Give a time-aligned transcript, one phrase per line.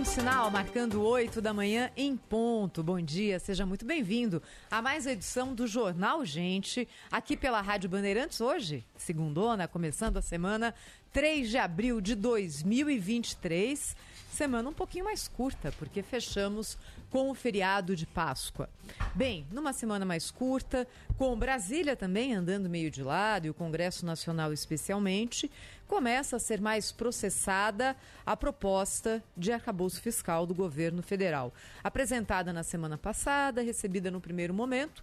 [0.00, 2.82] Quinto sinal, marcando 8 da manhã em ponto.
[2.82, 7.90] Bom dia, seja muito bem-vindo a mais uma edição do Jornal Gente, aqui pela Rádio
[7.90, 10.74] Bandeirantes, hoje, segundona, começando a semana,
[11.12, 13.94] 3 de abril de 2023.
[14.32, 16.78] Semana um pouquinho mais curta, porque fechamos
[17.10, 18.70] com o feriado de Páscoa.
[19.14, 24.06] Bem, numa semana mais curta, com Brasília também andando meio de lado e o Congresso
[24.06, 25.50] Nacional especialmente,
[25.90, 31.52] começa a ser mais processada a proposta de arcabouço fiscal do governo federal.
[31.82, 35.02] Apresentada na semana passada, recebida no primeiro momento,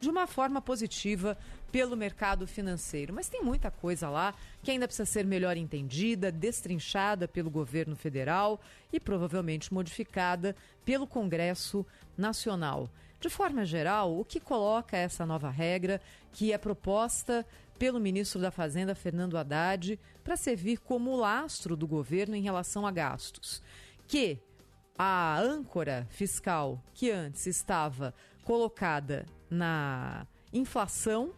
[0.00, 1.36] de uma forma positiva
[1.70, 3.12] pelo mercado financeiro.
[3.12, 8.58] Mas tem muita coisa lá que ainda precisa ser melhor entendida, destrinchada pelo governo federal
[8.90, 11.84] e provavelmente modificada pelo Congresso
[12.16, 12.88] Nacional.
[13.20, 16.00] De forma geral, o que coloca essa nova regra,
[16.32, 17.44] que é proposta
[17.78, 22.90] pelo ministro da Fazenda, Fernando Haddad, para servir como lastro do governo em relação a
[22.90, 23.62] gastos?
[24.06, 24.38] Que
[24.98, 28.12] a âncora fiscal que antes estava
[28.42, 31.32] colocada na inflação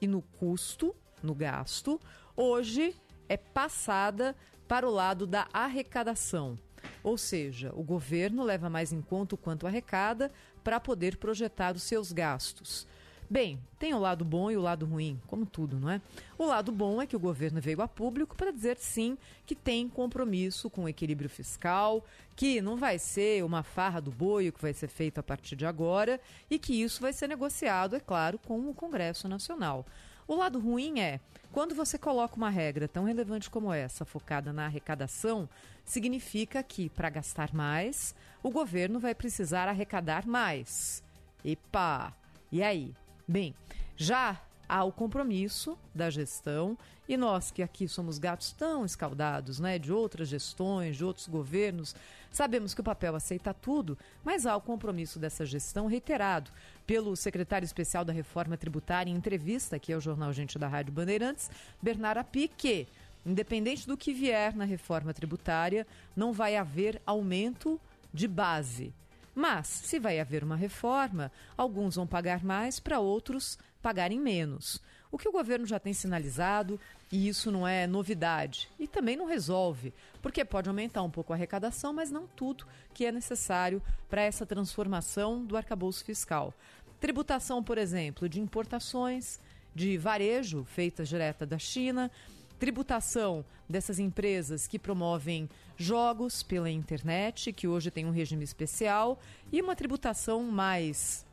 [0.00, 2.00] e no custo, no gasto,
[2.34, 2.96] hoje
[3.28, 4.34] é passada
[4.66, 6.58] para o lado da arrecadação.
[7.02, 10.30] Ou seja, o governo leva mais em conta o quanto arrecada
[10.62, 12.86] para poder projetar os seus gastos.
[13.34, 16.00] Bem, tem o lado bom e o lado ruim, como tudo, não é?
[16.38, 19.88] O lado bom é que o governo veio a público para dizer sim que tem
[19.88, 22.04] compromisso com o equilíbrio fiscal,
[22.36, 25.66] que não vai ser uma farra do boi que vai ser feito a partir de
[25.66, 29.84] agora e que isso vai ser negociado, é claro, com o Congresso Nacional.
[30.28, 31.18] O lado ruim é,
[31.50, 35.48] quando você coloca uma regra tão relevante como essa, focada na arrecadação,
[35.84, 41.02] significa que, para gastar mais, o governo vai precisar arrecadar mais.
[41.44, 42.14] Epa!
[42.52, 42.94] E aí?
[43.26, 43.54] Bem,
[43.96, 46.76] já há o compromisso da gestão
[47.08, 51.94] e nós que aqui somos gatos tão escaldados, né, de outras gestões, de outros governos,
[52.30, 56.50] sabemos que o papel aceita tudo, mas há o compromisso dessa gestão reiterado
[56.86, 61.50] pelo secretário especial da Reforma Tributária em entrevista aqui ao Jornal Gente da Rádio Bandeirantes,
[61.82, 62.86] Bernardo Api, que
[63.24, 67.80] independente do que vier na reforma tributária, não vai haver aumento
[68.12, 68.92] de base.
[69.34, 74.80] Mas, se vai haver uma reforma, alguns vão pagar mais para outros pagarem menos.
[75.10, 76.80] O que o governo já tem sinalizado,
[77.10, 79.92] e isso não é novidade, e também não resolve,
[80.22, 84.46] porque pode aumentar um pouco a arrecadação, mas não tudo que é necessário para essa
[84.46, 86.54] transformação do arcabouço fiscal.
[87.00, 89.38] Tributação, por exemplo, de importações,
[89.74, 92.10] de varejo feitas direta da China,
[92.58, 99.18] tributação dessas empresas que promovem jogos pela internet, que hoje tem um regime especial,
[99.52, 101.24] e uma tributação mais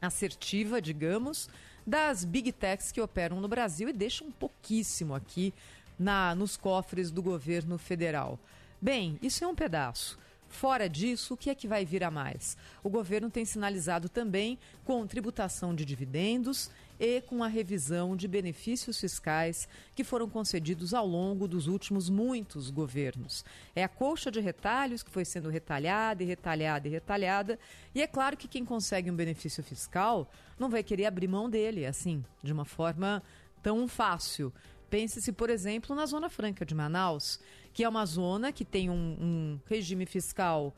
[0.00, 1.48] assertiva, digamos,
[1.86, 5.52] das big techs que operam no Brasil e deixam pouquíssimo aqui
[5.98, 8.38] na nos cofres do governo federal.
[8.80, 10.18] Bem, isso é um pedaço.
[10.48, 12.56] Fora disso, o que é que vai vir a mais?
[12.82, 19.00] O governo tem sinalizado também com tributação de dividendos e com a revisão de benefícios
[19.00, 23.44] fiscais que foram concedidos ao longo dos últimos muitos governos.
[23.74, 27.58] É a colcha de retalhos que foi sendo retalhada e retalhada e retalhada,
[27.94, 31.86] e é claro que quem consegue um benefício fiscal não vai querer abrir mão dele
[31.86, 33.22] assim, de uma forma
[33.62, 34.52] tão fácil.
[34.90, 37.40] Pense-se, por exemplo, na Zona Franca de Manaus,
[37.72, 40.72] que é uma zona que tem um, um regime fiscal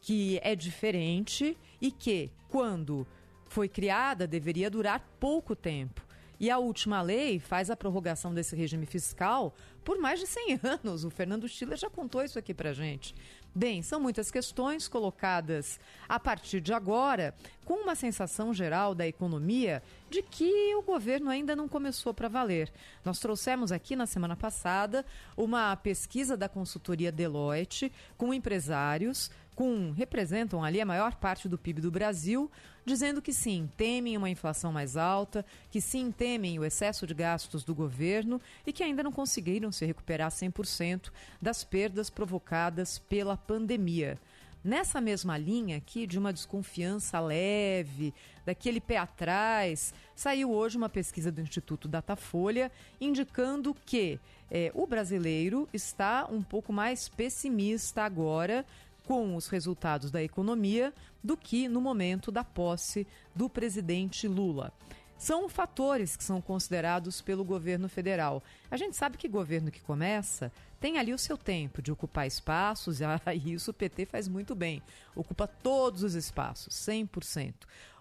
[0.00, 3.06] que é diferente e que, quando
[3.48, 6.06] foi criada deveria durar pouco tempo.
[6.40, 9.54] E a última lei faz a prorrogação desse regime fiscal
[9.84, 11.04] por mais de 100 anos.
[11.04, 13.14] O Fernando Stiller já contou isso aqui pra gente.
[13.52, 17.34] Bem, são muitas questões colocadas a partir de agora,
[17.64, 22.70] com uma sensação geral da economia de que o governo ainda não começou para valer.
[23.04, 25.04] Nós trouxemos aqui na semana passada
[25.36, 31.80] uma pesquisa da consultoria Deloitte com empresários, com representam ali a maior parte do PIB
[31.80, 32.48] do Brasil,
[32.88, 37.62] dizendo que sim, temem uma inflação mais alta, que sim, temem o excesso de gastos
[37.62, 44.18] do governo e que ainda não conseguiram se recuperar 100% das perdas provocadas pela pandemia.
[44.64, 48.12] Nessa mesma linha aqui de uma desconfiança leve,
[48.44, 54.18] daquele pé atrás, saiu hoje uma pesquisa do Instituto Datafolha indicando que
[54.50, 58.64] eh, o brasileiro está um pouco mais pessimista agora
[59.08, 60.92] com os resultados da economia
[61.24, 64.70] do que no momento da posse do presidente Lula.
[65.16, 68.42] São fatores que são considerados pelo governo federal.
[68.70, 73.00] A gente sabe que governo que começa tem ali o seu tempo de ocupar espaços,
[73.34, 74.82] e isso o PT faz muito bem.
[75.16, 77.54] Ocupa todos os espaços, 100%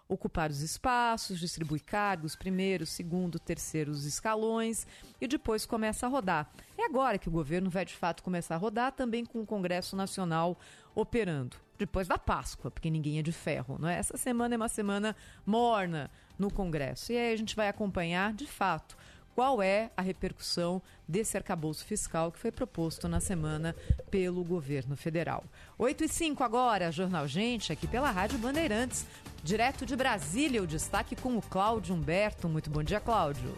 [0.07, 4.88] ocupar os espaços, distribui cargos, primeiro, segundo, terceiros escalões
[5.19, 6.50] e depois começa a rodar.
[6.77, 9.95] É agora que o governo vai de fato começar a rodar, também com o Congresso
[9.95, 10.57] Nacional
[10.95, 11.57] operando.
[11.77, 13.98] Depois da Páscoa, porque ninguém é de ferro, não é?
[13.98, 15.15] Essa semana é uma semana
[15.45, 17.12] morna no Congresso.
[17.12, 18.98] E aí a gente vai acompanhar, de fato,
[19.37, 23.75] qual é a repercussão desse arcabouço fiscal que foi proposto na semana
[24.09, 25.43] pelo governo federal.
[25.77, 29.05] 8 e 5 agora, Jornal Gente, aqui pela Rádio Bandeirantes.
[29.43, 32.49] Direto de Brasília, o destaque com o Cláudio Humberto.
[32.49, 33.53] Muito bom dia, Cláudio.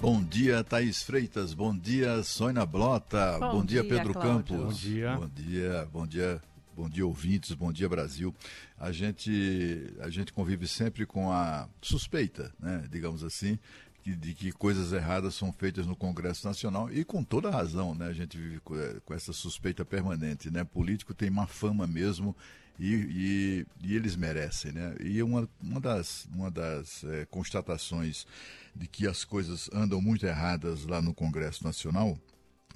[0.00, 1.52] Bom dia, Thaís Freitas.
[1.52, 3.38] Bom dia, Sônia Blota.
[3.40, 4.56] Bom, bom dia, dia, Pedro Cláudio.
[4.56, 4.56] Campos.
[4.56, 5.16] Bom dia.
[5.16, 6.42] Bom dia, bom dia.
[6.76, 7.54] Bom dia, ouvintes.
[7.54, 8.32] Bom dia, Brasil.
[8.78, 13.58] A gente, a gente convive sempre com a suspeita, né, digamos assim,
[14.04, 18.06] de que coisas erradas são feitas no Congresso Nacional e com toda razão, né?
[18.06, 20.64] A gente vive com, é, com essa suspeita permanente, né?
[20.64, 22.36] Político tem má fama mesmo
[22.78, 24.96] e, e, e, eles merecem, né?
[25.00, 28.26] E uma, uma das, uma das é, constatações
[28.74, 32.18] de que as coisas andam muito erradas lá no Congresso Nacional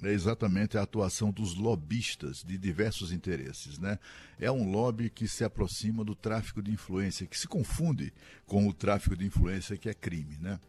[0.03, 3.79] é exatamente a atuação dos lobistas de diversos interesses.
[3.79, 3.97] Né?
[4.39, 8.13] É um lobby que se aproxima do tráfico de influência, que se confunde
[8.45, 10.37] com o tráfico de influência que é crime.
[10.39, 10.59] Né?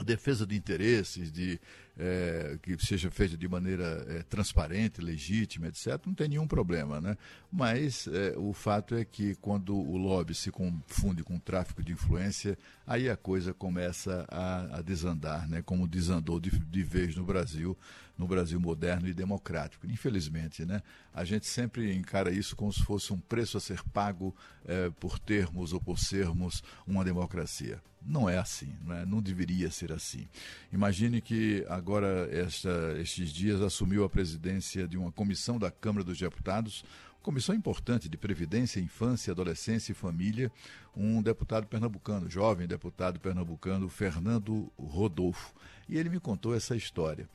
[0.00, 1.60] A defesa de interesses, de
[1.98, 7.02] é, que seja feita de maneira é, transparente, legítima, etc., não tem nenhum problema.
[7.02, 7.14] Né?
[7.52, 11.92] Mas é, o fato é que quando o lobby se confunde com o tráfico de
[11.92, 12.56] influência,
[12.86, 15.60] aí a coisa começa a, a desandar, né?
[15.60, 17.76] como desandou de, de vez no Brasil,
[18.20, 19.86] no Brasil moderno e democrático.
[19.86, 20.82] Infelizmente, né?
[21.12, 24.34] a gente sempre encara isso como se fosse um preço a ser pago
[24.66, 27.80] é, por termos ou por sermos uma democracia.
[28.02, 29.04] Não é assim, não, é?
[29.04, 30.26] não deveria ser assim.
[30.72, 36.04] Imagine que agora agora, esta, estes dias, assumiu a presidência de uma comissão da Câmara
[36.04, 36.84] dos Deputados,
[37.22, 40.50] comissão importante de Previdência, Infância, Adolescência e Família,
[40.96, 45.54] um deputado pernambucano, jovem deputado pernambucano, Fernando Rodolfo.
[45.88, 47.28] E ele me contou essa história.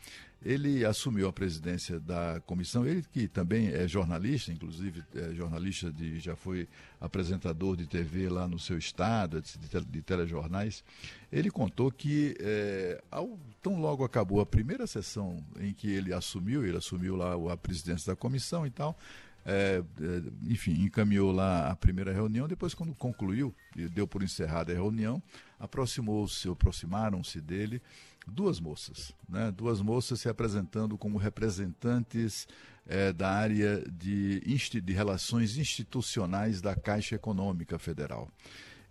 [0.45, 6.19] Ele assumiu a presidência da comissão, ele que também é jornalista, inclusive é jornalista de,
[6.19, 6.69] já foi
[7.01, 10.83] apresentador de TV lá no seu estado, de, de telejornais.
[11.31, 16.63] Ele contou que é, ao, tão logo acabou a primeira sessão em que ele assumiu,
[16.63, 18.95] ele assumiu lá a presidência da comissão e tal,
[19.47, 22.47] é, é, enfim, encaminhou lá a primeira reunião.
[22.47, 25.21] Depois, quando concluiu, e deu por encerrada a reunião,
[25.59, 27.81] aproximou-se, aproximaram-se dele
[28.27, 29.51] duas moças, né?
[29.51, 32.48] duas moças se apresentando como representantes
[32.88, 34.39] é, da área de,
[34.81, 38.30] de relações institucionais da Caixa Econômica Federal.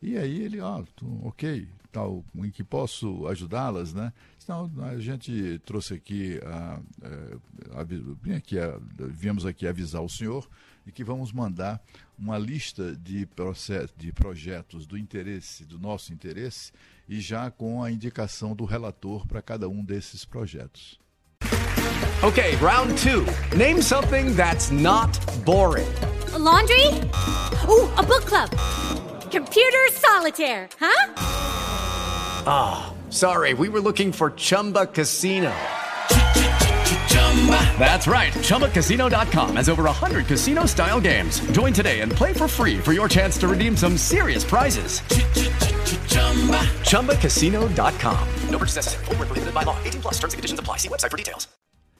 [0.03, 0.85] E aí ele, oh,
[1.23, 4.13] ok, tal, em que posso ajudá-las, né?
[4.43, 6.81] Então, a gente trouxe aqui, a,
[7.73, 8.79] a, a, aqui a,
[9.09, 10.47] viemos aqui avisar o senhor
[10.85, 11.81] de que vamos mandar
[12.19, 16.73] uma lista de, processos, de projetos do interesse, do nosso interesse,
[17.09, 20.99] e já com a indicação do relator para cada um desses projetos.
[22.23, 23.27] Ok, round two.
[23.57, 25.87] Name something that's not boring.
[26.33, 26.87] A laundry?
[27.69, 28.51] Uh, a book club.
[29.31, 31.13] Computer solitaire, huh?
[32.47, 35.53] Ah, oh, sorry, we were looking for Chumba Casino.
[37.79, 38.33] That's right.
[38.33, 41.41] ChumbaCasino.com has over 100 casino style games.
[41.53, 45.03] Join today and play for free for your chance to redeem some serious prizes.
[46.89, 48.29] ChumbaCasino.com.
[48.49, 49.05] No purchase necessary.
[49.05, 49.77] Prohibited by law.
[49.85, 50.79] 18 plus terms and conditions apply.
[50.79, 51.49] See website for details.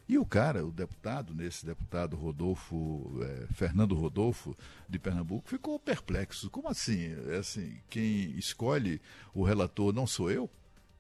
[0.07, 4.55] E o cara, o deputado, nesse deputado Rodolfo, é, Fernando Rodolfo,
[4.87, 6.51] de Pernambuco, ficou perplexo.
[6.51, 7.17] Como assim?
[7.31, 9.01] É assim, quem escolhe
[9.33, 10.51] o relator não sou eu?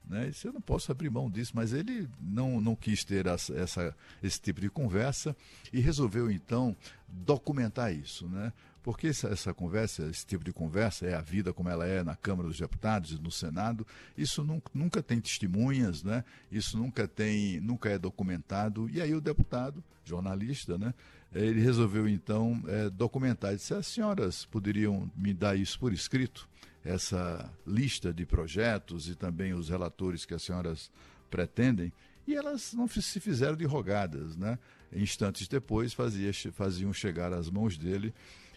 [0.08, 0.28] Né?
[0.28, 3.96] Isso eu não posso abrir mão disso, mas ele não, não quis ter essa, essa,
[4.22, 5.34] esse tipo de conversa
[5.72, 6.76] e resolveu então
[7.08, 8.26] documentar isso.
[8.28, 8.52] Né?
[8.82, 12.14] Porque essa, essa, conversa, esse tipo de conversa, é a vida como ela é na
[12.14, 16.22] Câmara dos Deputados e no Senado, isso nunca, nunca tem testemunhas, né?
[16.52, 18.90] isso nunca tem, nunca é documentado.
[18.90, 20.92] E aí o deputado, jornalista, né?
[21.32, 23.54] ele resolveu então é, documentar.
[23.54, 26.46] e disse, as senhoras poderiam me dar isso por escrito?
[26.84, 30.90] Essa lista de projetos e também os relatores que as senhoras
[31.30, 31.92] pretendem,
[32.26, 34.58] e elas não se fizeram de rogadas, né?
[34.92, 38.14] Instantes depois fazia, faziam chegar às mãos dele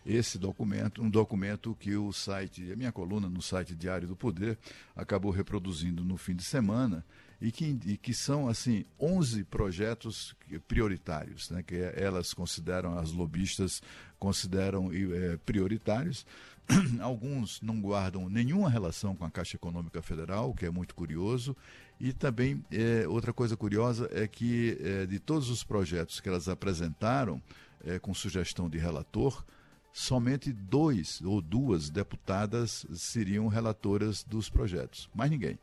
[0.08, 4.58] esse documento, um documento que o site, a minha coluna no site Diário do Poder
[4.96, 7.04] acabou reproduzindo no fim de semana
[7.42, 10.34] e que, e que são assim 11 projetos
[10.66, 13.82] prioritários, né, que elas consideram as lobistas
[14.18, 16.26] consideram é, prioritários.
[17.02, 21.56] Alguns não guardam nenhuma relação com a Caixa Econômica Federal, o que é muito curioso.
[22.00, 26.48] E também é, outra coisa curiosa é que é, de todos os projetos que elas
[26.48, 27.42] apresentaram
[27.86, 29.44] é, com sugestão de relator,
[29.94, 35.58] somente dois ou duas deputadas seriam relatoras dos projetos, mais ninguém.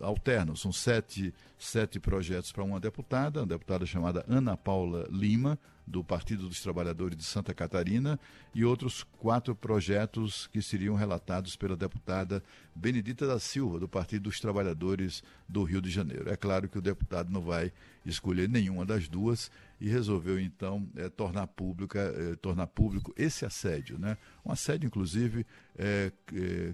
[0.00, 6.02] Alternam, são sete, sete projetos para uma deputada, uma deputada chamada Ana Paula Lima, do
[6.02, 8.18] Partido dos Trabalhadores de Santa Catarina,
[8.54, 12.42] e outros quatro projetos que seriam relatados pela deputada
[12.74, 16.30] Benedita da Silva, do Partido dos Trabalhadores do Rio de Janeiro.
[16.30, 17.72] É claro que o deputado não vai
[18.04, 19.50] escolher nenhuma das duas
[19.82, 24.16] e resolveu então é, tornar pública, é, tornar público esse assédio, né?
[24.46, 25.44] Um assédio inclusive
[25.76, 26.12] é,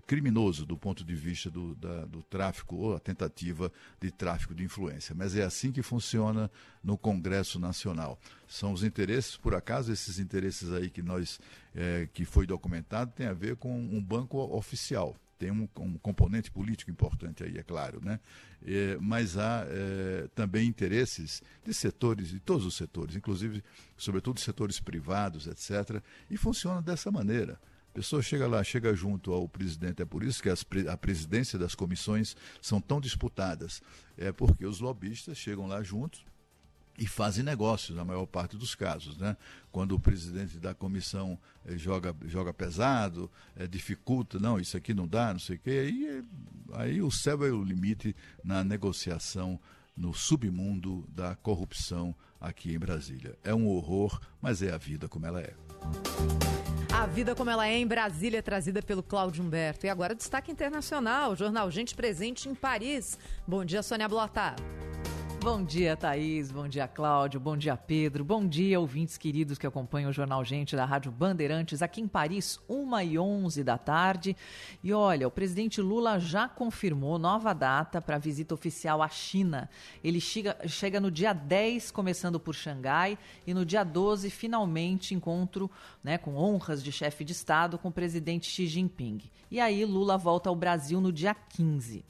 [0.06, 4.62] criminoso do ponto de vista do, da, do tráfico ou a tentativa de tráfico de
[4.62, 5.14] influência.
[5.14, 6.50] Mas é assim que funciona
[6.84, 8.20] no Congresso Nacional.
[8.46, 11.40] São os interesses, por acaso, esses interesses aí que nós
[12.12, 16.90] que foi documentado tem a ver com um banco oficial tem um, um, componente político
[16.90, 18.18] importante aí, é claro, né?
[18.66, 23.62] É, mas há é, também interesses de setores, de todos os setores, inclusive,
[23.96, 26.02] sobretudo setores privados, etc.
[26.28, 27.58] E funciona dessa maneira.
[27.94, 30.02] Pessoa chega lá, chega junto ao presidente.
[30.02, 33.82] É por isso que as, a presidência das comissões são tão disputadas.
[34.16, 36.24] É porque os lobistas chegam lá juntos,
[36.98, 39.16] e fazem negócios na maior parte dos casos.
[39.16, 39.36] Né?
[39.70, 45.06] Quando o presidente da comissão eh, joga, joga pesado, eh, dificulta, não, isso aqui não
[45.06, 46.22] dá, não sei o quê, aí, eh,
[46.72, 49.60] aí o céu é o limite na negociação
[49.96, 53.36] no submundo da corrupção aqui em Brasília.
[53.44, 55.54] É um horror, mas é a vida como ela é.
[56.92, 59.86] A vida como ela é em Brasília, trazida pelo Cláudio Humberto.
[59.86, 63.18] E agora destaque internacional, jornal Gente Presente em Paris.
[63.46, 64.56] Bom dia, Sônia Blota.
[65.50, 66.52] Bom dia, Thaís.
[66.52, 67.40] Bom dia, Cláudio.
[67.40, 68.22] Bom dia, Pedro.
[68.22, 72.60] Bom dia, ouvintes queridos que acompanham o Jornal Gente da Rádio Bandeirantes, aqui em Paris,
[72.68, 74.36] 1 e 11 da tarde.
[74.84, 79.70] E olha, o presidente Lula já confirmou nova data para a visita oficial à China.
[80.04, 85.70] Ele chega, chega no dia 10, começando por Xangai, e no dia 12, finalmente, encontro
[86.04, 89.22] né, com honras de chefe de Estado com o presidente Xi Jinping.
[89.50, 92.04] E aí, Lula volta ao Brasil no dia 15.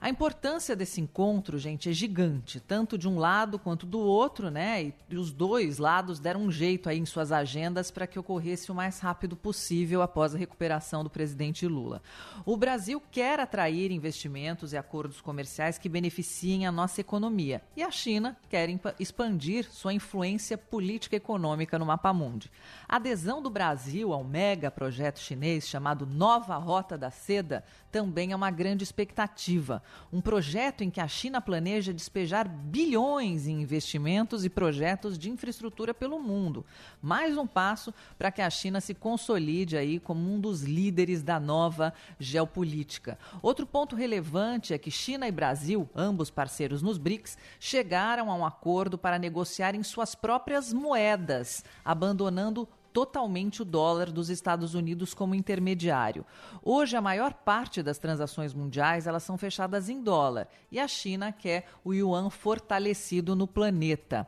[0.00, 4.84] A importância desse encontro, gente, é gigante, tanto de um lado quanto do outro, né?
[4.84, 8.70] E, e os dois lados deram um jeito aí em suas agendas para que ocorresse
[8.70, 12.00] o mais rápido possível após a recuperação do presidente Lula.
[12.46, 17.90] O Brasil quer atrair investimentos e acordos comerciais que beneficiem a nossa economia, e a
[17.90, 18.68] China quer
[19.00, 22.48] expandir sua influência política e econômica no mapa mundi.
[22.88, 28.36] A adesão do Brasil ao mega projeto chinês chamado Nova Rota da Seda também é
[28.36, 29.82] uma grande expectativa.
[30.12, 35.94] Um projeto em que a China planeja despejar bilhões em investimentos e projetos de infraestrutura
[35.94, 36.64] pelo mundo.
[37.00, 41.40] Mais um passo para que a China se consolide aí como um dos líderes da
[41.40, 43.18] nova geopolítica.
[43.42, 48.44] Outro ponto relevante é que China e Brasil, ambos parceiros nos BRICS, chegaram a um
[48.44, 55.32] acordo para negociar em suas próprias moedas, abandonando totalmente o dólar dos Estados Unidos como
[55.32, 56.26] intermediário.
[56.60, 61.30] Hoje, a maior parte das transações mundiais elas são fechadas em dólar e a China
[61.30, 64.26] quer o yuan fortalecido no planeta.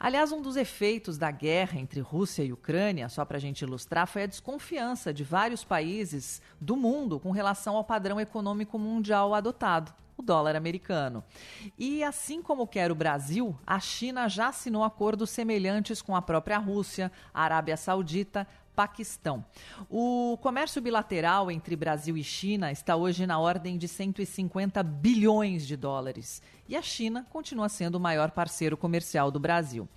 [0.00, 4.06] Aliás, um dos efeitos da guerra entre Rússia e Ucrânia, só para a gente ilustrar,
[4.06, 9.92] foi a desconfiança de vários países do mundo com relação ao padrão econômico mundial adotado
[10.16, 11.22] o dólar americano.
[11.78, 16.58] E assim como quer o Brasil, a China já assinou acordos semelhantes com a própria
[16.58, 19.42] Rússia, Arábia Saudita, Paquistão.
[19.88, 25.76] O comércio bilateral entre Brasil e China está hoje na ordem de 150 bilhões de
[25.76, 26.42] dólares.
[26.68, 29.88] E a China continua sendo o maior parceiro comercial do Brasil.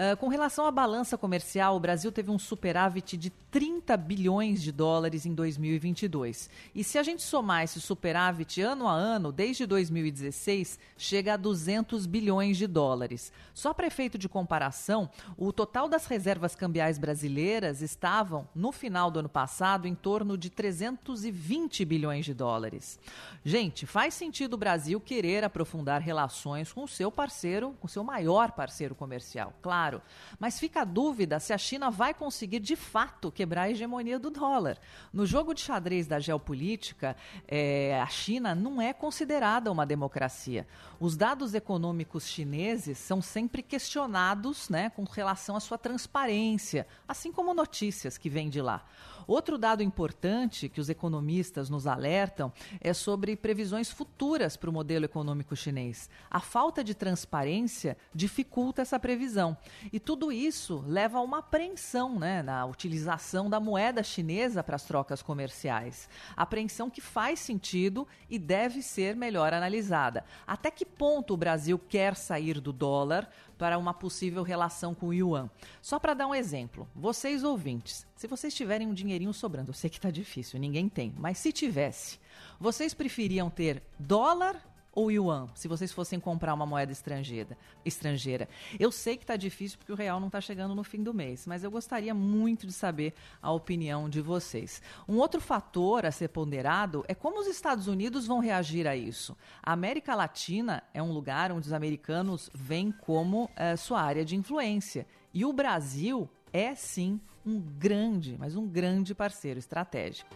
[0.00, 4.72] Uh, com relação à balança comercial, o Brasil teve um superávit de 30 bilhões de
[4.72, 6.48] dólares em 2022.
[6.74, 12.06] E se a gente somar esse superávit ano a ano, desde 2016, chega a 200
[12.06, 13.30] bilhões de dólares.
[13.52, 19.18] Só para efeito de comparação, o total das reservas cambiais brasileiras estavam, no final do
[19.18, 22.98] ano passado, em torno de 320 bilhões de dólares.
[23.44, 28.02] Gente, faz sentido o Brasil querer aprofundar relações com o seu parceiro, com o seu
[28.02, 29.89] maior parceiro comercial, claro.
[30.38, 34.30] Mas fica a dúvida se a China vai conseguir de fato quebrar a hegemonia do
[34.30, 34.78] dólar.
[35.12, 37.16] No jogo de xadrez da geopolítica,
[37.48, 40.66] é, a China não é considerada uma democracia.
[40.98, 47.54] Os dados econômicos chineses são sempre questionados né, com relação à sua transparência, assim como
[47.54, 48.84] notícias que vêm de lá.
[49.30, 55.04] Outro dado importante que os economistas nos alertam é sobre previsões futuras para o modelo
[55.04, 56.10] econômico chinês.
[56.28, 59.56] A falta de transparência dificulta essa previsão.
[59.92, 64.82] E tudo isso leva a uma apreensão né, na utilização da moeda chinesa para as
[64.82, 66.08] trocas comerciais.
[66.36, 70.24] Apreensão que faz sentido e deve ser melhor analisada.
[70.44, 73.30] Até que ponto o Brasil quer sair do dólar
[73.60, 75.50] para uma possível relação com o yuan.
[75.82, 79.90] Só para dar um exemplo, vocês ouvintes, se vocês tiverem um dinheirinho sobrando, eu sei
[79.90, 82.18] que está difícil, ninguém tem, mas se tivesse,
[82.58, 84.56] vocês preferiam ter dólar
[84.92, 87.56] ou yuan, se vocês fossem comprar uma moeda estrangeira.
[87.84, 88.48] estrangeira.
[88.78, 91.46] Eu sei que está difícil porque o real não está chegando no fim do mês,
[91.46, 94.82] mas eu gostaria muito de saber a opinião de vocês.
[95.08, 99.36] Um outro fator a ser ponderado é como os Estados Unidos vão reagir a isso.
[99.62, 104.36] A América Latina é um lugar onde os americanos veem como é, sua área de
[104.36, 105.06] influência.
[105.32, 110.28] E o Brasil é sim um grande, mas um grande parceiro estratégico.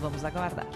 [0.00, 0.66] Vamos aguardar.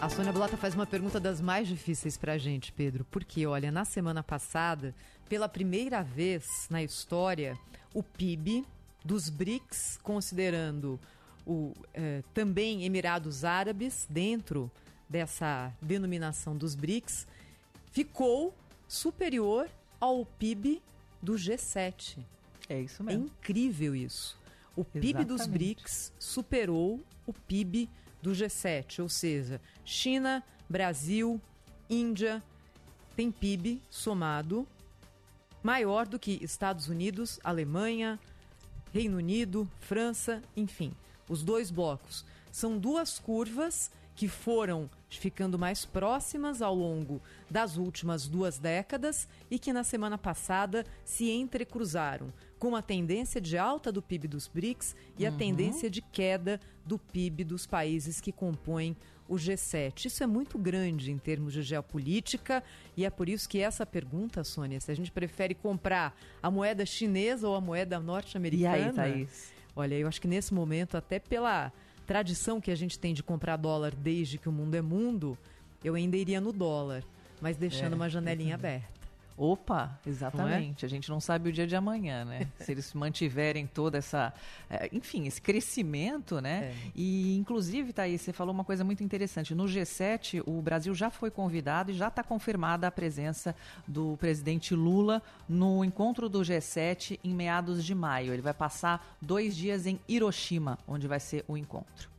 [0.00, 3.04] A Sônia Blota faz uma pergunta das mais difíceis para a gente, Pedro.
[3.10, 4.94] Porque, olha, na semana passada,
[5.28, 7.58] pela primeira vez na história,
[7.92, 8.64] o PIB
[9.04, 11.00] dos BRICS, considerando
[11.46, 14.70] o, eh, também Emirados Árabes dentro
[15.08, 17.26] dessa denominação dos BRICS,
[17.90, 18.54] ficou
[18.86, 19.68] superior
[20.00, 20.80] ao PIB
[21.20, 22.18] do G7.
[22.68, 23.24] É isso É mesmo.
[23.26, 24.38] incrível isso.
[24.76, 25.74] O PIB dos Exatamente.
[25.74, 27.88] BRICS superou o PIB
[28.22, 31.40] do G7, ou seja, China, Brasil,
[31.88, 32.42] Índia
[33.16, 34.66] tem PIB somado
[35.62, 38.18] maior do que Estados Unidos, Alemanha,
[38.92, 40.92] Reino Unido, França, enfim,
[41.28, 42.24] os dois blocos.
[42.50, 49.58] São duas curvas que foram ficando mais próximas ao longo das últimas duas décadas e
[49.58, 54.94] que na semana passada se entrecruzaram, com a tendência de alta do PIB dos BRICS
[55.18, 58.96] e a tendência de queda do PIB dos países que compõem
[59.28, 60.06] o G7.
[60.06, 62.62] Isso é muito grande em termos de geopolítica
[62.96, 66.84] e é por isso que essa pergunta, Sônia, se a gente prefere comprar a moeda
[66.86, 68.74] chinesa ou a moeda E norte-americana.
[68.74, 69.52] aí, Thaís?
[69.76, 71.72] Olha, eu acho que nesse momento, até pela
[72.06, 75.36] tradição que a gente tem de comprar dólar desde que o mundo é mundo,
[75.84, 77.04] eu ainda iria no dólar,
[77.40, 78.97] mas deixando É, uma janelinha aberta.
[79.38, 80.84] Opa, exatamente.
[80.84, 82.48] A gente não sabe o dia de amanhã, né?
[82.58, 84.34] Se eles mantiverem toda essa,
[84.68, 86.64] eh, enfim, esse crescimento, né?
[86.64, 86.90] É.
[86.96, 89.54] E inclusive, Thaís, você falou uma coisa muito interessante.
[89.54, 93.54] No G7, o Brasil já foi convidado e já está confirmada a presença
[93.86, 98.32] do presidente Lula no encontro do G7 em meados de maio.
[98.32, 102.17] Ele vai passar dois dias em Hiroshima, onde vai ser o encontro.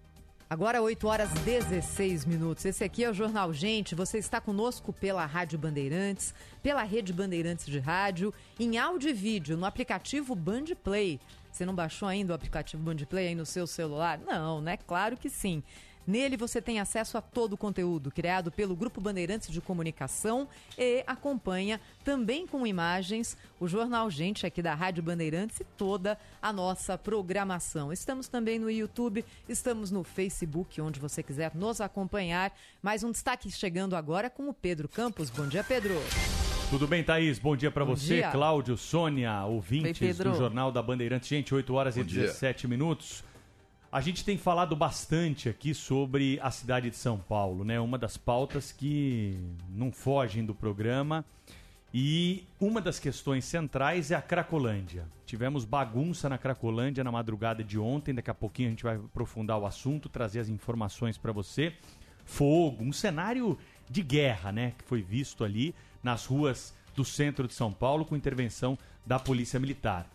[0.52, 2.66] Agora 8 horas 16 minutos.
[2.66, 3.94] Esse aqui é o Jornal Gente.
[3.94, 6.34] Você está conosco pela Rádio Bandeirantes,
[6.64, 11.20] pela Rede Bandeirantes de Rádio, em áudio e vídeo no aplicativo Band Play.
[11.52, 14.18] Você não baixou ainda o aplicativo Band Play aí no seu celular?
[14.18, 14.78] Não, né?
[14.88, 15.62] Claro que sim.
[16.10, 21.04] Nele você tem acesso a todo o conteúdo criado pelo Grupo Bandeirantes de Comunicação e
[21.06, 26.98] acompanha também com imagens o Jornal Gente aqui da Rádio Bandeirantes e toda a nossa
[26.98, 27.94] programação.
[27.94, 32.52] Estamos também no YouTube, estamos no Facebook, onde você quiser nos acompanhar.
[32.82, 35.30] Mais um destaque chegando agora com o Pedro Campos.
[35.30, 35.94] Bom dia, Pedro.
[36.72, 37.38] Tudo bem, Thaís?
[37.38, 38.32] Bom dia Bom você, dia.
[38.32, 41.30] Cláudio, Sônia, ouvintes Oi, do Jornal da Bandeirantes.
[41.30, 42.24] Gente, 8 horas Bom e dia.
[42.24, 43.29] 17 minutos.
[43.92, 47.80] A gente tem falado bastante aqui sobre a cidade de São Paulo, né?
[47.80, 49.36] Uma das pautas que
[49.68, 51.26] não fogem do programa.
[51.92, 55.08] E uma das questões centrais é a Cracolândia.
[55.26, 58.14] Tivemos bagunça na Cracolândia na madrugada de ontem.
[58.14, 61.74] Daqui a pouquinho a gente vai aprofundar o assunto, trazer as informações para você.
[62.26, 63.58] Fogo, um cenário
[63.90, 64.74] de guerra, né?
[64.78, 65.74] Que foi visto ali
[66.04, 70.08] nas ruas do centro de São Paulo com intervenção da Polícia Militar.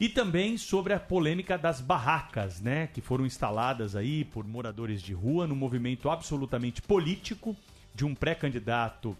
[0.00, 5.12] E também sobre a polêmica das barracas, né, que foram instaladas aí por moradores de
[5.12, 7.56] rua no movimento absolutamente político
[7.92, 9.16] de um pré-candidato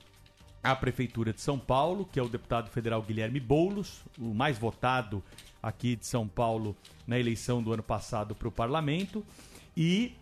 [0.62, 5.22] à prefeitura de São Paulo, que é o deputado federal Guilherme Boulos, o mais votado
[5.60, 6.76] aqui de São Paulo
[7.08, 9.24] na eleição do ano passado para o parlamento.
[9.76, 10.14] E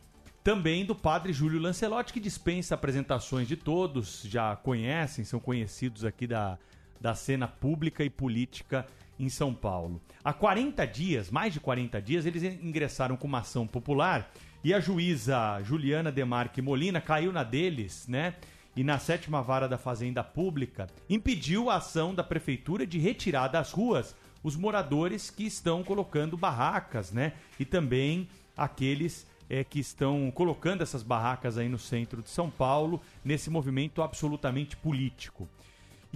[0.43, 6.27] também do padre Júlio Lancelotti, que dispensa apresentações de todos, já conhecem, são conhecidos aqui
[6.27, 6.59] da,
[6.99, 8.87] da cena pública e política
[9.19, 10.01] em São Paulo.
[10.25, 14.81] Há 40 dias, mais de 40 dias, eles ingressaram com uma ação popular e a
[14.81, 18.35] juíza Juliana Demarque Molina caiu na deles, né?
[18.75, 23.73] E na sétima vara da Fazenda Pública impediu a ação da prefeitura de retirar das
[23.73, 27.33] ruas os moradores que estão colocando barracas, né?
[27.59, 33.01] E também aqueles é, que estão colocando essas barracas aí no centro de São Paulo,
[33.25, 35.49] nesse movimento absolutamente político.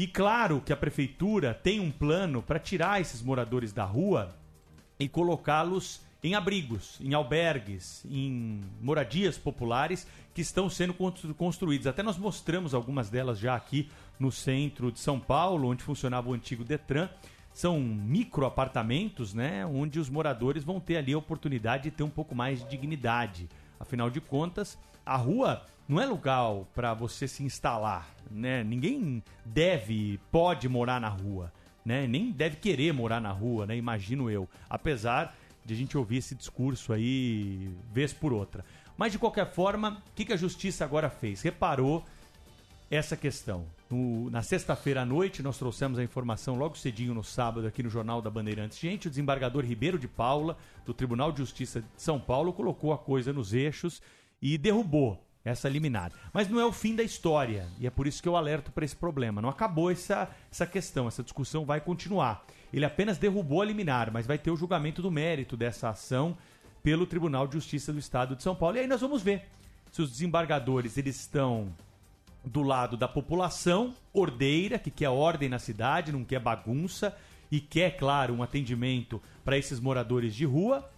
[0.01, 4.35] E claro que a prefeitura tem um plano para tirar esses moradores da rua
[4.99, 10.95] e colocá-los em abrigos, em albergues, em moradias populares que estão sendo
[11.35, 11.87] construídas.
[11.87, 16.33] Até nós mostramos algumas delas já aqui no centro de São Paulo, onde funcionava o
[16.33, 17.11] antigo Detran.
[17.53, 22.09] São micro apartamentos, né, onde os moradores vão ter ali a oportunidade de ter um
[22.09, 23.51] pouco mais de dignidade.
[23.79, 28.62] Afinal de contas, a rua não é lugar para você se instalar, né?
[28.62, 31.53] Ninguém deve, pode morar na rua,
[31.85, 32.07] né?
[32.07, 33.77] Nem deve querer morar na rua, né?
[33.77, 34.49] Imagino eu.
[34.69, 38.64] Apesar de a gente ouvir esse discurso aí vez por outra.
[38.97, 41.43] Mas de qualquer forma, o que, que a justiça agora fez?
[41.43, 42.05] Reparou
[42.90, 43.64] essa questão.
[43.88, 47.88] No, na sexta-feira à noite, nós trouxemos a informação logo cedinho no sábado aqui no
[47.88, 48.79] Jornal da Bandeirantes.
[48.79, 52.99] Gente, o desembargador Ribeiro de Paula, do Tribunal de Justiça de São Paulo, colocou a
[52.99, 54.03] coisa nos eixos
[54.43, 56.12] e derrubou essa liminar.
[56.33, 58.85] Mas não é o fim da história, e é por isso que eu alerto para
[58.85, 59.40] esse problema.
[59.40, 62.44] Não acabou essa, essa questão, essa discussão vai continuar.
[62.72, 66.37] Ele apenas derrubou a liminar, mas vai ter o julgamento do mérito dessa ação
[66.83, 68.76] pelo Tribunal de Justiça do Estado de São Paulo.
[68.76, 69.48] E aí nós vamos ver
[69.90, 71.74] se os desembargadores eles estão
[72.44, 77.16] do lado da população ordeira, que quer ordem na cidade, não quer bagunça
[77.50, 80.88] e quer, claro, um atendimento para esses moradores de rua,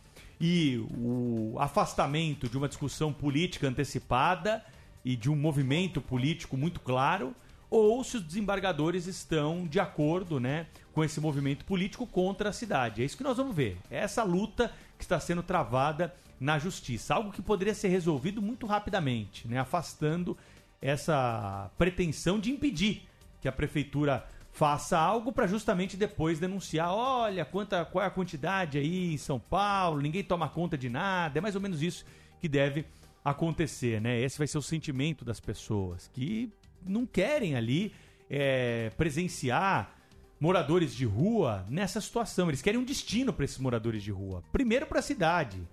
[0.44, 4.60] e o afastamento de uma discussão política antecipada
[5.04, 7.32] e de um movimento político muito claro,
[7.70, 13.02] ou se os desembargadores estão de acordo né, com esse movimento político contra a cidade.
[13.02, 13.78] É isso que nós vamos ver.
[13.88, 17.14] É essa luta que está sendo travada na justiça.
[17.14, 20.36] Algo que poderia ser resolvido muito rapidamente, né, afastando
[20.80, 23.08] essa pretensão de impedir
[23.40, 28.76] que a prefeitura faça algo para justamente depois denunciar, olha, quanta, qual é a quantidade
[28.76, 32.04] aí em São Paulo, ninguém toma conta de nada, é mais ou menos isso
[32.38, 32.84] que deve
[33.24, 34.20] acontecer, né?
[34.20, 36.52] Esse vai ser o sentimento das pessoas que
[36.84, 37.94] não querem ali
[38.28, 39.96] é, presenciar
[40.38, 42.48] moradores de rua nessa situação.
[42.48, 44.42] Eles querem um destino para esses moradores de rua.
[44.52, 45.66] Primeiro para a cidade,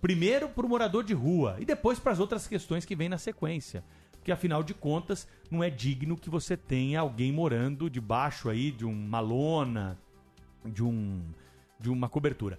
[0.00, 3.18] primeiro para o morador de rua e depois para as outras questões que vêm na
[3.18, 3.84] sequência
[4.24, 8.86] porque afinal de contas não é digno que você tenha alguém morando debaixo aí de
[8.86, 9.98] uma lona,
[10.64, 11.22] de um
[11.78, 12.58] de uma cobertura.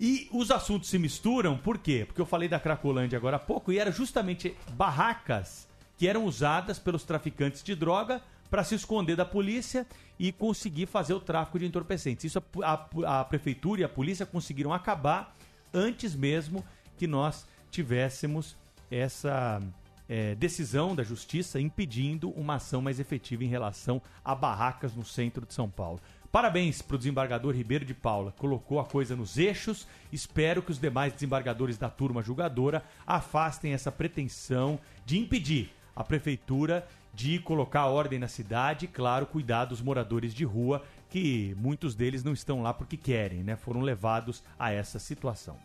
[0.00, 2.02] E os assuntos se misturam, por quê?
[2.04, 6.80] Porque eu falei da Cracolândia agora há pouco e era justamente barracas que eram usadas
[6.80, 9.86] pelos traficantes de droga para se esconder da polícia
[10.18, 12.24] e conseguir fazer o tráfico de entorpecentes.
[12.24, 15.32] Isso a, a, a prefeitura e a polícia conseguiram acabar
[15.72, 16.64] antes mesmo
[16.98, 18.56] que nós tivéssemos
[18.90, 19.62] essa
[20.08, 25.46] é, decisão da justiça impedindo uma ação mais efetiva em relação a barracas no centro
[25.46, 26.00] de São Paulo.
[26.30, 29.86] Parabéns para o desembargador Ribeiro de Paula, colocou a coisa nos eixos.
[30.12, 36.86] Espero que os demais desembargadores da turma julgadora afastem essa pretensão de impedir a prefeitura
[37.14, 42.32] de colocar ordem na cidade, claro, cuidar dos moradores de rua, que muitos deles não
[42.32, 43.54] estão lá porque querem, né?
[43.54, 45.56] Foram levados a essa situação.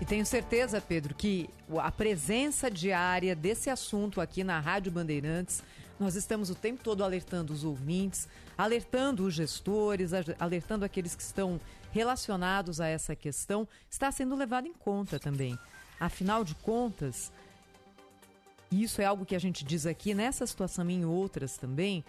[0.00, 5.62] E tenho certeza, Pedro, que a presença diária desse assunto aqui na Rádio Bandeirantes,
[5.98, 11.60] nós estamos o tempo todo alertando os ouvintes, alertando os gestores, alertando aqueles que estão
[11.90, 15.58] relacionados a essa questão, está sendo levado em conta também.
[15.98, 17.32] Afinal de contas,
[18.70, 22.04] e isso é algo que a gente diz aqui nessa situação e em outras também,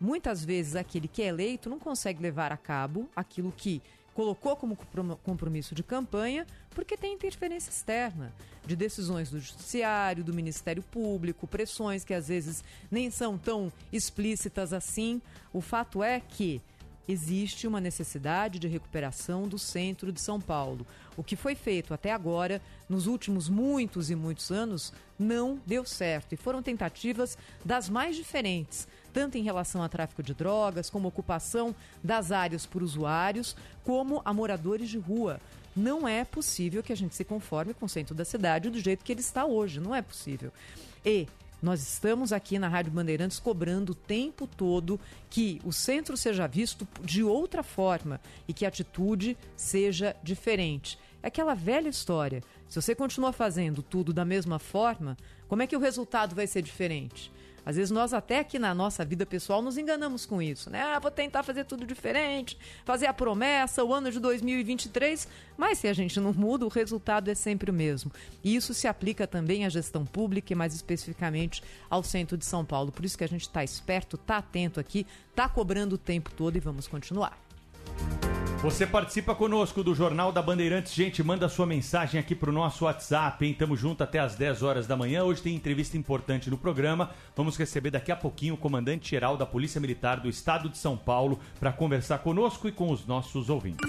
[0.00, 3.82] muitas vezes aquele que é eleito não consegue levar a cabo aquilo que
[4.14, 4.76] colocou como
[5.22, 8.32] compromisso de campanha porque tem interferência externa
[8.64, 14.72] de decisões do Judiciário, do Ministério Público, pressões que às vezes nem são tão explícitas
[14.72, 15.20] assim.
[15.52, 16.62] O fato é que
[17.06, 20.86] existe uma necessidade de recuperação do centro de São Paulo.
[21.16, 26.32] O que foi feito até agora, nos últimos muitos e muitos anos, não deu certo
[26.32, 31.74] e foram tentativas das mais diferentes, tanto em relação a tráfico de drogas, como ocupação
[32.02, 35.40] das áreas por usuários, como a moradores de rua.
[35.74, 39.04] Não é possível que a gente se conforme com o centro da cidade do jeito
[39.04, 40.52] que ele está hoje, não é possível.
[41.04, 41.26] E
[41.64, 45.00] Nós estamos aqui na Rádio Bandeirantes cobrando o tempo todo
[45.30, 50.98] que o centro seja visto de outra forma e que a atitude seja diferente.
[51.22, 52.42] É aquela velha história.
[52.68, 55.16] Se você continua fazendo tudo da mesma forma,
[55.48, 57.32] como é que o resultado vai ser diferente?
[57.64, 60.82] Às vezes nós até aqui na nossa vida pessoal nos enganamos com isso, né?
[60.82, 65.88] Ah, vou tentar fazer tudo diferente, fazer a promessa, o ano de 2023, mas se
[65.88, 68.12] a gente não muda, o resultado é sempre o mesmo.
[68.42, 72.64] E isso se aplica também à gestão pública e mais especificamente ao centro de São
[72.64, 72.92] Paulo.
[72.92, 76.56] Por isso que a gente está esperto, está atento aqui, está cobrando o tempo todo
[76.56, 77.38] e vamos continuar.
[78.64, 80.94] Você participa conosco do Jornal da Bandeirantes.
[80.94, 83.52] Gente, manda sua mensagem aqui pro nosso WhatsApp, hein?
[83.52, 85.22] Tamo junto até as 10 horas da manhã.
[85.22, 87.10] Hoje tem entrevista importante no programa.
[87.36, 91.38] Vamos receber daqui a pouquinho o comandante-geral da Polícia Militar do Estado de São Paulo
[91.60, 93.86] para conversar conosco e com os nossos ouvintes.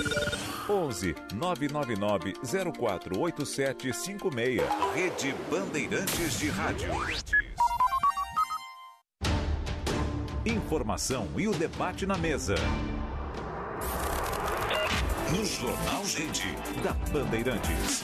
[0.69, 4.61] 11 999 048756.
[4.93, 6.89] Rede Bandeirantes de Rádio.
[10.45, 12.55] Informação e o debate na mesa.
[15.31, 16.47] No Jornal Gente,
[16.83, 18.03] da Bandeirantes.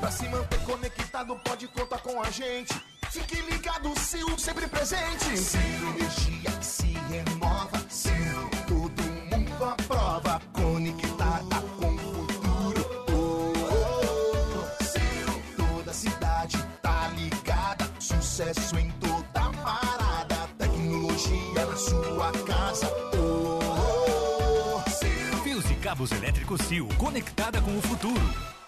[0.00, 2.74] Pra se manter conectado, pode contar com a gente.
[3.10, 5.36] Fique ligado, Sil, sempre presente.
[5.38, 7.78] Sil, energia que se renova.
[7.88, 10.40] Sil, todo mundo aprova.
[10.52, 13.06] Conectada com o futuro.
[13.12, 14.84] Oh, oh, oh.
[14.84, 17.90] Sil, toda cidade tá ligada.
[17.98, 18.69] Sucesso
[26.00, 28.59] cabos elétricos Sil, conectada com o futuro.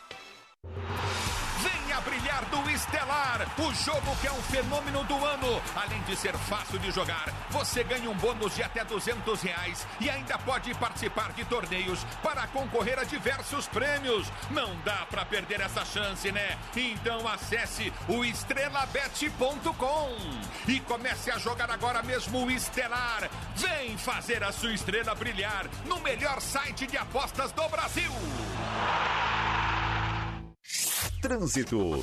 [2.83, 5.63] Estelar, o jogo que é um fenômeno do ano.
[5.77, 10.11] Além de ser fácil de jogar, você ganha um bônus de até 200 reais e
[10.11, 14.27] ainda pode participar de torneios para concorrer a diversos prêmios.
[14.51, 16.59] Não dá para perder essa chance, né?
[16.75, 20.17] Então acesse o estrelabet.com
[20.67, 23.31] e comece a jogar agora mesmo o Estelar.
[23.55, 28.11] Vem fazer a sua estrela brilhar no melhor site de apostas do Brasil.
[31.21, 32.03] Trânsito.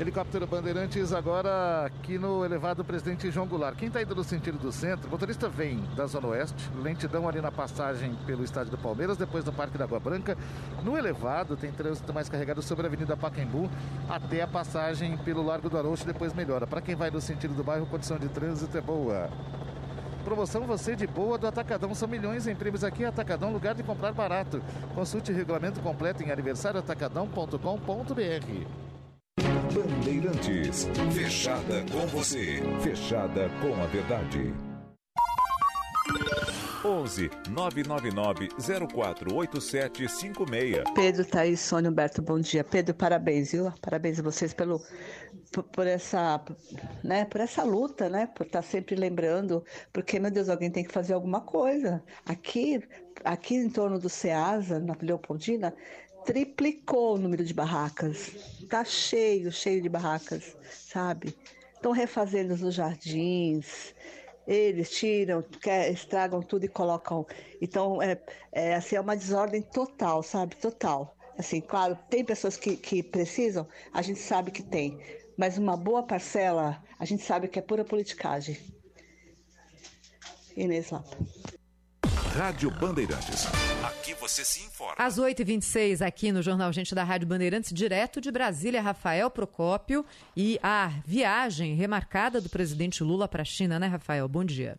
[0.00, 3.76] Helicóptero Bandeirantes agora aqui no elevado Presidente João Goulart.
[3.76, 7.38] Quem está indo no sentido do centro, o motorista vem da Zona Oeste, lentidão ali
[7.38, 10.38] na passagem pelo estádio do Palmeiras, depois do Parque da Água Branca.
[10.82, 13.68] No elevado tem trânsito mais carregado sobre a Avenida Pacaembu
[14.08, 16.66] até a passagem pelo Largo do Arouche, depois melhora.
[16.66, 19.28] Para quem vai no sentido do bairro, condição de trânsito é boa.
[20.24, 21.94] Promoção você de boa do Atacadão.
[21.94, 23.04] São milhões em prêmios aqui.
[23.04, 24.62] Atacadão, lugar de comprar barato.
[24.94, 28.89] Consulte regulamento completo em aniversarioatacadão.com.br.
[29.72, 30.88] Bandeirantes.
[31.12, 32.60] Fechada com você.
[32.82, 34.52] Fechada com a verdade.
[36.84, 40.82] 11 999 048756.
[40.94, 42.64] Pedro, Thaís, Sônia, Humberto, bom dia.
[42.64, 43.72] Pedro, parabéns, viu?
[43.80, 44.82] Parabéns a vocês pelo,
[45.52, 46.42] por, por essa,
[47.04, 48.26] né, por essa luta, né?
[48.26, 52.02] Por estar sempre lembrando, porque, meu Deus, alguém tem que fazer alguma coisa.
[52.26, 52.82] Aqui,
[53.24, 55.74] aqui em torno do Ceasa, na Leopoldina,
[56.30, 58.30] triplicou o número de barracas.
[58.68, 61.34] Tá cheio, cheio de barracas, sabe?
[61.74, 63.92] Estão refazendo os jardins,
[64.46, 67.26] eles tiram, quer, estragam tudo e colocam.
[67.60, 68.16] Então, é,
[68.52, 70.54] é, assim, é uma desordem total, sabe?
[70.54, 71.16] Total.
[71.36, 75.00] Assim, claro, tem pessoas que, que precisam, a gente sabe que tem,
[75.36, 78.56] mas uma boa parcela, a gente sabe que é pura politicagem.
[80.56, 81.16] Inês Lapa.
[82.36, 83.46] Rádio Bandeirantes.
[83.82, 84.94] Aqui você se informa.
[84.96, 90.58] Às 8h26, aqui no Jornal Gente da Rádio Bandeirantes, direto de Brasília, Rafael Procópio e
[90.62, 94.28] a viagem remarcada do presidente Lula para a China, né, Rafael?
[94.28, 94.78] Bom dia.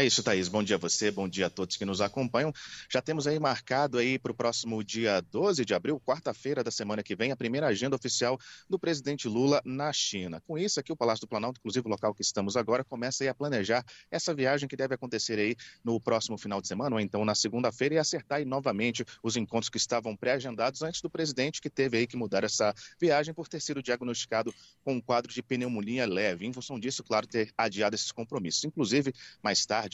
[0.00, 0.48] É isso, Thaís.
[0.48, 2.54] Bom dia a você, bom dia a todos que nos acompanham.
[2.90, 7.02] Já temos aí marcado aí para o próximo dia 12 de abril, quarta-feira da semana
[7.02, 10.40] que vem, a primeira agenda oficial do presidente Lula na China.
[10.46, 13.28] Com isso, aqui o Palácio do Planalto, inclusive o local que estamos agora, começa aí
[13.28, 17.22] a planejar essa viagem que deve acontecer aí no próximo final de semana, ou então
[17.22, 21.68] na segunda-feira, e acertar aí novamente os encontros que estavam pré-agendados antes do presidente, que
[21.68, 24.50] teve aí que mudar essa viagem por ter sido diagnosticado
[24.82, 26.46] com um quadro de pneumonia leve.
[26.46, 28.64] Em função disso, claro, ter adiado esses compromissos.
[28.64, 29.89] Inclusive, mais tarde,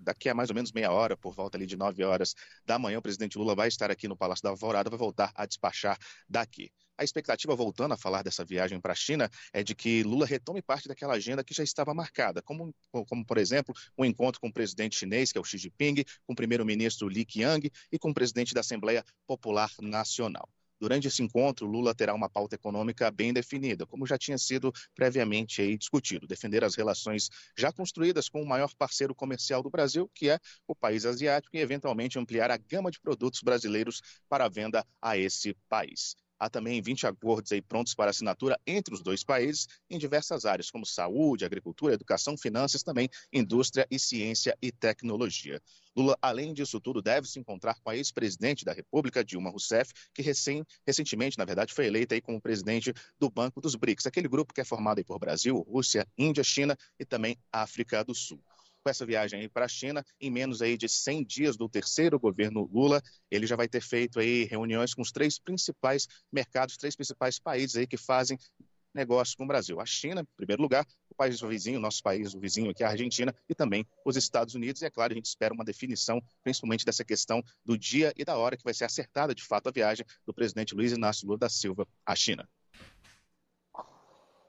[0.00, 2.34] daqui a mais ou menos meia hora, por volta ali de 9 horas
[2.64, 5.46] da manhã, o presidente Lula vai estar aqui no Palácio da Alvorada, vai voltar a
[5.46, 6.70] despachar daqui.
[7.00, 10.60] A expectativa, voltando a falar dessa viagem para a China, é de que Lula retome
[10.60, 12.74] parte daquela agenda que já estava marcada, como,
[13.08, 16.34] como por exemplo, um encontro com o presidente chinês, que é o Xi Jinping, com
[16.34, 20.46] o primeiro-ministro Li Qiang e com o presidente da Assembleia Popular Nacional.
[20.80, 25.60] Durante esse encontro, Lula terá uma pauta econômica bem definida, como já tinha sido previamente
[25.60, 30.30] aí discutido, defender as relações já construídas com o maior parceiro comercial do Brasil, que
[30.30, 35.16] é o país asiático, e eventualmente ampliar a gama de produtos brasileiros para venda a
[35.18, 36.16] esse país.
[36.40, 40.70] Há também 20 acordos aí prontos para assinatura entre os dois países em diversas áreas,
[40.70, 45.60] como saúde, agricultura, educação, finanças, também indústria e ciência e tecnologia.
[45.94, 50.22] Lula, além disso tudo, deve se encontrar com a ex-presidente da República, Dilma Rousseff, que
[50.22, 54.54] recém, recentemente, na verdade, foi eleita aí como presidente do Banco dos BRICS, aquele grupo
[54.54, 58.42] que é formado aí por Brasil, Rússia, Índia, China e também África do Sul
[58.82, 62.68] com essa viagem para a China, em menos aí de 100 dias do terceiro governo
[62.72, 67.38] Lula, ele já vai ter feito aí reuniões com os três principais mercados, três principais
[67.38, 68.38] países aí que fazem
[68.92, 69.80] negócio com o Brasil.
[69.80, 73.34] A China, em primeiro lugar, o país vizinho, nosso país, o vizinho aqui, a Argentina,
[73.48, 74.82] e também os Estados Unidos.
[74.82, 78.36] E é claro, a gente espera uma definição, principalmente dessa questão do dia e da
[78.36, 81.48] hora que vai ser acertada de fato a viagem do presidente Luiz Inácio Lula da
[81.48, 82.48] Silva à China.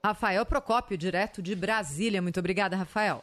[0.04, 2.20] Rafael Procópio, direto de Brasília.
[2.20, 3.22] Muito obrigada, Rafael.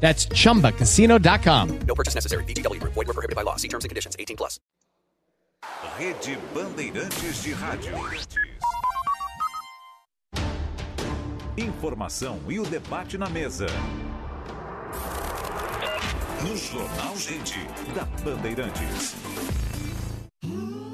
[0.00, 1.78] That's chumbacasino.com.
[1.80, 2.44] No purchase necessary.
[2.44, 2.94] VGW Group.
[2.94, 3.56] Void were prohibited by law.
[3.56, 4.16] See terms and conditions.
[4.18, 4.58] 18 plus.
[5.98, 7.92] Rede Bandeirantes de Rádio.
[11.56, 13.66] Informação e o debate na mesa.
[16.42, 17.58] No Jornal Gente,
[17.96, 19.16] da Bandeirantes.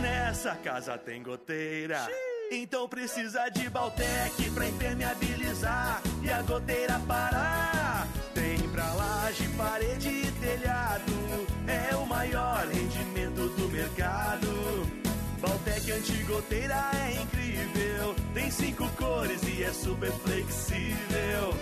[0.00, 2.06] Nessa casa tem goteira.
[2.50, 8.06] Então precisa de Baltec pra impermeabilizar e a goteira parar.
[8.34, 11.12] Tem pra laje, parede e telhado.
[11.66, 14.46] É o maior rendimento do mercado.
[15.40, 18.14] Baltec antigoteira é incrível.
[18.34, 21.54] Tem cinco cores e é super flexível.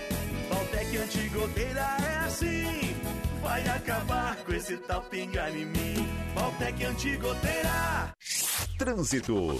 [0.48, 2.79] Baltec antigoteira é assim.
[3.50, 5.96] Vai acabar com esse tal pingar em mim.
[6.36, 8.14] Baltec antigoteira.
[8.78, 9.58] Trânsito.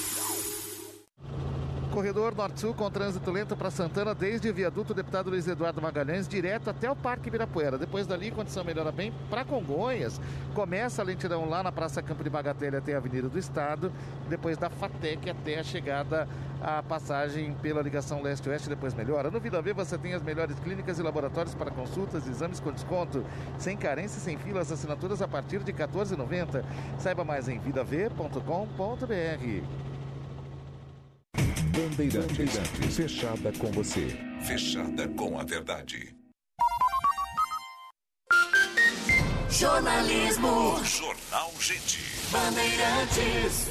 [1.91, 6.71] Corredor Norte-Sul com trânsito lento para Santana, desde o viaduto Deputado Luiz Eduardo Magalhães, direto
[6.71, 7.77] até o Parque Ibirapuera.
[7.77, 10.21] Depois dali, condição melhora bem para Congonhas.
[10.55, 13.93] Começa a lentidão lá na Praça Campo de Bagatelle até a Avenida do Estado.
[14.29, 16.29] Depois da FATEC até a chegada
[16.63, 18.69] à passagem pela ligação leste-oeste.
[18.69, 19.31] Depois melhora.
[19.31, 23.25] No Vida V você tem as melhores clínicas e laboratórios para consultas exames com desconto.
[23.59, 26.65] Sem carência sem filas, assinaturas a partir de R$ 14,90.
[26.99, 29.90] Saiba mais em vidav.com.br.
[31.81, 32.59] Bandeirantes,
[32.95, 34.07] fechada com você.
[34.43, 36.15] Fechada com a verdade.
[39.49, 40.85] Jornalismo.
[40.85, 42.01] Jornal Gente.
[42.31, 43.71] Bandeirantes.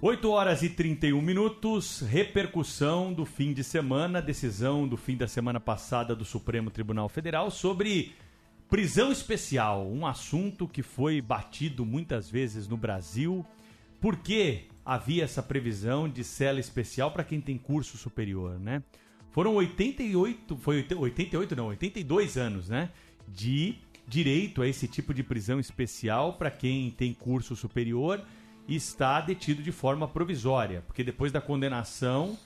[0.00, 5.60] 8 horas e 31 minutos, repercussão do fim de semana, decisão do fim da semana
[5.60, 8.14] passada do Supremo Tribunal Federal sobre
[8.70, 13.44] prisão especial, um assunto que foi batido muitas vezes no Brasil.
[14.00, 18.84] Por que havia essa previsão de cela especial para quem tem curso superior, né?
[19.32, 22.90] Foram 88, foi 88 não, 82 anos, né,
[23.28, 23.74] de
[24.06, 28.24] direito a esse tipo de prisão especial para quem tem curso superior
[28.68, 32.38] e está detido de forma provisória, porque depois da condenação,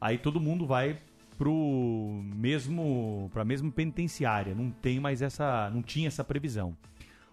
[0.00, 0.98] aí todo mundo vai
[1.36, 4.54] pro mesmo para mesmo penitenciária.
[4.54, 6.76] Não tem mais essa, não tinha essa previsão.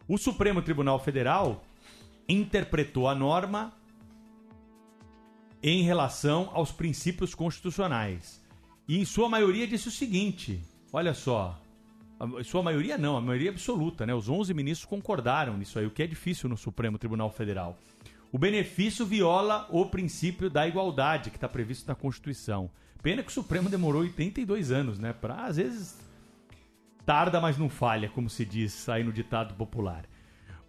[0.07, 1.63] O Supremo Tribunal Federal
[2.27, 3.73] interpretou a norma
[5.67, 8.39] em relação aos princípios constitucionais.
[8.87, 10.61] E em sua maioria disse o seguinte:
[10.93, 11.59] olha só,
[12.19, 14.13] a sua maioria não, a maioria absoluta, né?
[14.13, 17.75] Os 11 ministros concordaram nisso aí, o que é difícil no Supremo Tribunal Federal.
[18.31, 22.69] O benefício viola o princípio da igualdade que está previsto na Constituição.
[23.01, 25.13] Pena que o Supremo demorou 82 anos, né?
[25.13, 25.97] Para às vezes
[27.07, 30.05] tarda, mas não falha, como se diz aí no ditado popular.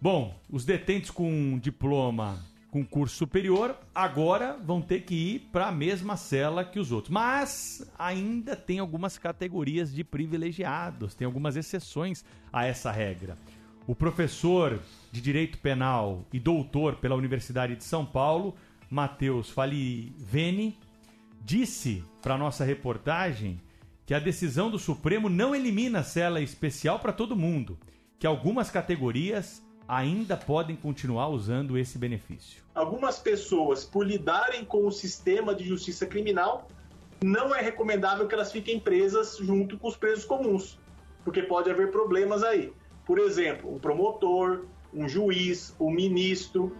[0.01, 2.43] Bom, os detentes com diploma
[2.77, 7.11] com curso superior agora vão ter que ir para a mesma cela que os outros.
[7.11, 12.23] Mas ainda tem algumas categorias de privilegiados, tem algumas exceções
[12.53, 13.35] a essa regra.
[13.87, 14.79] O professor
[15.11, 18.55] de Direito Penal e doutor pela Universidade de São Paulo,
[18.91, 20.77] Matheus Falivene,
[21.41, 23.59] disse para nossa reportagem
[24.05, 27.77] que a decisão do Supremo não elimina a cela especial para todo mundo,
[28.19, 32.61] que algumas categorias ainda podem continuar usando esse benefício.
[32.75, 36.67] Algumas pessoas, por lidarem com o sistema de justiça criminal,
[37.23, 40.77] não é recomendável que elas fiquem presas junto com os presos comuns,
[41.23, 42.71] porque pode haver problemas aí.
[43.05, 46.75] Por exemplo, um promotor, um juiz, um ministro.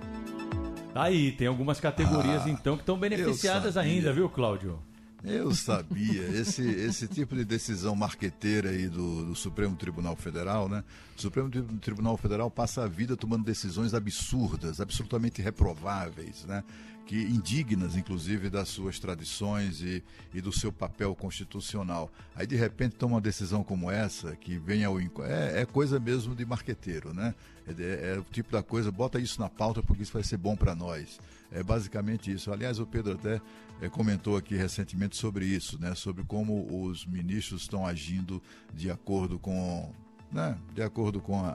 [0.93, 4.79] Tá aí, tem algumas categorias Ah, então que estão beneficiadas ainda, viu, Cláudio?
[5.23, 10.83] Eu sabia, esse, esse tipo de decisão marqueteira aí do, do Supremo Tribunal Federal, né?
[11.17, 16.63] O Supremo Tri- Tribunal Federal passa a vida tomando decisões absurdas, absolutamente reprováveis, né?
[17.05, 20.03] Que indignas, inclusive, das suas tradições e,
[20.33, 22.11] e do seu papel constitucional.
[22.35, 26.35] Aí, de repente, toma uma decisão como essa, que vem ao é, é coisa mesmo
[26.35, 27.33] de marqueteiro, né?
[27.65, 30.37] É, de- é o tipo da coisa, bota isso na pauta porque isso vai ser
[30.37, 31.19] bom para nós.
[31.51, 32.51] É basicamente isso.
[32.51, 33.41] Aliás, o Pedro até
[33.81, 35.95] eh, comentou aqui recentemente sobre isso, né?
[35.95, 38.41] Sobre como os ministros estão agindo
[38.73, 39.91] de acordo com,
[40.31, 40.57] né?
[40.73, 41.49] De acordo com a,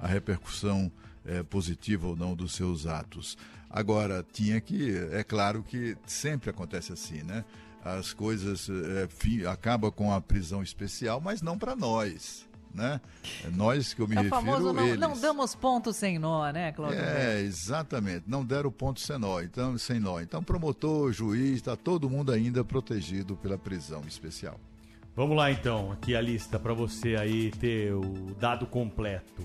[0.00, 0.90] a, a repercussão
[1.24, 3.38] eh, positiva ou não dos seus atos.
[3.68, 7.44] Agora, tinha que, é claro que sempre acontece assim, né?
[7.84, 8.68] As coisas
[9.08, 13.00] fi, acaba com a prisão especial, mas não para nós, né?
[13.44, 14.98] É nós que eu me É o refiro famoso não, eles.
[14.98, 17.00] não damos ponto sem nó, né, Cláudio?
[17.00, 18.24] É, exatamente.
[18.26, 19.40] Não deram ponto sem nó.
[19.40, 20.20] Então, sem nó.
[20.20, 24.58] Então, promotor, juiz, está todo mundo ainda protegido pela prisão especial.
[25.14, 29.42] Vamos lá então, aqui a lista para você aí ter o dado completo.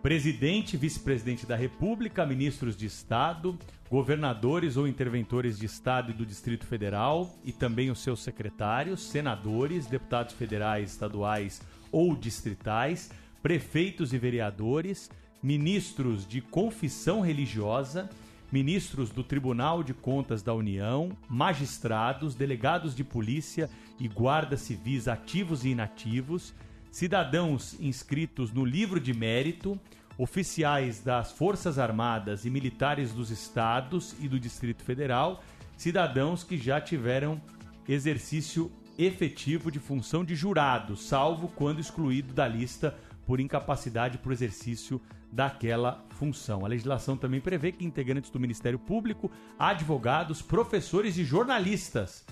[0.00, 3.58] Presidente, vice-presidente da República, ministros de Estado,
[3.90, 9.86] governadores ou interventores de Estado e do Distrito Federal e também os seus secretários, senadores,
[9.86, 11.60] deputados federais, estaduais
[11.92, 13.10] ou distritais,
[13.42, 15.10] prefeitos e vereadores,
[15.42, 18.08] ministros de confissão religiosa,
[18.50, 23.68] ministros do Tribunal de Contas da União, magistrados, delegados de polícia
[23.98, 26.54] e guardas civis ativos e inativos,
[26.90, 29.78] cidadãos inscritos no livro de mérito,
[30.16, 35.44] oficiais das Forças Armadas e militares dos estados e do Distrito Federal,
[35.76, 37.40] cidadãos que já tiveram
[37.86, 44.32] exercício efetivo de função de jurado, salvo quando excluído da lista por incapacidade para o
[44.32, 46.64] exercício daquela função.
[46.64, 52.24] A legislação também prevê que integrantes do Ministério Público, advogados, professores e jornalistas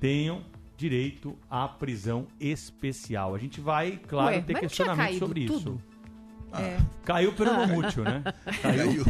[0.00, 0.42] tenham
[0.76, 3.34] direito à prisão especial.
[3.34, 5.58] A gente vai, claro, Ué, ter questionamento sobre tudo?
[5.58, 5.93] isso.
[6.60, 6.78] É.
[7.04, 7.66] Caiu pelo Ah.
[7.66, 8.22] mútil, né?
[8.62, 9.04] Caiu.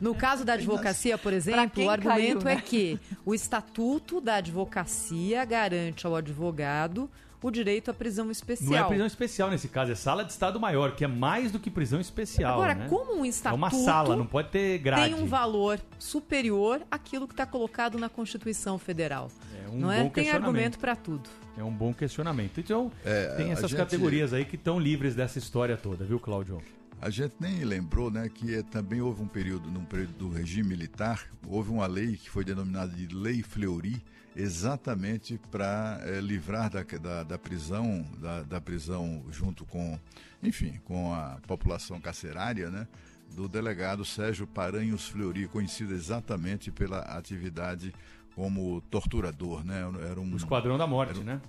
[0.00, 2.62] No caso da advocacia, por exemplo, o argumento caiu, é né?
[2.64, 7.10] que o estatuto da advocacia garante ao advogado
[7.44, 8.70] o direito à prisão especial.
[8.70, 11.58] Não é prisão especial nesse caso, é sala de Estado Maior, que é mais do
[11.58, 12.54] que prisão especial.
[12.54, 12.86] Agora, né?
[12.88, 15.12] como um É estatuto uma sala, não pode ter grade.
[15.12, 19.28] tem um valor superior àquilo que está colocado na Constituição Federal.
[19.66, 19.96] É um não é?
[19.96, 20.46] bom Tem questionamento.
[20.46, 21.28] argumento para tudo.
[21.58, 22.60] É um bom questionamento.
[22.60, 26.62] Então, É, tem essas gente- categorias aí que estão livres dessa história toda, viu, Cláudio?
[27.02, 30.68] A gente nem lembrou né, que eh, também houve um período, num período do regime
[30.68, 34.00] militar, houve uma lei que foi denominada de Lei Fleury,
[34.36, 39.98] exatamente para livrar da, da, da prisão, da, da prisão junto com,
[40.40, 42.86] enfim, com a população carcerária, né?
[43.34, 47.92] Do delegado Sérgio Paranhos Fleury, conhecido exatamente pela atividade
[48.36, 49.80] como torturador, né?
[50.08, 51.40] Era um, O Esquadrão da Morte, um- né?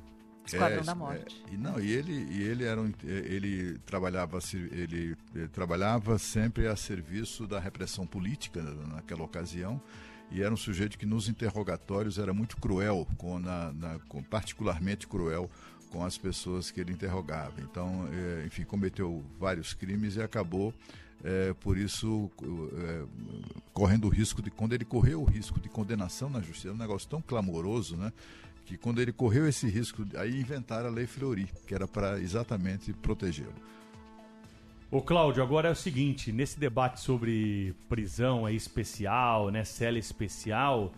[0.46, 1.44] Esquadrão é, da é, Morte.
[1.52, 6.68] e não, e ele, e ele era um, ele trabalhava se- ele, eh, trabalhava sempre
[6.68, 9.82] a serviço da repressão política na- naquela ocasião
[10.32, 15.08] e era um sujeito que nos interrogatórios era muito cruel com, na, na- com- particularmente
[15.08, 15.50] cruel
[15.90, 17.62] com as pessoas que ele interrogava.
[17.62, 20.74] Então, eh, enfim, cometeu vários crimes e acabou
[21.24, 23.06] eh, por isso eh,
[23.74, 26.78] correndo o risco de quando ele correu o risco de condenação na justiça, é um
[26.78, 28.12] negócio tão clamoroso, né?
[28.66, 32.94] Que quando ele correu esse risco, aí inventaram a Lei Fleury, que era para exatamente
[32.94, 33.54] protegê-lo.
[34.90, 40.94] Ô Cláudio, agora é o seguinte, nesse debate sobre prisão especial, né, cela especial,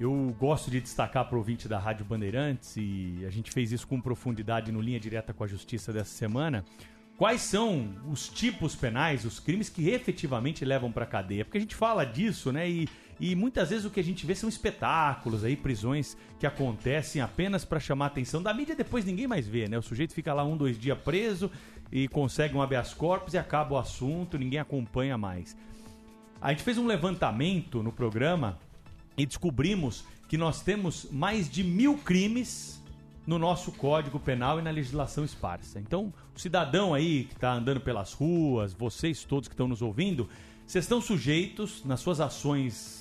[0.00, 3.86] eu gosto de destacar para o ouvinte da Rádio Bandeirantes, e a gente fez isso
[3.86, 6.64] com profundidade no Linha Direta com a Justiça dessa semana,
[7.18, 11.44] quais são os tipos penais, os crimes que efetivamente levam para cadeia.
[11.44, 12.88] Porque a gente fala disso, né, e,
[13.20, 17.64] e muitas vezes o que a gente vê são espetáculos aí, prisões que acontecem apenas
[17.64, 19.76] para chamar a atenção da mídia, depois ninguém mais vê, né?
[19.78, 21.50] O sujeito fica lá um, dois dias preso
[21.90, 25.56] e consegue um habeas corpus e acaba o assunto, ninguém acompanha mais.
[26.40, 28.58] A gente fez um levantamento no programa
[29.16, 32.80] e descobrimos que nós temos mais de mil crimes
[33.26, 35.80] no nosso Código Penal e na legislação esparsa.
[35.80, 40.28] Então, o cidadão aí que está andando pelas ruas, vocês todos que estão nos ouvindo,
[40.66, 42.97] vocês estão sujeitos nas suas ações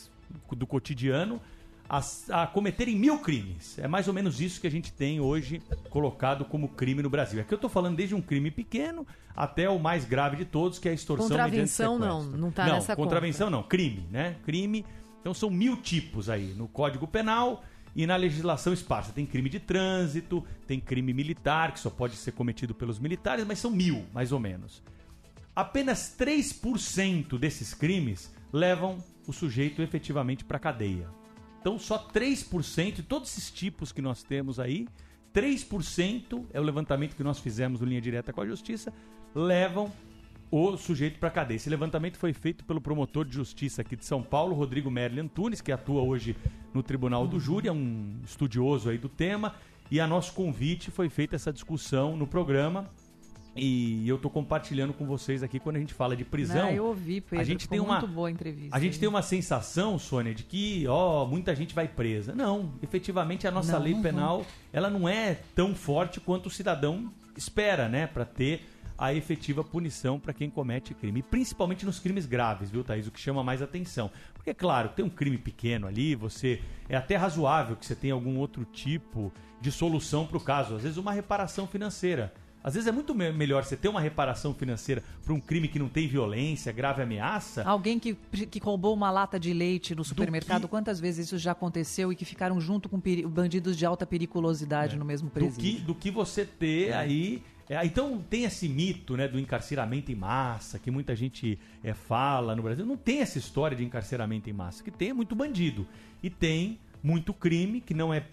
[0.56, 1.42] do cotidiano
[1.90, 2.02] a,
[2.32, 3.80] a, cometerem mil crimes.
[3.80, 7.40] É mais ou menos isso que a gente tem hoje colocado como crime no Brasil.
[7.40, 10.88] Aqui eu estou falando desde um crime pequeno até o mais grave de todos, que
[10.88, 13.58] é a extorsão Contravenção não, não está nessa contravenção conta.
[13.58, 14.36] não, crime, né?
[14.44, 14.86] Crime.
[15.22, 17.64] Então são mil tipos aí no Código Penal
[17.96, 19.12] e na legislação esparsa.
[19.14, 23.60] Tem crime de trânsito, tem crime militar, que só pode ser cometido pelos militares, mas
[23.60, 24.84] são mil, mais ou menos.
[25.56, 31.10] Apenas 3% desses crimes levam o sujeito efetivamente para cadeia.
[31.60, 34.88] Então, só 3% de todos esses tipos que nós temos aí,
[35.34, 38.94] 3% é o levantamento que nós fizemos no Linha Direta com a Justiça,
[39.36, 39.92] levam
[40.50, 41.58] o sujeito para cadeia.
[41.58, 45.60] Esse levantamento foi feito pelo promotor de justiça aqui de São Paulo, Rodrigo Merlin Antunes,
[45.60, 46.36] que atua hoje
[46.74, 49.56] no Tribunal do Júri, é um estudioso aí do tema,
[49.92, 52.90] e a nosso convite foi feita essa discussão no programa
[53.58, 56.66] e eu tô compartilhando com vocês aqui quando a gente fala de prisão.
[56.66, 58.76] Não, eu ouvi, Pedro, a gente tem uma muito boa entrevista.
[58.76, 62.34] A gente tem uma sensação, Sônia, de que, ó, muita gente vai presa.
[62.34, 64.48] Não, efetivamente a nossa Não, lei não penal, vão.
[64.72, 68.62] ela não é tão forte quanto o cidadão espera, né, para ter
[68.98, 73.06] a efetiva punição para quem comete crime, principalmente nos crimes graves, viu, Thaís?
[73.06, 74.10] O que chama mais atenção.
[74.34, 78.38] Porque, claro, tem um crime pequeno ali, você é até razoável que você tenha algum
[78.38, 79.32] outro tipo
[79.62, 82.34] de solução para o caso, às vezes uma reparação financeira.
[82.64, 85.80] Às vezes é muito me- melhor você ter uma reparação financeira para um crime que
[85.80, 87.64] não tem violência, grave ameaça.
[87.64, 92.12] Alguém que, que roubou uma lata de leite no supermercado, quantas vezes isso já aconteceu
[92.12, 95.80] e que ficaram junto com bandidos de alta periculosidade no mesmo do presídio?
[95.80, 97.42] que, do que você ter aí.
[97.70, 102.54] é, então tem esse mito né, do encarceramento em massa, que muita gente é, fala
[102.56, 102.86] no Brasil.
[102.86, 104.84] Não tem essa história de encarceramento em massa.
[104.84, 105.88] que tem é muito bandido.
[106.22, 108.26] E tem muito crime que não é,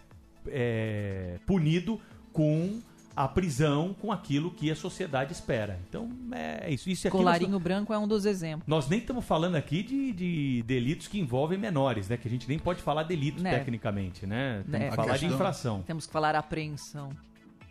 [0.48, 2.00] é, punido
[2.32, 2.80] com
[3.16, 5.78] a prisão, com aquilo que a sociedade espera.
[5.88, 6.90] Então é isso.
[6.90, 8.66] isso aqui nós- Colarinho branco é um dos exemplos.
[8.66, 12.16] nós nem estamos falando aqui de, de delitos que envolvem menores, né?
[12.16, 13.56] Que a gente nem pode falar delito Né.
[13.58, 14.64] tecnicamente, né?
[14.70, 14.90] Temos É.
[14.90, 15.82] que falar de questão- infração.
[15.82, 17.10] Temos que falar apreensão.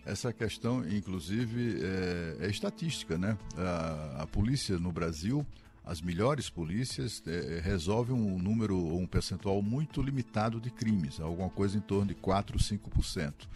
[0.06, 1.80] Essa questão, inclusive,
[2.42, 3.38] é, é estatística, né?
[3.58, 5.46] A, a polícia no Brasil,
[5.86, 11.78] as melhores polícias, é, resolvem um número, um percentual muito limitado de crimes, alguma coisa
[11.78, 13.48] em torno de 4, 5%.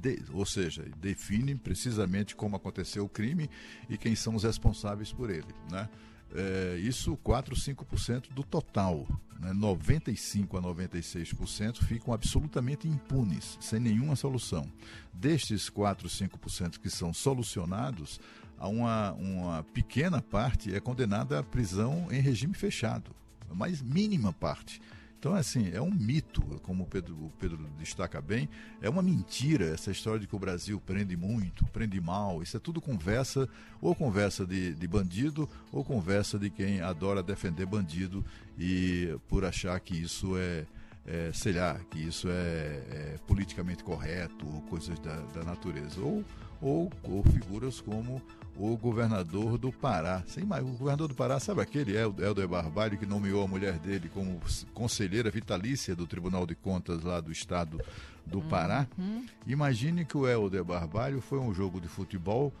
[0.00, 3.48] De, ou seja, define precisamente como aconteceu o crime
[3.88, 5.88] e quem são os responsáveis por ele, né?
[6.34, 9.06] É, isso 4, 5% do total.
[9.38, 9.52] Né?
[9.52, 14.68] 95 a 96% ficam absolutamente impunes, sem nenhuma solução.
[15.12, 18.18] Destes 4, 5% que são solucionados,
[18.58, 23.14] uma, uma pequena parte é condenada à prisão em regime fechado,
[23.50, 24.80] a mais mínima parte.
[25.24, 28.46] Então, assim, é um mito, como o Pedro, o Pedro destaca bem,
[28.82, 32.42] é uma mentira essa história de que o Brasil prende muito, prende mal.
[32.42, 33.48] Isso é tudo conversa,
[33.80, 38.22] ou conversa de, de bandido, ou conversa de quem adora defender bandido
[38.58, 40.66] e por achar que isso é,
[41.06, 46.02] é sei lá, que isso é, é politicamente correto, ou coisas da, da natureza.
[46.02, 46.22] Ou,
[46.60, 48.20] ou, ou figuras como
[48.56, 50.22] o governador do Pará.
[50.26, 53.78] Você imagina, o governador do Pará, sabe aquele El- Helder Barbalho que nomeou a mulher
[53.78, 54.40] dele como
[54.72, 57.80] conselheira vitalícia do Tribunal de Contas lá do estado
[58.24, 58.86] do Pará?
[59.46, 62.52] Imagine que o Helder Barbalho foi a um jogo de futebol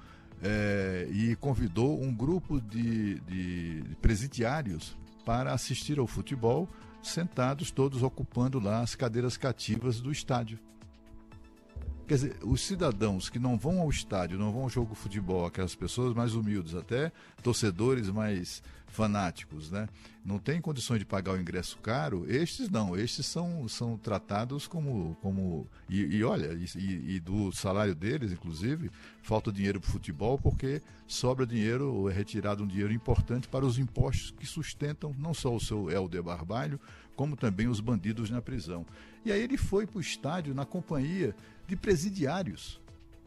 [0.42, 6.68] eh, e convidou um grupo de, de presidiários para assistir ao futebol,
[7.02, 10.58] sentados todos ocupando lá as cadeiras cativas do estádio.
[12.06, 15.46] Quer dizer, os cidadãos que não vão ao estádio, não vão ao jogo de futebol,
[15.46, 17.10] aquelas pessoas mais humildes, até
[17.42, 18.62] torcedores mais
[18.94, 19.88] fanáticos, né?
[20.24, 25.16] Não tem condições de pagar o ingresso caro, estes não, estes são, são tratados como.
[25.20, 28.90] como e, e olha, e, e, do salário deles, inclusive,
[29.22, 33.66] falta dinheiro para o futebol porque sobra dinheiro ou é retirado um dinheiro importante para
[33.66, 36.80] os impostos que sustentam não só o seu Helder Barbalho,
[37.16, 38.86] como também os bandidos na prisão.
[39.24, 41.34] E aí ele foi para o estádio na companhia
[41.66, 42.80] de presidiários.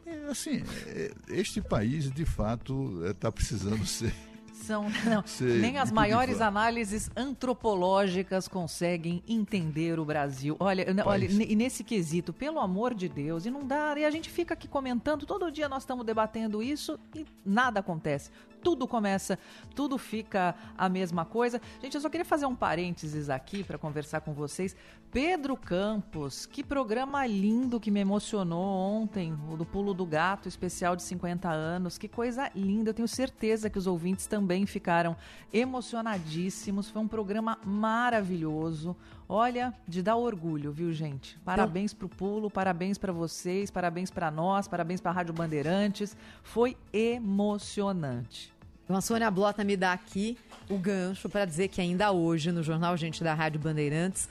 [0.05, 4.13] É, assim, é, este país de fato está precisando ser
[4.57, 4.89] são.
[5.05, 10.57] Não, Sei, nem as maiores análises antropológicas conseguem entender o Brasil.
[10.59, 13.95] Olha, olha, e nesse quesito, pelo amor de Deus, e não dá.
[13.97, 18.29] E a gente fica aqui comentando, todo dia nós estamos debatendo isso e nada acontece.
[18.67, 19.39] Tudo começa,
[19.73, 21.61] tudo fica a mesma coisa.
[21.81, 24.75] Gente, eu só queria fazer um parênteses aqui para conversar com vocês.
[25.09, 30.97] Pedro Campos, que programa lindo que me emocionou ontem, o do Pulo do Gato, especial
[30.97, 31.97] de 50 anos.
[31.97, 32.89] Que coisa linda.
[32.89, 35.15] Eu tenho certeza que os ouvintes também ficaram
[35.53, 36.89] emocionadíssimos.
[36.89, 38.97] Foi um programa maravilhoso.
[39.29, 41.39] Olha, de dar orgulho, viu, gente?
[41.39, 46.17] Parabéns para o Pulo, parabéns para vocês, parabéns para nós, parabéns para a Rádio Bandeirantes.
[46.43, 48.56] Foi emocionante.
[48.87, 50.37] Então a Sônia Blota me dá aqui
[50.69, 54.29] o gancho para dizer que ainda hoje, no Jornal Gente da Rádio Bandeirantes,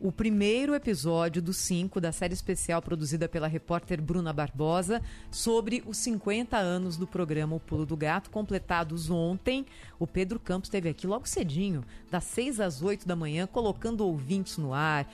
[0.00, 5.98] o primeiro episódio dos cinco da série especial produzida pela repórter Bruna Barbosa sobre os
[5.98, 9.66] 50 anos do programa O Pulo do Gato, completados ontem.
[9.98, 14.56] O Pedro Campos esteve aqui logo cedinho, das 6 às 8 da manhã, colocando ouvintes
[14.56, 15.06] no ar,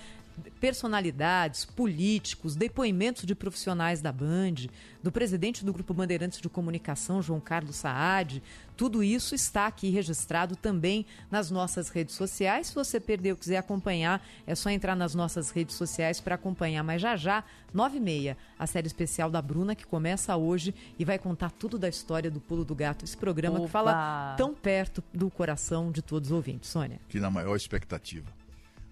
[0.60, 4.66] personalidades, políticos, depoimentos de profissionais da Band,
[5.02, 8.42] do presidente do Grupo Bandeirantes de Comunicação, João Carlos Saad.
[8.76, 12.68] Tudo isso está aqui registrado também nas nossas redes sociais.
[12.68, 16.82] Se você perdeu, quiser acompanhar, é só entrar nas nossas redes sociais para acompanhar.
[16.82, 21.04] Mas já já, 9 e meia, a série especial da Bruna, que começa hoje e
[21.04, 23.04] vai contar tudo da história do Pulo do Gato.
[23.04, 23.66] Esse programa Opa.
[23.66, 26.70] que fala tão perto do coração de todos os ouvintes.
[26.70, 26.98] Sônia.
[27.08, 28.43] Que na maior expectativa.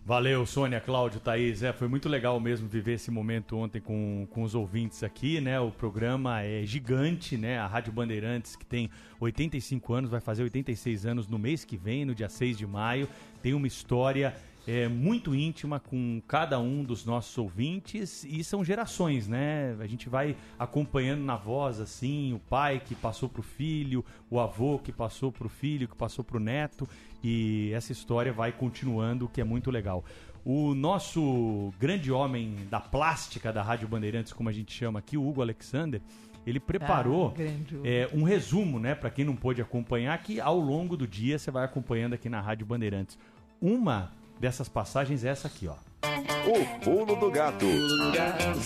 [0.04, 1.62] Valeu, Sônia, Cláudio, Thaís.
[1.62, 5.60] É, foi muito legal mesmo viver esse momento ontem com, com os ouvintes aqui, né?
[5.60, 7.60] O programa é gigante, né?
[7.60, 8.90] A Rádio Bandeirantes, que tem
[9.20, 13.08] 85 anos, vai fazer 86 anos no mês que vem, no dia 6 de maio.
[13.40, 14.34] Tem uma história
[14.66, 19.76] é, muito íntima com cada um dos nossos ouvintes e são gerações, né?
[19.78, 24.40] A gente vai acompanhando na voz assim, o pai que passou para o filho, o
[24.40, 26.88] avô que passou para o filho, que passou para o neto
[27.22, 30.04] e essa história vai continuando, o que é muito legal.
[30.44, 35.26] O nosso grande homem da plástica da Rádio Bandeirantes, como a gente chama aqui, o
[35.26, 36.00] Hugo Alexander,
[36.44, 37.42] ele preparou ah,
[37.84, 41.50] é, um resumo, né, para quem não pôde acompanhar, que ao longo do dia você
[41.50, 43.16] vai acompanhando aqui na Rádio Bandeirantes.
[43.60, 45.76] Uma dessas passagens é essa aqui, ó.
[46.04, 47.66] O Pulo do Gato.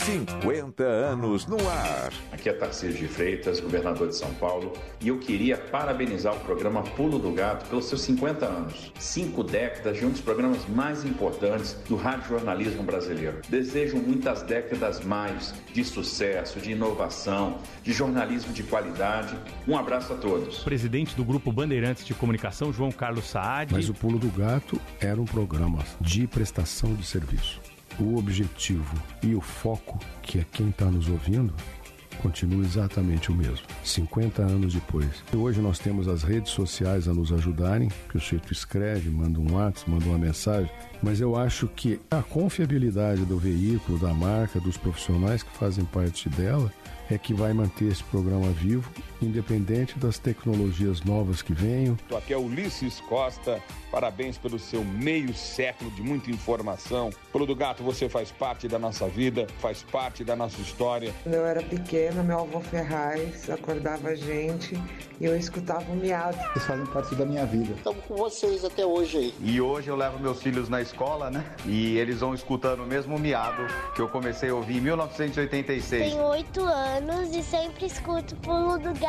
[0.07, 2.11] 50 anos no ar.
[2.33, 4.73] Aqui é Tarcísio de Freitas, governador de São Paulo,
[5.03, 8.91] e eu queria parabenizar o programa Pulo do Gato pelos seus 50 anos.
[8.99, 13.43] Cinco décadas de um dos programas mais importantes do radiojornalismo brasileiro.
[13.51, 19.37] Desejo muitas décadas mais de sucesso, de inovação, de jornalismo de qualidade.
[19.69, 20.61] Um abraço a todos.
[20.61, 23.75] Presidente do Grupo Bandeirantes de Comunicação, João Carlos Saad.
[23.75, 27.26] Mas o Pulo do Gato era um programa de prestação de serviço
[27.99, 31.53] o objetivo e o foco, que é quem está nos ouvindo,
[32.17, 35.23] continua exatamente o mesmo, 50 anos depois.
[35.35, 39.55] Hoje nós temos as redes sociais a nos ajudarem, que o sujeito escreve, manda um
[39.55, 40.71] WhatsApp, manda uma mensagem,
[41.03, 46.29] mas eu acho que a confiabilidade do veículo, da marca, dos profissionais que fazem parte
[46.31, 46.73] dela,
[47.11, 48.91] é que vai manter esse programa vivo,
[49.25, 51.97] independente das tecnologias novas que venham.
[52.17, 57.11] Aqui é Ulisses Costa, parabéns pelo seu meio século de muita informação.
[57.33, 61.15] Pulo do Gato, você faz parte da nossa vida, faz parte da nossa história.
[61.23, 64.79] Quando eu era pequena, meu avô Ferraz acordava a gente
[65.19, 66.37] e eu escutava o miado.
[66.53, 67.73] Vocês fazem parte da minha vida.
[67.75, 69.35] Estamos com vocês até hoje aí.
[69.41, 71.45] E hoje eu levo meus filhos na escola, né?
[71.65, 76.13] E eles vão escutando o mesmo miado que eu comecei a ouvir em 1986.
[76.13, 79.06] Tenho oito anos e sempre escuto o pulo do gato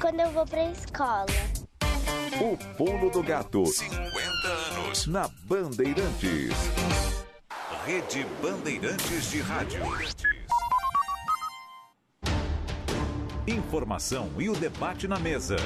[0.00, 1.26] quando eu vou pra escola.
[2.40, 3.64] O Pulo do Gato.
[3.64, 5.06] 50 anos.
[5.06, 6.52] Na Bandeirantes.
[7.86, 9.82] Rede Bandeirantes de Rádio.
[13.46, 15.56] Informação e o debate na mesa.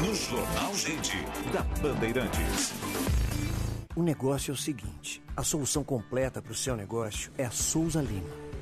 [0.00, 1.16] No Jornal Gente,
[1.52, 2.72] da Bandeirantes.
[3.94, 8.02] O negócio é o seguinte: a solução completa para o seu negócio é a Souza
[8.02, 8.47] Lima.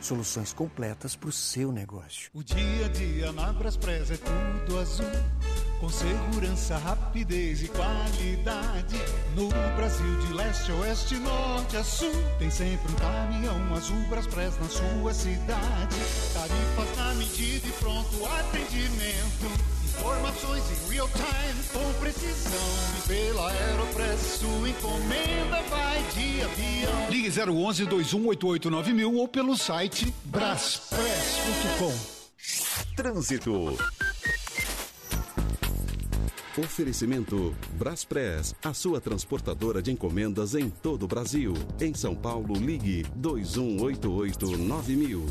[0.00, 2.30] Soluções completas para o seu negócio.
[2.32, 5.06] O dia a dia na Braspress é tudo azul.
[5.78, 8.96] Com segurança, rapidez e qualidade.
[9.34, 12.12] No Brasil, de leste a oeste, norte a sul.
[12.38, 15.96] Tem sempre um caminhão azul Braspress na sua cidade.
[16.32, 19.79] Tarifas na medida e pronto atendimento.
[20.00, 22.58] Informações em real time com precisão.
[22.98, 27.10] E pela Aeropress, sua encomenda vai de avião.
[27.10, 31.92] Ligue 011 2188 9000 ou pelo site braspress.com.
[32.96, 33.76] Trânsito.
[36.56, 41.52] Oferecimento Braspress, a sua transportadora de encomendas em todo o Brasil.
[41.78, 45.26] Em São Paulo, ligue 2188-9000.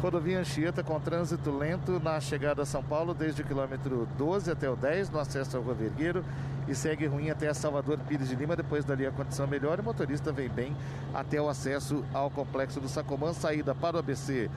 [0.00, 4.70] Rodovia Anchieta com trânsito lento na chegada a São Paulo, desde o quilômetro 12 até
[4.70, 6.24] o 10, no acesso ao Rua Vergueiro,
[6.68, 8.54] e segue ruim até Salvador Pires de Lima.
[8.54, 10.76] Depois dali a condição melhor e o motorista vem bem
[11.12, 14.48] até o acesso ao complexo do Sacomã, saída para o ABC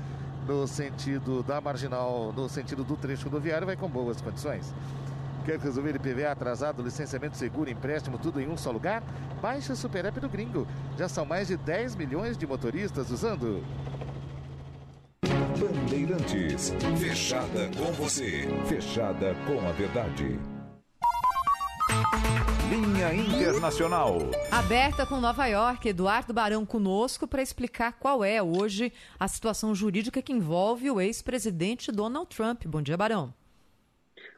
[0.47, 4.73] no sentido da marginal, no sentido do trecho rodoviário, vai com boas condições.
[5.45, 9.01] Quer resolver IPVA atrasado, licenciamento seguro, empréstimo, tudo em um só lugar?
[9.41, 10.67] Baixe o Super App do Gringo.
[10.97, 13.63] Já são mais de 10 milhões de motoristas usando.
[15.59, 20.39] Bandeirantes, fechada com você, fechada com a verdade.
[22.69, 24.17] Linha Internacional.
[24.49, 30.21] Aberta com Nova York, Eduardo Barão conosco para explicar qual é hoje a situação jurídica
[30.21, 32.65] que envolve o ex-presidente Donald Trump.
[32.65, 33.33] Bom dia, Barão.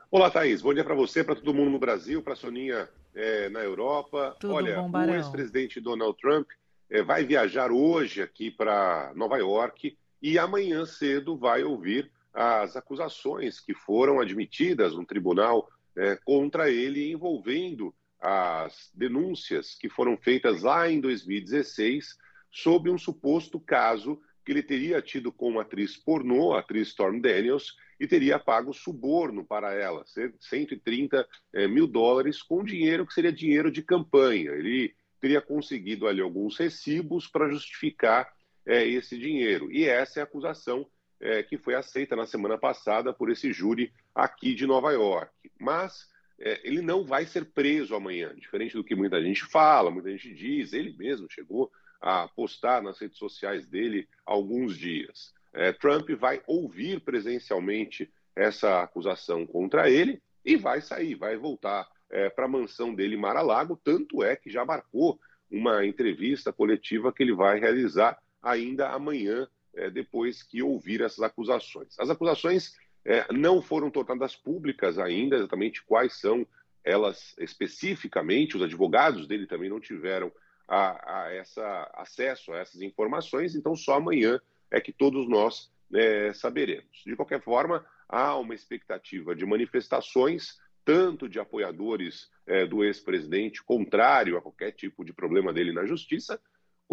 [0.10, 0.62] Olá, Thaís.
[0.62, 4.36] Bom dia para você, para todo mundo no Brasil, para a Soninha é, na Europa.
[4.40, 6.50] Tudo Olha, bom, o ex-presidente Donald Trump
[6.90, 13.60] é, vai viajar hoje aqui para Nova York e amanhã cedo vai ouvir as acusações
[13.60, 20.90] que foram admitidas no tribunal é, contra ele envolvendo as denúncias que foram feitas lá
[20.90, 22.18] em 2016
[22.50, 27.20] sobre um suposto caso que ele teria tido com uma atriz pornô, a atriz Storm
[27.20, 33.32] Daniels, e teria pago suborno para ela, 130 eh, mil dólares, com dinheiro que seria
[33.32, 34.52] dinheiro de campanha.
[34.52, 38.30] Ele teria conseguido ali alguns recibos para justificar
[38.66, 39.72] eh, esse dinheiro.
[39.72, 40.88] E essa é a acusação
[41.20, 45.32] eh, que foi aceita na semana passada por esse júri aqui de Nova York.
[45.60, 50.12] Mas é, ele não vai ser preso amanhã, diferente do que muita gente fala, muita
[50.12, 50.74] gente diz.
[50.74, 55.34] Ele mesmo chegou a postar nas redes sociais dele alguns dias.
[55.54, 62.30] É, Trump vai ouvir presencialmente essa acusação contra ele e vai sair, vai voltar é,
[62.30, 63.80] para a mansão dele em Mar-a-Lago.
[63.82, 69.90] Tanto é que já marcou uma entrevista coletiva que ele vai realizar ainda amanhã, é,
[69.90, 71.98] depois que ouvir essas acusações.
[71.98, 72.76] As acusações
[73.06, 76.46] é, não foram tornadas públicas ainda, exatamente quais são
[76.84, 78.58] elas especificamente.
[78.58, 80.32] Os advogados dele também não tiveram
[80.68, 84.40] a, a essa, acesso a essas informações, então só amanhã
[84.70, 87.04] é que todos nós é, saberemos.
[87.06, 94.38] De qualquer forma, há uma expectativa de manifestações, tanto de apoiadores é, do ex-presidente, contrário
[94.38, 96.40] a qualquer tipo de problema dele na justiça,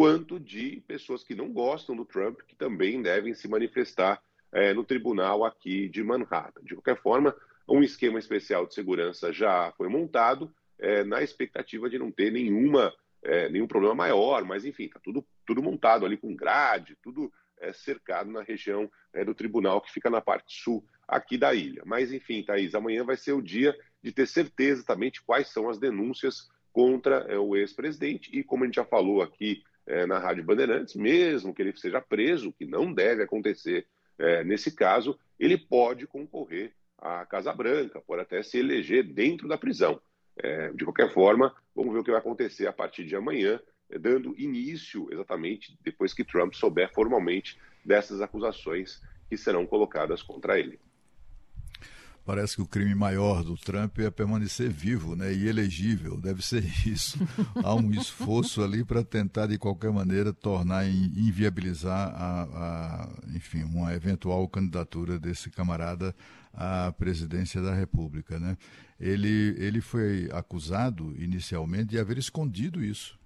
[0.00, 4.18] quanto de pessoas que não gostam do Trump, que também devem se manifestar
[4.50, 6.62] é, no tribunal aqui de Manhattan.
[6.62, 7.36] De qualquer forma,
[7.68, 12.94] um esquema especial de segurança já foi montado, é, na expectativa de não ter nenhuma,
[13.22, 17.70] é, nenhum problema maior, mas enfim, está tudo, tudo montado ali com grade, tudo é,
[17.74, 21.82] cercado na região é, do tribunal que fica na parte sul aqui da ilha.
[21.84, 25.68] Mas enfim, Thaís, amanhã vai ser o dia de ter certeza também de quais são
[25.68, 30.18] as denúncias contra é, o ex-presidente e como a gente já falou aqui é, na
[30.18, 33.86] Rádio Bandeirantes, mesmo que ele seja preso, que não deve acontecer
[34.18, 39.56] é, nesse caso, ele pode concorrer à Casa Branca, pode até se eleger dentro da
[39.56, 40.00] prisão.
[40.36, 43.98] É, de qualquer forma, vamos ver o que vai acontecer a partir de amanhã, é,
[43.98, 50.78] dando início exatamente depois que Trump souber formalmente dessas acusações que serão colocadas contra ele.
[52.24, 56.20] Parece que o crime maior do Trump é permanecer vivo né, e elegível.
[56.20, 57.18] Deve ser isso.
[57.64, 63.94] Há um esforço ali para tentar, de qualquer maneira, tornar, inviabilizar, a, a, enfim, uma
[63.94, 66.14] eventual candidatura desse camarada
[66.52, 68.38] à presidência da República.
[68.38, 68.56] Né?
[68.98, 73.18] Ele, ele foi acusado, inicialmente, de haver escondido isso.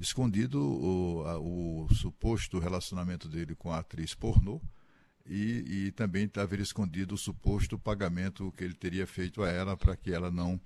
[0.00, 4.60] Escondido o, a, o suposto relacionamento dele com a atriz pornô,
[5.28, 9.96] e, e também haver escondido o suposto pagamento que ele teria feito a ela para
[9.96, 10.60] que ela não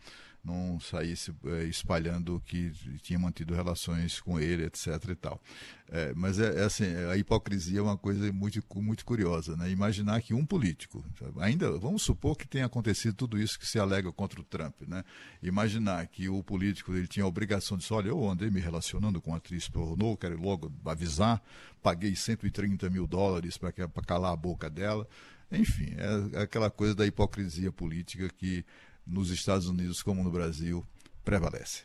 [0.45, 4.89] não saísse é, espalhando que tinha mantido relações com ele, etc.
[5.09, 5.41] e tal.
[5.89, 9.71] É, mas é, é, assim, a hipocrisia é uma coisa muito, muito curiosa, né?
[9.71, 11.05] Imaginar que um político,
[11.39, 15.05] ainda vamos supor que tenha acontecido tudo isso que se alega contra o Trump, né?
[15.43, 19.21] Imaginar que o político ele tinha a obrigação de dizer, olha, eu andei me relacionando
[19.21, 21.41] com a atriz pornô, quero logo avisar,
[21.83, 23.73] paguei 130 mil dólares para
[24.05, 25.07] calar a boca dela.
[25.53, 25.95] Enfim,
[26.35, 28.65] é aquela coisa da hipocrisia política que
[29.07, 30.87] nos Estados Unidos como no Brasil
[31.25, 31.83] prevalece.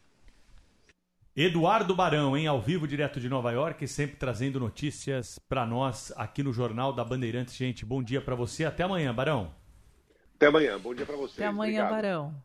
[1.36, 6.42] Eduardo Barão, em ao vivo direto de Nova York, sempre trazendo notícias para nós aqui
[6.42, 7.56] no Jornal da Bandeirantes.
[7.56, 8.66] Gente, bom dia para você.
[8.66, 9.54] Até amanhã, Barão.
[10.36, 10.80] Até amanhã.
[10.80, 11.36] Bom dia para você.
[11.36, 11.92] Até amanhã, Obrigado.
[11.92, 12.44] Barão.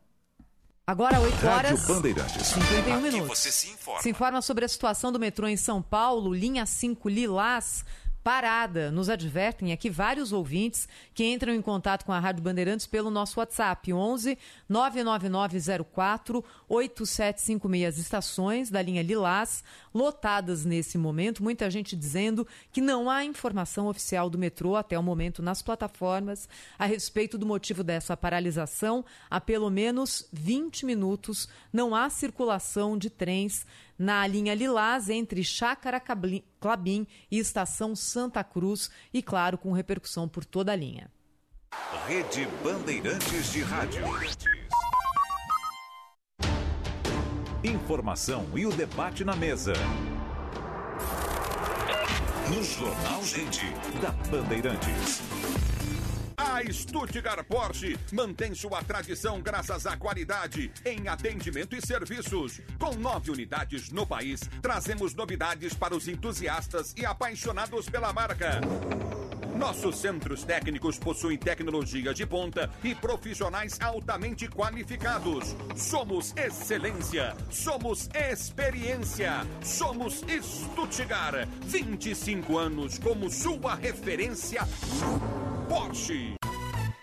[0.86, 1.80] Agora, 8 horas.
[1.80, 2.46] Rádio Bandeirantes.
[2.48, 3.38] 51 Aqui minutos.
[3.38, 4.02] você se informa.
[4.02, 7.86] Se informa sobre a situação do metrô em São Paulo, linha 5 Lilás.
[8.22, 8.88] Parada.
[8.92, 13.40] Nos advertem aqui vários ouvintes que entram em contato com a Rádio Bandeirantes pelo nosso
[13.40, 17.94] WhatsApp 11 99904 8756.
[17.94, 21.42] As estações da linha Lilás lotadas nesse momento.
[21.42, 26.48] Muita gente dizendo que não há informação oficial do metrô até o momento nas plataformas
[26.78, 29.04] a respeito do motivo dessa paralisação.
[29.28, 33.66] Há pelo menos 20 minutos não há circulação de trens
[33.98, 36.00] na linha Lilás entre Chácara
[36.60, 41.10] Clabim e Estação Santa Cruz e, claro, com repercussão por toda a linha.
[42.06, 44.04] Rede Bandeirantes de Rádio.
[47.64, 49.72] Informação e o debate na mesa.
[52.48, 53.64] No Jornal Gente,
[54.00, 55.22] da Bandeirantes.
[56.62, 62.60] A Stuttgart Porsche mantém sua tradição graças à qualidade em atendimento e serviços.
[62.78, 68.60] Com nove unidades no país, trazemos novidades para os entusiastas e apaixonados pela marca.
[69.56, 75.56] Nossos centros técnicos possuem tecnologia de ponta e profissionais altamente qualificados.
[75.74, 81.48] Somos excelência, somos experiência, somos Stuttgart.
[81.62, 84.62] 25 anos como sua referência
[85.72, 86.34] Porsche.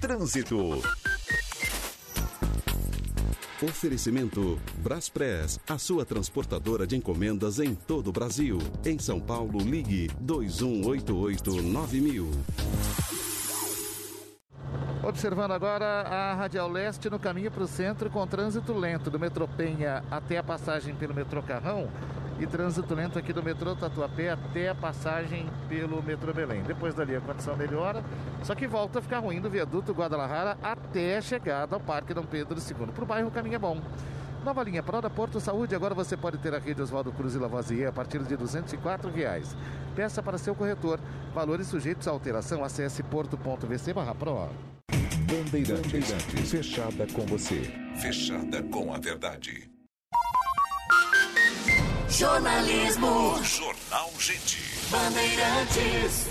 [0.00, 0.80] Trânsito.
[3.62, 8.56] Oferecimento Braspress, a sua transportadora de encomendas em todo o Brasil.
[8.82, 12.30] Em São Paulo, ligue 2188-9000.
[15.02, 19.46] Observando agora a Radial Leste no caminho para o centro com trânsito lento do metrô
[19.46, 21.90] Penha até a passagem pelo metrô Carrão
[22.40, 26.62] e trânsito lento aqui do metrô Tatuapé até a passagem pelo metrô Belém.
[26.62, 28.02] Depois dali a condição melhora,
[28.42, 32.24] só que volta a ficar ruim do viaduto Guadalajara até a chegada ao Parque Dom
[32.24, 32.86] Pedro II.
[32.88, 33.80] Para o bairro o caminho é bom.
[34.42, 37.88] Nova linha Proda Porto Saúde, agora você pode ter a rede Oswaldo Cruz e Lavoisier
[37.88, 39.54] a partir de 204 reais.
[39.94, 40.98] Peça para seu corretor.
[41.34, 42.64] Valores sujeitos à alteração.
[42.64, 44.48] Acesse porto.vc barra pro.
[45.26, 46.50] Bandeirantes.
[46.50, 47.70] Fechada com você.
[48.00, 49.70] Fechada com a verdade.
[52.10, 53.40] Jornalismo.
[53.44, 54.58] Jornal Gente.
[54.90, 56.28] Bandeirantes.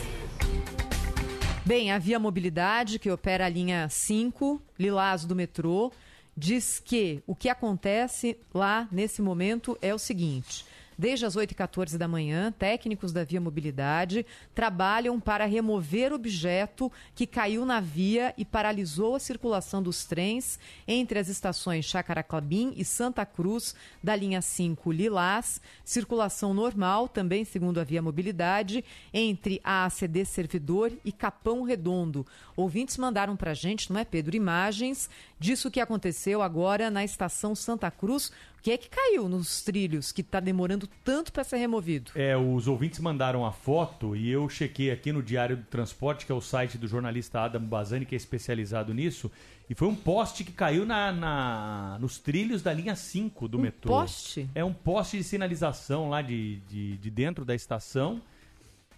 [1.65, 5.91] Bem, a Via Mobilidade, que opera a linha 5, Lilás do metrô,
[6.36, 10.65] diz que o que acontece lá nesse momento é o seguinte.
[11.00, 17.66] Desde as 8h14 da manhã, técnicos da Via Mobilidade trabalham para remover objeto que caiu
[17.66, 23.74] na via e paralisou a circulação dos trens entre as estações Chacaraclabim e Santa Cruz,
[24.04, 25.62] da linha 5 Lilás.
[25.86, 28.84] Circulação normal, também segundo a Via Mobilidade,
[29.14, 32.28] entre a ACD Servidor e Capão Redondo.
[32.58, 37.56] Ouvintes mandaram para a gente, não é, Pedro, imagens disso que aconteceu agora na estação
[37.56, 38.34] Santa Cruz.
[38.60, 42.12] O que é que caiu nos trilhos que está demorando tanto para ser removido?
[42.14, 46.32] É, os ouvintes mandaram a foto e eu chequei aqui no Diário do Transporte, que
[46.32, 49.32] é o site do jornalista Adam Bazani, que é especializado nisso,
[49.70, 53.93] e foi um poste que caiu na, na- nos trilhos da linha 5 do metrô.
[53.93, 54.49] poste?
[54.53, 58.22] É um poste de sinalização lá de, de, de dentro da estação.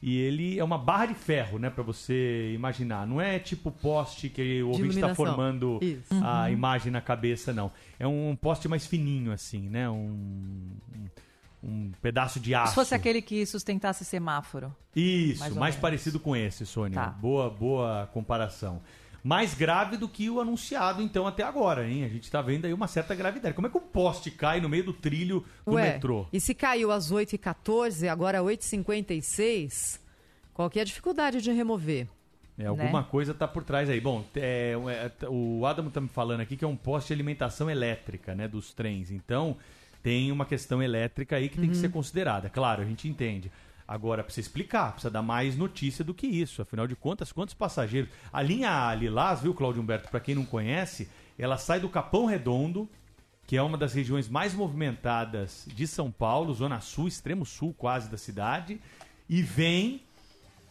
[0.01, 3.05] E ele é uma barra de ferro, né, Pra você imaginar.
[3.05, 6.13] Não é tipo poste que o ouvinte está formando Isso.
[6.23, 6.49] a Uhum.
[6.53, 7.71] imagem na cabeça, não.
[7.99, 9.87] É um poste mais fininho, assim, né?
[9.89, 10.71] Um,
[11.63, 12.69] um, pedaço de aço.
[12.69, 14.75] Se fosse aquele que sustentasse semáforo.
[14.95, 16.95] Isso, Mais mais, parecido com esse, Sônia.
[16.95, 17.07] Tá.
[17.09, 18.81] Boa, boa comparação.
[19.23, 22.03] Mais grave do que o anunciado, então, até agora, hein?
[22.03, 23.53] A gente está vendo aí uma certa gravidade.
[23.53, 26.25] Como é que um poste cai no meio do trilho do Ué, metrô?
[26.33, 29.99] E se caiu às 8h14, agora 8h56,
[30.53, 32.07] qual que é a dificuldade de remover?
[32.57, 33.07] É, alguma né?
[33.09, 33.99] coisa tá por trás aí.
[33.99, 37.69] Bom, é, é, o Adamo tá me falando aqui que é um poste de alimentação
[37.69, 39.09] elétrica, né, dos trens.
[39.09, 39.57] Então,
[40.03, 41.81] tem uma questão elétrica aí que tem que Uhum.
[41.81, 42.49] ser considerada.
[42.49, 43.51] Claro, a gente entende.
[43.91, 46.61] Agora, precisa explicar, precisa dar mais notícia do que isso.
[46.61, 48.09] Afinal de contas, quantos passageiros...
[48.31, 52.89] A linha Lilás, viu, Cláudio Humberto, para quem não conhece, ela sai do Capão Redondo,
[53.45, 58.09] que é uma das regiões mais movimentadas de São Paulo, zona sul, extremo sul quase
[58.09, 58.79] da cidade,
[59.27, 60.01] e vem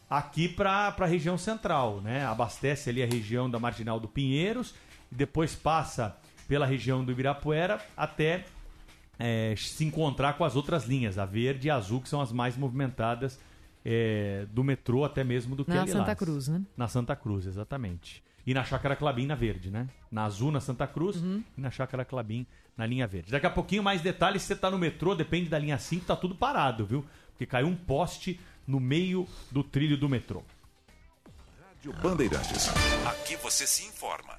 [0.08, 2.24] aqui para a região central, né?
[2.24, 4.74] Abastece ali a região da Marginal do Pinheiros
[5.12, 6.16] e depois passa
[6.48, 8.46] pela região do Ibirapuera até
[9.20, 12.32] é, se encontrar com as outras linhas, a verde e a azul, que são as
[12.32, 13.38] mais movimentadas
[13.84, 15.86] é, do metrô, até mesmo do que Na.
[15.86, 16.62] Santa Cruz, né?
[16.76, 18.22] Na Santa Cruz, exatamente.
[18.46, 19.86] E na Chácara Clabim, na verde, né?
[20.10, 21.44] Na azul, na Santa Cruz, Uhum.
[21.56, 22.46] e na Chácara Clabim,
[22.76, 23.30] na linha verde.
[23.30, 26.16] Daqui a pouquinho, mais detalhes, se você tá no metrô, depende da linha 5, tá
[26.16, 27.04] tudo parado, viu?
[27.32, 30.42] Porque caiu um poste no meio do trilho do metrô.
[31.68, 32.68] Rádio Bandeirantes.
[33.06, 34.38] Aqui você se informa.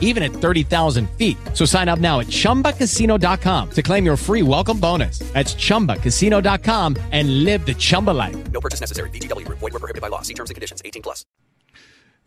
[0.00, 1.36] even at 30,000 feet.
[1.54, 5.20] So sign up now at chumbacasino.com to claim your free welcome bonus.
[5.32, 8.36] That's chumbacasino.com and live the Chumba life.
[8.50, 9.10] No purchase necessary.
[9.10, 9.60] VGW Group.
[9.60, 10.22] Void were prohibited by law.
[10.22, 10.82] See terms and conditions.
[10.84, 11.24] 18 plus.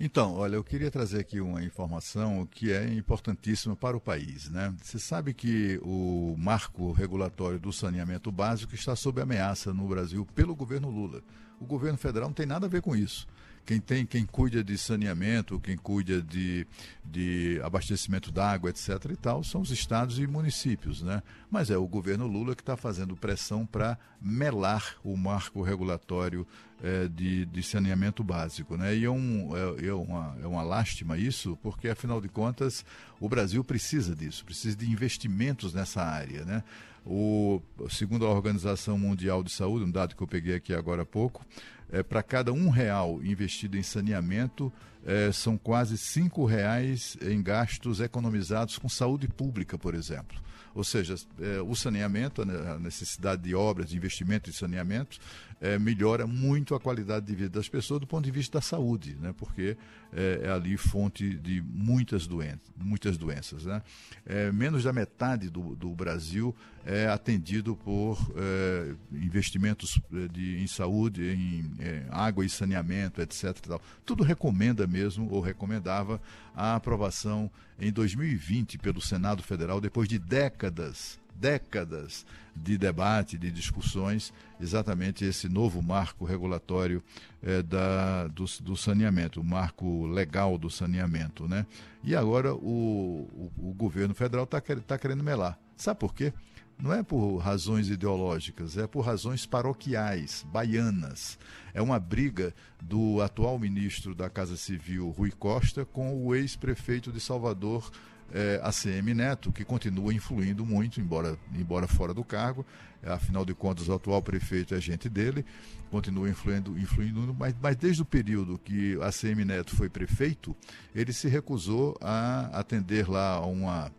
[0.03, 4.49] Então, olha, eu queria trazer aqui uma informação que é importantíssima para o país.
[4.49, 4.73] Né?
[4.81, 10.55] Você sabe que o marco regulatório do saneamento básico está sob ameaça no Brasil pelo
[10.55, 11.21] governo Lula.
[11.59, 13.27] O governo federal não tem nada a ver com isso.
[13.65, 16.65] Quem tem, quem cuida de saneamento, quem cuida de,
[17.03, 18.89] de abastecimento d'água, etc.
[19.11, 21.21] e tal, são os estados e municípios, né?
[21.49, 26.45] Mas é o governo Lula que está fazendo pressão para melar o marco regulatório
[26.83, 28.95] eh, de, de saneamento básico, né?
[28.95, 32.83] E é, um, é, é uma, é uma lástima isso, porque afinal de contas
[33.19, 36.63] o Brasil precisa disso, precisa de investimentos nessa área, né?
[37.05, 41.05] O, segundo a Organização Mundial de Saúde, um dado que eu peguei aqui agora há
[41.05, 41.45] pouco,
[41.91, 44.71] é, para cada um real investido em saneamento,
[45.05, 50.39] é, são quase cinco reais em gastos economizados com saúde pública, por exemplo.
[50.73, 55.19] Ou seja, é, o saneamento, a necessidade de obras, de investimento em saneamento,
[55.61, 59.15] é, melhora muito a qualidade de vida das pessoas do ponto de vista da saúde,
[59.21, 59.31] né?
[59.37, 59.77] porque
[60.11, 62.41] é, é ali fonte de muitas, doen
[62.75, 63.65] muitas doenças.
[63.65, 63.81] Né?
[64.25, 70.01] É, menos da metade do, do Brasil é atendido por é, investimentos
[70.33, 73.55] de, em saúde, em é, água e saneamento, etc.
[74.03, 76.19] Tudo recomenda mesmo, ou recomendava,
[76.55, 82.25] a aprovação em 2020 pelo Senado Federal, depois de décadas décadas
[82.55, 87.01] de debate, de discussões, exatamente esse novo marco regulatório
[87.41, 91.47] eh, da, do, do, saneamento, o marco legal do saneamento.
[91.47, 91.65] Né?
[92.03, 95.57] E agora o, o, o governo federal está tá querendo melar.
[95.75, 96.33] Sabe por quê?
[96.81, 101.37] Não é por razões ideológicas, é por razões paroquiais, baianas.
[101.75, 107.19] É uma briga do atual ministro da Casa Civil, Rui Costa, com o ex-prefeito de
[107.19, 107.91] Salvador,
[108.33, 112.65] é, ACM Neto, que continua influindo muito, embora, embora fora do cargo.
[113.03, 115.43] Afinal de contas, o atual prefeito é gente dele,
[115.89, 120.55] continua influindo, influindo mas, mas desde o período que ACM Neto foi prefeito,
[120.93, 123.91] ele se recusou a atender lá a uma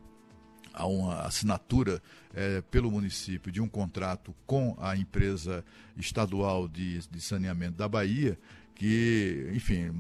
[0.75, 2.03] a uma assinatura
[2.35, 5.65] é, pelo município de um contrato com a empresa
[5.97, 8.39] estadual de, de saneamento da Bahia,
[8.83, 9.93] que, enfim,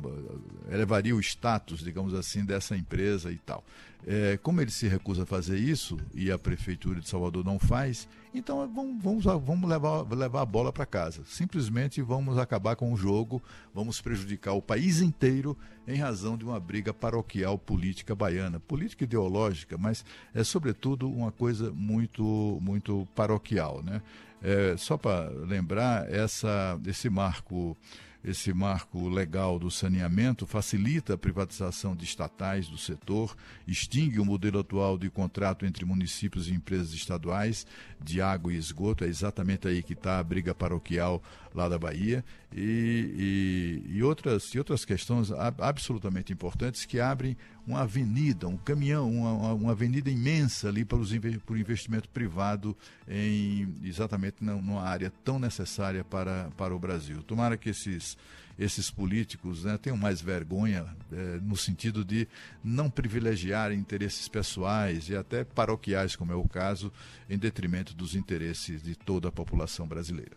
[0.68, 3.62] elevaria o status, digamos assim, dessa empresa e tal.
[4.04, 8.08] É, como ele se recusa a fazer isso e a prefeitura de Salvador não faz,
[8.34, 11.22] então vamos, vamos, levar, levar a bola para casa.
[11.24, 13.40] Simplesmente vamos acabar com o jogo,
[13.72, 15.56] vamos prejudicar o país inteiro
[15.86, 20.04] em razão de uma briga paroquial política baiana, política ideológica, mas
[20.34, 24.02] é sobretudo uma coisa muito, muito paroquial, né?
[24.42, 27.76] É, só para lembrar, essa, esse marco
[28.24, 34.60] esse marco legal do saneamento facilita a privatização de estatais do setor, extingue o modelo
[34.60, 37.66] atual de contrato entre municípios e empresas estaduais
[38.00, 41.22] de água e esgoto, é exatamente aí que está a briga paroquial
[41.54, 42.24] lá da Bahia,
[42.54, 47.36] e, e, e, outras, e outras questões absolutamente importantes que abrem
[47.66, 51.12] uma avenida, um caminhão, uma, uma avenida imensa ali para, os,
[51.44, 52.76] para o investimento privado
[53.08, 57.22] em exatamente numa área tão necessária para, para o Brasil.
[57.22, 58.16] Tomara que esses,
[58.58, 62.26] esses políticos né, tenham mais vergonha é, no sentido de
[62.62, 66.92] não privilegiar interesses pessoais e até paroquiais, como é o caso,
[67.28, 70.36] em detrimento dos interesses de toda a população brasileira.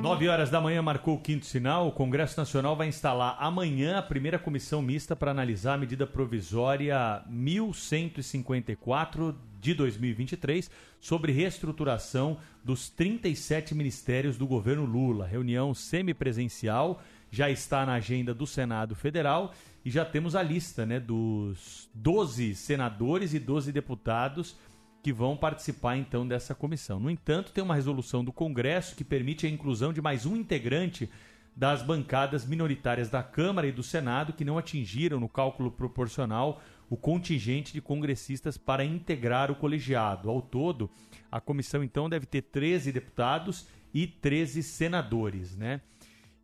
[0.00, 1.88] 9 horas da manhã marcou o quinto sinal.
[1.88, 7.20] O Congresso Nacional vai instalar amanhã a primeira comissão mista para analisar a medida provisória
[7.28, 10.70] 1154 de 2023
[11.00, 15.26] sobre reestruturação dos 37 ministérios do governo Lula.
[15.26, 19.52] Reunião semipresencial já está na agenda do Senado Federal
[19.84, 24.56] e já temos a lista né, dos 12 senadores e 12 deputados
[25.02, 26.98] que vão participar então dessa comissão.
[26.98, 31.08] No entanto, tem uma resolução do Congresso que permite a inclusão de mais um integrante
[31.54, 36.96] das bancadas minoritárias da Câmara e do Senado que não atingiram no cálculo proporcional o
[36.96, 40.30] contingente de congressistas para integrar o colegiado.
[40.30, 40.90] Ao todo,
[41.30, 45.80] a comissão então deve ter 13 deputados e 13 senadores, né?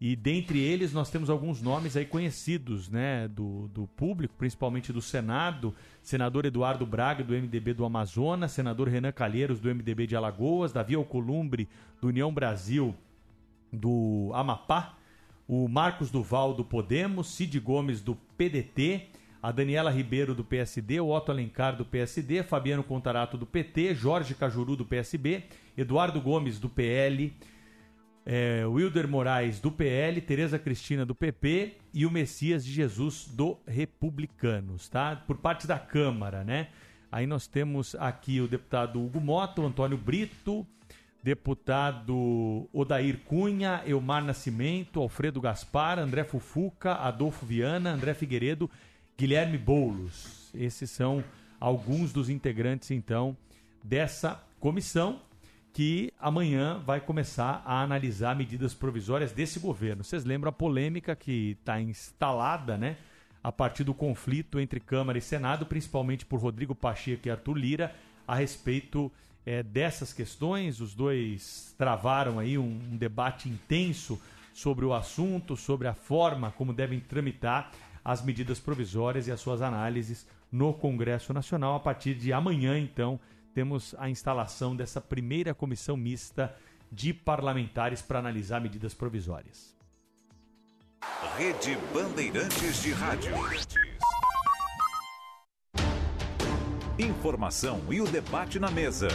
[0.07, 5.00] E dentre eles nós temos alguns nomes aí conhecidos, né, do, do público, principalmente do
[5.00, 10.74] Senado, senador Eduardo Braga do MDB do Amazonas, senador Renan Calheiros do MDB de Alagoas,
[10.74, 11.66] Davi Alcolumbre
[12.02, 12.94] do União Brasil
[13.72, 14.94] do Amapá,
[15.48, 19.07] o Marcos Duval do Podemos, Cid Gomes do PDT,
[19.42, 24.34] a Daniela Ribeiro do PSD, o Otto Alencar do PSD, Fabiano Contarato do PT, Jorge
[24.34, 25.44] Cajuru do PSB,
[25.78, 27.32] Eduardo Gomes do PL,
[28.27, 33.59] é, Wilder Moraes do PL, Tereza Cristina do PP e o Messias de Jesus do
[33.66, 35.16] Republicanos, tá?
[35.27, 36.68] Por parte da Câmara, né?
[37.12, 40.66] Aí nós temos aqui o deputado Hugo Moto, Antônio Brito,
[41.22, 48.70] deputado Odair Cunha, Elmar Nascimento, Alfredo Gaspar, André Fufuca, Adolfo Viana, André Figueiredo,
[49.16, 50.51] Guilherme Boulos.
[50.55, 51.22] Esses são
[51.61, 53.37] alguns dos integrantes, então,
[53.83, 55.20] dessa comissão
[55.75, 60.05] que amanhã vai começar a analisar medidas provisórias desse governo.
[60.05, 62.97] Vocês lembram a polêmica que está instalada, né?
[63.43, 67.95] A partir do conflito entre Câmara e Senado, principalmente por Rodrigo Pacheco e Arthur Lira,
[68.27, 69.11] a respeito
[69.45, 70.81] é, dessas questões.
[70.81, 74.22] Os dois travaram aí um, um debate intenso
[74.55, 77.72] sobre o assunto, sobre a forma como devem tramitar
[78.05, 81.75] as medidas provisórias e as suas análises no Congresso Nacional.
[81.75, 83.18] A partir de amanhã, então,
[83.55, 86.55] temos a instalação dessa primeira comissão mista
[86.90, 89.74] de parlamentares para analisar medidas provisórias.
[91.36, 93.32] Rede Bandeirantes de Rádio.
[96.98, 99.09] Informação e o debate na mesa.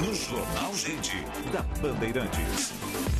[0.00, 1.16] No Jornal Gente,
[1.52, 3.19] da Bandeirantes.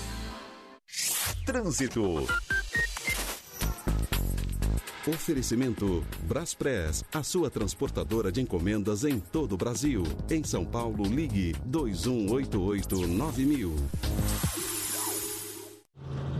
[1.45, 2.25] Trânsito.
[5.07, 10.03] Oferecimento Braspress, a sua transportadora de encomendas em todo o Brasil.
[10.29, 13.71] Em São Paulo, ligue 2188-9000.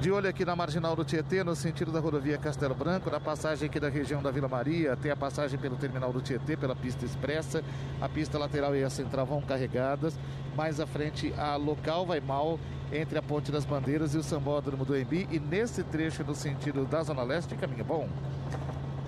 [0.01, 3.69] De olho aqui na marginal do Tietê, no sentido da rodovia Castelo Branco, na passagem
[3.69, 7.05] aqui da região da Vila Maria, tem a passagem pelo terminal do Tietê, pela pista
[7.05, 7.63] expressa.
[8.01, 10.17] A pista lateral e a central vão carregadas.
[10.61, 12.59] Mais à frente, a local vai mal
[12.93, 15.27] entre a Ponte das Bandeiras e o Sambódromo do Embi.
[15.31, 18.07] E nesse trecho no sentido da Zona Leste, caminho bom.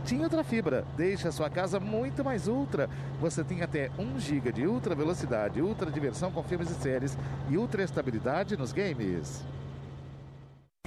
[0.03, 0.83] TIM Ultra Fibra.
[0.97, 2.89] Deixa a sua casa muito mais ultra.
[3.21, 7.15] Você tem até 1 GB de ultra velocidade, ultra diversão com filmes e séries
[7.47, 9.43] e ultra estabilidade nos games.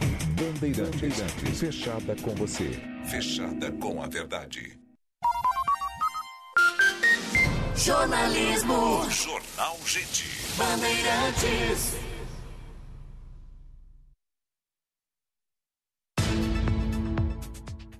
[0.00, 2.82] Bandeirantes, fechada com você.
[3.04, 4.76] Fechada com a verdade.
[7.76, 9.08] Jornalismo.
[9.10, 10.45] Jornal Gente.
[10.56, 11.94] Bandeirantes.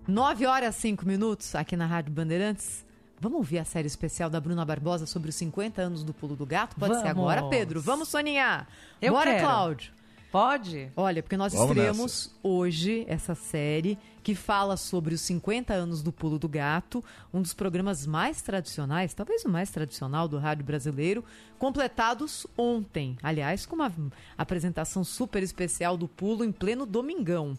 [0.09, 2.85] Nove horas cinco minutos aqui na Rádio Bandeirantes.
[3.20, 6.47] Vamos ouvir a série especial da Bruna Barbosa sobre os 50 anos do Pulo do
[6.47, 6.77] Gato?
[6.77, 7.19] Pode ser Vamos.
[7.19, 7.81] agora, Pedro?
[7.81, 8.66] Vamos, Soninha!
[9.03, 9.45] Eu Bora, quero.
[9.45, 9.93] Cláudio!
[10.31, 10.91] Pode?
[10.97, 16.11] Olha, porque nós Vamos estreamos hoje essa série que fala sobre os 50 anos do
[16.11, 21.24] Pulo do Gato, um dos programas mais tradicionais, talvez o mais tradicional do rádio brasileiro,
[21.61, 23.16] completados ontem.
[23.23, 23.93] Aliás, com uma
[24.36, 27.57] apresentação super especial do Pulo em pleno domingão.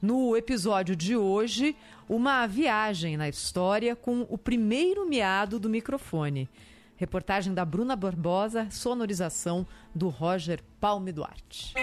[0.00, 1.76] No episódio de hoje,
[2.08, 6.48] uma viagem na história com o primeiro miado do microfone.
[6.96, 11.74] Reportagem da Bruna Barbosa, sonorização do Roger Palme Duarte.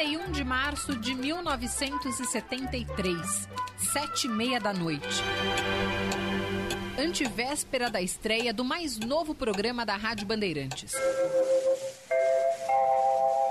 [0.00, 3.48] 31 de março de 1973,
[3.92, 5.22] sete e meia da noite.
[6.98, 10.94] Antivéspera da estreia do mais novo programa da Rádio Bandeirantes.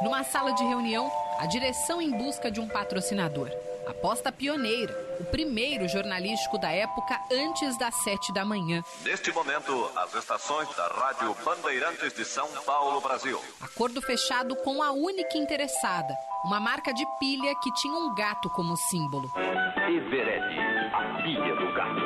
[0.01, 3.51] Numa sala de reunião, a direção em busca de um patrocinador.
[3.87, 8.83] Aposta pioneira, o primeiro jornalístico da época antes das sete da manhã.
[9.03, 13.39] Neste momento, as estações da Rádio Bandeirantes de São Paulo, Brasil.
[13.61, 16.13] Acordo fechado com a única interessada,
[16.45, 19.29] uma marca de pilha que tinha um gato como símbolo.
[19.35, 20.59] Everett,
[20.93, 21.99] a pilha do gato.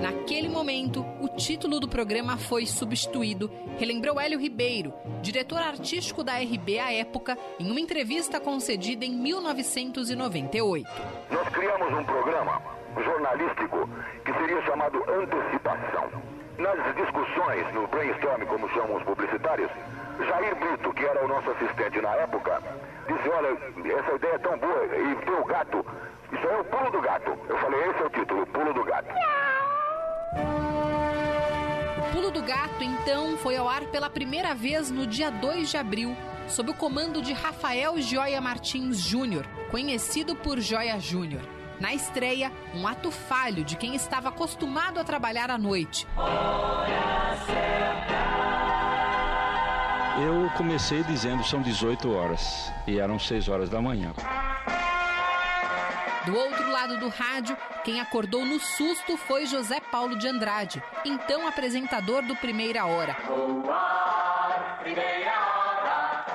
[0.00, 1.02] Naquele momento,
[1.36, 7.70] título do programa foi substituído, relembrou Hélio Ribeiro, diretor artístico da RB à época, em
[7.70, 10.88] uma entrevista concedida em 1998.
[11.30, 12.62] Nós criamos um programa
[12.96, 13.88] jornalístico
[14.24, 16.10] que seria chamado Antecipação.
[16.56, 19.70] Nas discussões, no brainstorm, como chamam os publicitários,
[20.18, 22.62] Jair Brito, que era o nosso assistente na época,
[23.06, 23.48] disse: Olha,
[24.00, 25.84] essa ideia é tão boa, e tem o gato,
[26.32, 27.38] isso é o pulo do gato.
[27.46, 29.14] Eu falei: Esse é o título, o pulo do gato.
[32.16, 36.16] Pulo do Gato, então, foi ao ar pela primeira vez no dia 2 de abril,
[36.48, 41.42] sob o comando de Rafael Joia Martins Júnior, conhecido por Joia Júnior.
[41.78, 46.08] Na estreia, um ato falho de quem estava acostumado a trabalhar à noite.
[50.18, 54.14] Eu comecei dizendo são 18 horas e eram 6 horas da manhã.
[56.26, 61.46] Do outro lado do rádio, quem acordou no susto foi José Paulo de Andrade, então
[61.46, 63.14] apresentador do Primeira Hora.
[64.80, 66.26] Primeira hora,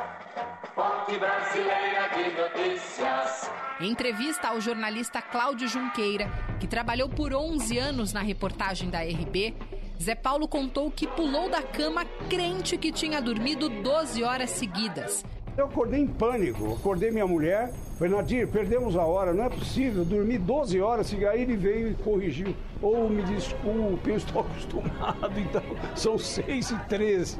[0.74, 3.52] fonte brasileira de notícias.
[3.82, 9.54] Em entrevista ao jornalista Cláudio Junqueira, que trabalhou por 11 anos na reportagem da RB,
[10.02, 15.26] Zé Paulo contou que pulou da cama crente que tinha dormido 12 horas seguidas.
[15.58, 20.06] Eu acordei em pânico, acordei minha mulher, falei, Nadir, perdemos a hora, não é possível,
[20.06, 22.56] dormi 12 horas, e aí ele veio e corrigiu.
[22.82, 25.62] Ou me desculpe, eu estou acostumado, então
[25.96, 27.38] são 6 e 13.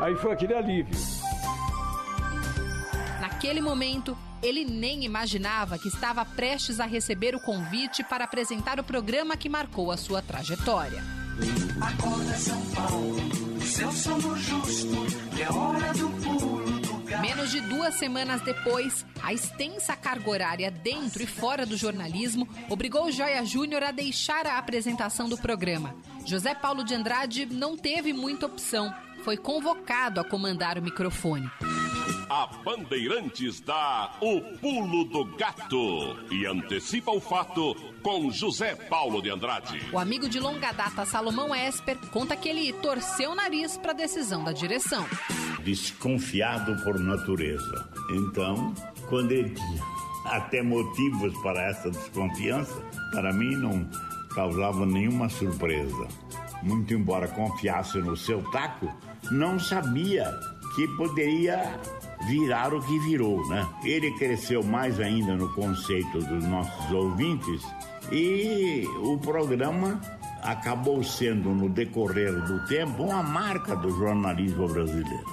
[0.00, 0.94] Aí foi aquele alívio.
[3.20, 8.84] Naquele momento, ele nem imaginava que estava prestes a receber o convite para apresentar o
[8.84, 11.02] programa que marcou a sua trajetória.
[11.80, 13.16] Acorda São Paulo,
[13.60, 14.96] seu sono justo,
[15.34, 16.73] que é hora do pulo.
[17.20, 23.10] Menos de duas semanas depois, a extensa carga horária dentro e fora do jornalismo obrigou
[23.10, 25.94] Joia Júnior a deixar a apresentação do programa.
[26.24, 28.94] José Paulo de Andrade não teve muita opção.
[29.22, 31.50] Foi convocado a comandar o microfone.
[32.28, 39.30] A Bandeirantes dá o pulo do gato e antecipa o fato com José Paulo de
[39.30, 39.80] Andrade.
[39.92, 43.94] O amigo de longa data Salomão Esper conta que ele torceu o nariz para a
[43.94, 45.06] decisão da direção.
[45.62, 47.88] desconfiado por natureza.
[48.10, 48.74] Então,
[49.08, 49.82] quando ele tinha
[50.26, 53.88] até motivos para essa desconfiança, para mim não
[54.34, 56.08] causava nenhuma surpresa.
[56.62, 58.92] Muito embora confiasse no seu taco,
[59.30, 60.30] não sabia
[60.74, 61.78] que poderia
[62.26, 63.66] virar o que virou, né?
[63.84, 67.62] Ele cresceu mais ainda no conceito dos nossos ouvintes
[68.10, 70.00] e o programa
[70.42, 75.24] acabou sendo, no decorrer do tempo, uma marca do jornalismo brasileiro.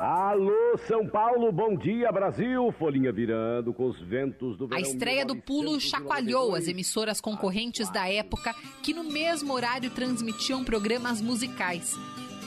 [0.00, 2.72] Alô, São Paulo, bom dia, Brasil.
[2.78, 4.78] Folhinha virando com os ventos do verão.
[4.78, 10.64] A estreia do Pulo chacoalhou as emissoras concorrentes da época que no mesmo horário transmitiam
[10.64, 11.98] programas musicais.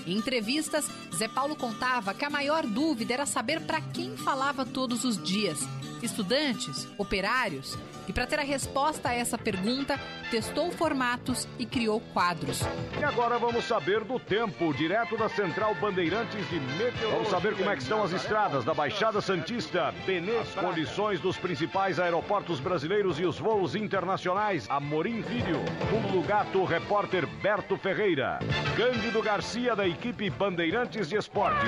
[0.06, 0.86] Em entrevistas,
[1.16, 5.60] Zé Paulo contava que a maior dúvida era saber para quem falava todos os dias:
[6.02, 7.78] estudantes, operários.
[8.08, 10.00] E para ter a resposta a essa pergunta,
[10.30, 12.62] testou formatos e criou quadros.
[13.00, 17.10] E agora vamos saber do tempo, direto da Central Bandeirantes de Meteorologia.
[17.12, 22.00] Vamos saber como é que estão as estradas da Baixada Santista, Benê, condições dos principais
[22.00, 24.70] aeroportos brasileiros e os voos internacionais.
[24.70, 25.60] Amorim Vídeo,
[25.90, 28.40] Pulo do Gato, repórter Berto Ferreira.
[28.76, 31.66] Cândido Garcia, da equipe Bandeirantes de Esporte.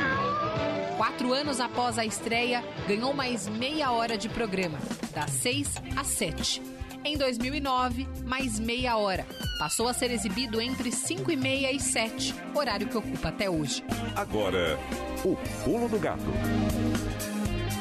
[0.97, 4.77] Quatro anos após a estreia, ganhou mais meia hora de programa,
[5.15, 6.61] das 6 às 7.
[7.05, 9.25] Em 2009, mais meia hora.
[9.57, 13.83] Passou a ser exibido entre 5 e meia e 7, horário que ocupa até hoje.
[14.15, 14.77] Agora,
[15.23, 16.25] o Pulo do Gato.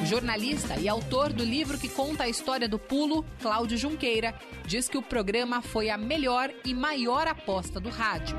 [0.05, 4.35] Jornalista e autor do livro que conta a história do pulo, Cláudio Junqueira,
[4.67, 8.39] diz que o programa foi a melhor e maior aposta do rádio.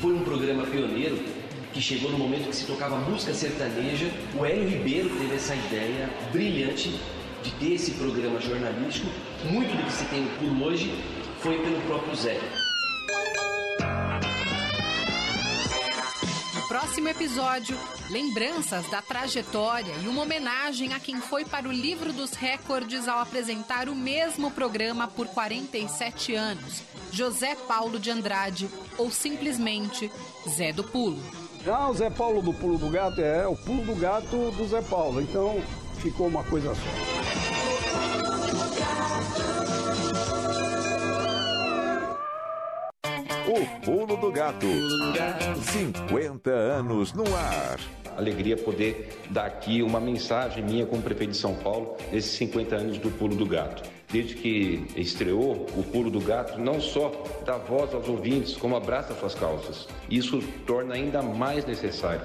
[0.00, 1.45] Foi um programa pioneiro
[1.76, 4.10] que chegou no momento que se tocava música sertaneja.
[4.34, 6.98] O Hélio Ribeiro teve essa ideia brilhante
[7.42, 9.06] de ter esse programa jornalístico.
[9.44, 10.90] Muito do que se tem pulo hoje
[11.40, 12.40] foi pelo próprio Zé.
[16.66, 17.78] Próximo episódio,
[18.08, 23.18] lembranças da trajetória e uma homenagem a quem foi para o livro dos recordes ao
[23.18, 26.82] apresentar o mesmo programa por 47 anos,
[27.12, 30.10] José Paulo de Andrade, ou simplesmente
[30.48, 31.45] Zé do Pulo.
[31.66, 34.80] Não, o Zé Paulo do Pulo do Gato é o Pulo do Gato do Zé
[34.82, 35.20] Paulo.
[35.20, 35.60] Então
[35.96, 36.80] ficou uma coisa só.
[43.50, 44.68] O Pulo do Gato.
[45.60, 47.80] 50 anos no ar.
[48.16, 52.98] Alegria poder dar aqui uma mensagem minha como prefeito de São Paulo nesses 50 anos
[52.98, 53.95] do Pulo do Gato.
[54.10, 57.10] Desde que estreou o Pulo do Gato, não só
[57.44, 59.88] dá voz aos ouvintes, como abraça suas causas.
[60.08, 62.22] Isso torna ainda mais necessário.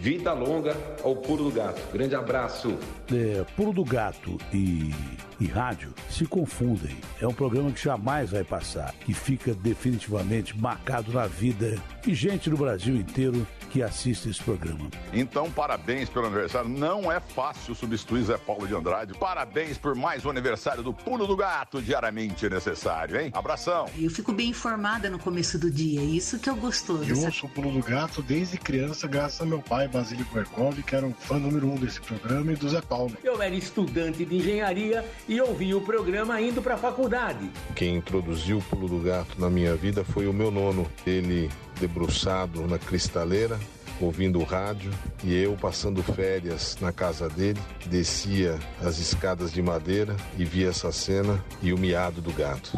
[0.00, 0.74] Vida longa
[1.04, 1.80] ao Pulo do Gato.
[1.92, 2.78] Grande abraço.
[3.12, 4.94] É, Pulo do Gato e,
[5.40, 6.96] e rádio se confundem.
[7.20, 12.50] É um programa que jamais vai passar, que fica definitivamente marcado na vida de gente
[12.50, 14.90] no Brasil inteiro que assiste esse programa.
[15.12, 16.68] Então, parabéns pelo aniversário.
[16.68, 19.14] Não é fácil substituir Zé Paulo de Andrade.
[19.14, 23.30] Parabéns por mais um aniversário do Pulo do Gato, diariamente necessário, hein?
[23.32, 23.86] Abração.
[23.96, 27.08] Eu fico bem informada no começo do dia, isso que eu gostoso.
[27.08, 30.96] Eu ouço o Pulo do Gato desde criança, graças a meu pai, Basílio Berkov, que
[30.96, 33.16] era um fã número um desse programa, e do Zé Paulo.
[33.22, 37.48] Eu era estudante de engenharia e ouvia o programa indo para a faculdade.
[37.76, 40.90] Quem introduziu o Pulo do Gato na minha vida foi o meu nono.
[41.06, 41.48] Ele
[41.78, 43.56] debruçado na cristaleira,
[44.00, 44.90] ouvindo o rádio,
[45.22, 50.90] e eu passando férias na casa dele, descia as escadas de madeira e via essa
[50.90, 52.72] cena e o miado do gato.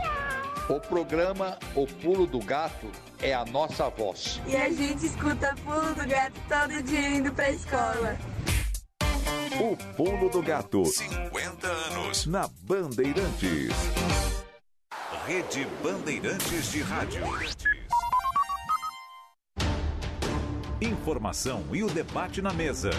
[0.68, 2.86] O programa O Pulo do Gato
[3.20, 4.40] é a nossa voz.
[4.46, 8.18] E a gente escuta Pulo do Gato todo dia indo pra escola.
[9.60, 10.84] O Pulo do Gato.
[10.84, 13.72] 50 anos na Bandeirantes.
[15.26, 17.22] Rede Bandeirantes de Rádio.
[20.80, 22.90] Informação e o debate na mesa.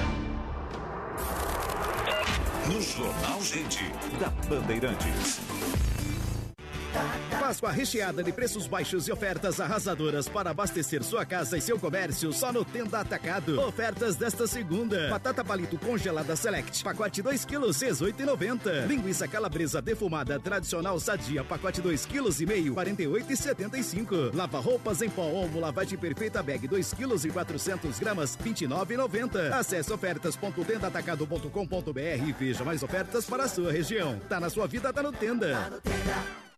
[2.65, 3.84] No Jornal Gente,
[4.19, 5.41] da Bandeirantes.
[7.40, 12.32] Páscoa recheada de preços baixos e ofertas arrasadoras para abastecer sua casa e seu comércio
[12.32, 13.60] só no Tenda Atacado.
[13.60, 15.10] Ofertas desta segunda.
[15.10, 18.88] Batata palito congelada Select, pacote 2 kg, 18,90.
[18.88, 24.34] Linguiça calabresa defumada tradicional sadia, pacote 2 kg e meio, 48,75.
[24.34, 29.52] Lava roupas em pó Omo lavagem perfeita bag 2 kg e 400 gramas, 29,90.
[29.52, 34.20] Acesse ofertas.tendaatacado.com.br e veja mais ofertas para a sua região.
[34.30, 35.82] Tá na sua vida, tá no Tenda.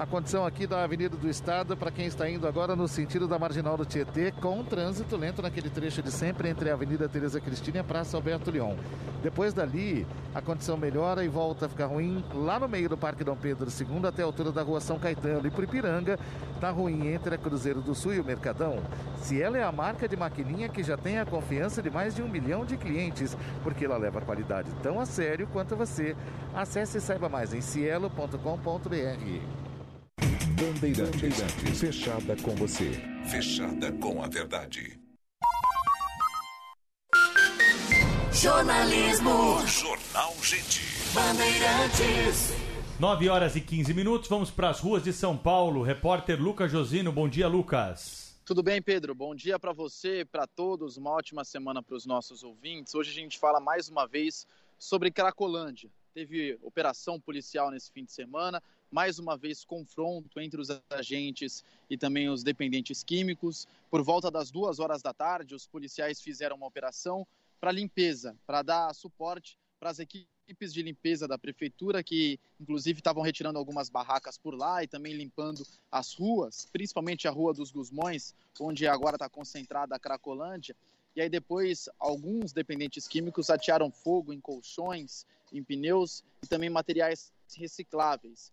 [0.00, 3.38] A condição aqui da Avenida do Estado, para quem está indo agora no sentido da
[3.38, 7.76] Marginal do Tietê, com trânsito lento naquele trecho de sempre entre a Avenida Tereza Cristina
[7.76, 8.76] e a Praça Alberto Leon.
[9.22, 13.22] Depois dali, a condição melhora e volta a ficar ruim lá no meio do Parque
[13.22, 15.46] Dom Pedro II até a altura da Rua São Caetano.
[15.46, 16.18] E por Ipiranga,
[16.54, 18.82] está ruim entre a Cruzeiro do Sul e o Mercadão.
[19.18, 22.22] Se ela é a marca de maquininha que já tem a confiança de mais de
[22.22, 26.16] um milhão de clientes, porque ela leva a qualidade tão a sério quanto você.
[26.54, 29.69] Acesse e saiba mais em cielo.com.br.
[30.58, 32.90] Bandeirantes, fechada com você,
[33.28, 34.98] fechada com a verdade.
[38.32, 39.66] Jornalismo.
[39.66, 40.80] Jornal Gente.
[41.14, 42.52] Bandeirantes.
[42.98, 45.82] 9 horas e 15 minutos, vamos para as ruas de São Paulo.
[45.82, 48.38] Repórter Lucas Josino, bom dia, Lucas.
[48.44, 49.14] Tudo bem, Pedro?
[49.14, 50.96] Bom dia para você, para todos.
[50.96, 52.94] Uma ótima semana para os nossos ouvintes.
[52.94, 54.46] Hoje a gente fala mais uma vez
[54.78, 55.90] sobre Cracolândia.
[56.12, 61.96] Teve operação policial nesse fim de semana, mais uma vez confronto entre os agentes e
[61.96, 63.68] também os dependentes químicos.
[63.90, 67.26] Por volta das duas horas da tarde, os policiais fizeram uma operação
[67.60, 73.22] para limpeza, para dar suporte para as equipes de limpeza da prefeitura, que inclusive estavam
[73.22, 78.34] retirando algumas barracas por lá e também limpando as ruas, principalmente a Rua dos Gusmões,
[78.58, 80.76] onde agora está concentrada a Cracolândia.
[81.14, 87.32] E aí depois alguns dependentes químicos atearam fogo em colchões, em pneus e também materiais
[87.56, 88.52] recicláveis.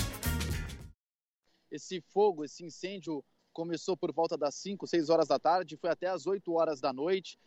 [1.71, 3.23] Esse fogo, esse incêndio
[3.53, 6.91] começou por volta das 5, 6 horas da tarde, foi até as 8 horas da
[6.91, 7.39] noite.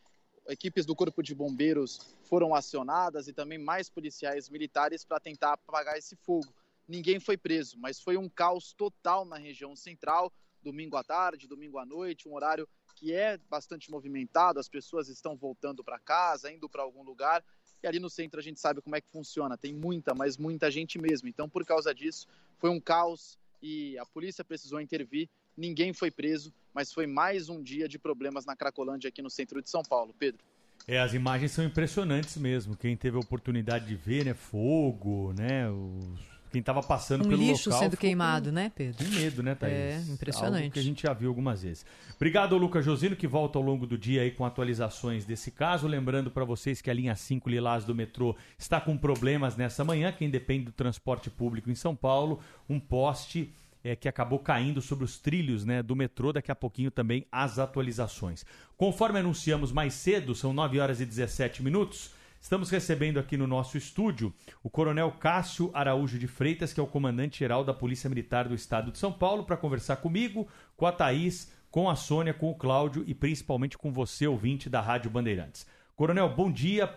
[0.49, 5.97] Equipes do Corpo de Bombeiros foram acionadas e também mais policiais militares para tentar apagar
[5.97, 6.53] esse fogo.
[6.87, 10.33] Ninguém foi preso, mas foi um caos total na região central,
[10.63, 15.37] domingo à tarde, domingo à noite, um horário que é bastante movimentado, as pessoas estão
[15.37, 17.45] voltando para casa, indo para algum lugar,
[17.83, 20.71] e ali no centro a gente sabe como é que funciona, tem muita, mas muita
[20.71, 21.29] gente mesmo.
[21.29, 22.27] Então, por causa disso,
[22.59, 25.29] foi um caos e a polícia precisou intervir.
[25.57, 29.63] Ninguém foi preso, mas foi mais um dia de problemas na Cracolândia aqui no centro
[29.63, 30.15] de São Paulo.
[30.19, 30.45] Pedro.
[30.87, 32.77] É, as imagens são impressionantes mesmo.
[32.77, 34.35] Quem teve a oportunidade de ver, né?
[34.35, 35.71] Fogo, né?
[35.71, 36.34] Os...
[36.55, 37.83] Quem estava passando um pelo lixo local.
[37.83, 39.05] sendo queimado, né, Pedro?
[39.05, 39.75] Com medo, né, Thaís?
[39.75, 40.63] É, impressionante.
[40.63, 41.85] Algo que a gente já viu algumas vezes.
[42.15, 45.89] Obrigado ao Lucas Josino, que volta ao longo do dia aí com atualizações desse caso.
[45.89, 50.13] Lembrando para vocês que a linha 5 Lilás do metrô está com problemas nessa manhã.
[50.13, 53.53] Quem depende do transporte público em São Paulo, um poste
[53.83, 56.33] é, que acabou caindo sobre os trilhos né, do metrô.
[56.33, 58.47] Daqui a pouquinho também as atualizações.
[58.77, 62.13] Conforme anunciamos mais cedo, são 9 horas e 17 minutos.
[62.45, 64.31] Estamos recebendo aqui no nosso estúdio
[64.63, 68.93] o Coronel Cássio Araújo de Freitas, que é o comandante-geral da Polícia Militar do Estado
[68.93, 70.47] de São Paulo, para conversar comigo,
[70.77, 74.83] com a Thaís, com a Sônia, com o Cláudio e principalmente com você, ouvinte da
[74.83, 75.67] Rádio Bandeirantes.
[75.97, 76.95] Coronel, bom dia.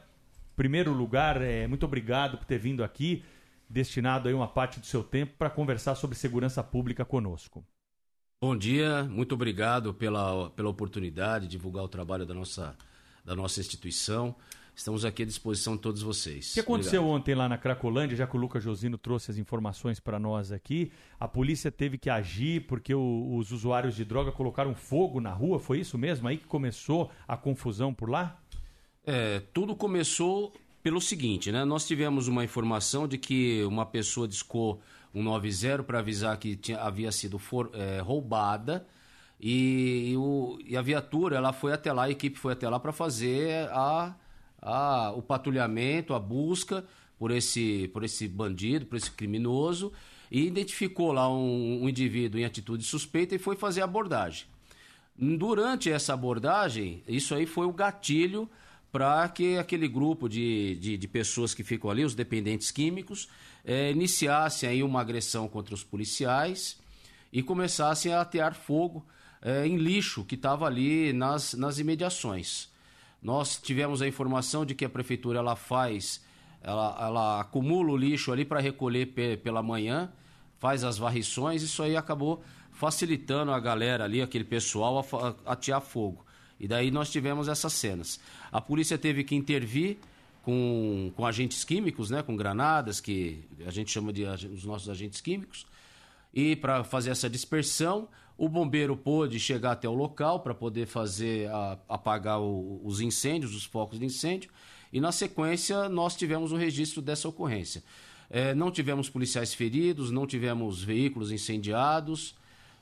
[0.53, 3.23] Primeiro lugar, é, muito obrigado por ter vindo aqui
[3.69, 7.65] destinado aí uma parte do seu tempo para conversar sobre segurança pública conosco.
[8.41, 12.75] Bom dia, muito obrigado pela, pela oportunidade de divulgar o trabalho da nossa,
[13.23, 14.35] da nossa instituição.
[14.77, 16.51] Estamos aqui à disposição de todos vocês.
[16.51, 17.19] O que aconteceu Obrigado.
[17.19, 20.91] ontem lá na Cracolândia, já que o Lucas Josino trouxe as informações para nós aqui,
[21.19, 25.59] a polícia teve que agir porque o, os usuários de droga colocaram fogo na rua,
[25.59, 26.27] foi isso mesmo?
[26.27, 28.39] Aí que começou a confusão por lá?
[29.03, 31.65] É, tudo começou pelo seguinte, né?
[31.65, 34.79] Nós tivemos uma informação de que uma pessoa discou
[35.11, 38.85] um 90 para avisar que tinha, havia sido for, é, roubada
[39.41, 42.79] e, e, o, e a viatura ela foi até lá, a equipe foi até lá
[42.79, 44.13] para fazer a,
[44.61, 46.85] a, o patrulhamento, a busca
[47.17, 49.91] por esse, por esse bandido, por esse criminoso
[50.31, 54.45] e identificou lá um, um indivíduo em atitude suspeita e foi fazer a abordagem.
[55.17, 58.49] Durante essa abordagem, isso aí foi o gatilho
[58.91, 63.27] para que aquele grupo de, de, de, pessoas que ficam ali, os dependentes químicos,
[63.65, 66.79] é, iniciassem aí uma agressão contra os policiais
[67.33, 69.05] e começassem a atear fogo
[69.41, 72.69] é, em lixo que estava ali nas, nas imediações.
[73.21, 76.23] Nós tivemos a informação de que a prefeitura ela faz,
[76.61, 80.11] ela, ela acumula o lixo ali para recolher pe, pela manhã,
[80.59, 85.81] faz as varrições, isso aí acabou facilitando a galera ali, aquele pessoal, a, a atear
[85.81, 86.25] fogo.
[86.59, 88.19] E daí nós tivemos essas cenas.
[88.51, 89.97] A polícia teve que intervir
[90.43, 95.21] com, com agentes químicos, né, com granadas, que a gente chama de os nossos agentes
[95.21, 95.65] químicos,
[96.33, 98.07] e para fazer essa dispersão,
[98.37, 103.55] o bombeiro pôde chegar até o local para poder fazer a, apagar o, os incêndios,
[103.55, 104.51] os focos de incêndio,
[104.93, 107.83] e na sequência nós tivemos o registro dessa ocorrência.
[108.29, 112.35] É, não tivemos policiais feridos, não tivemos veículos incendiados,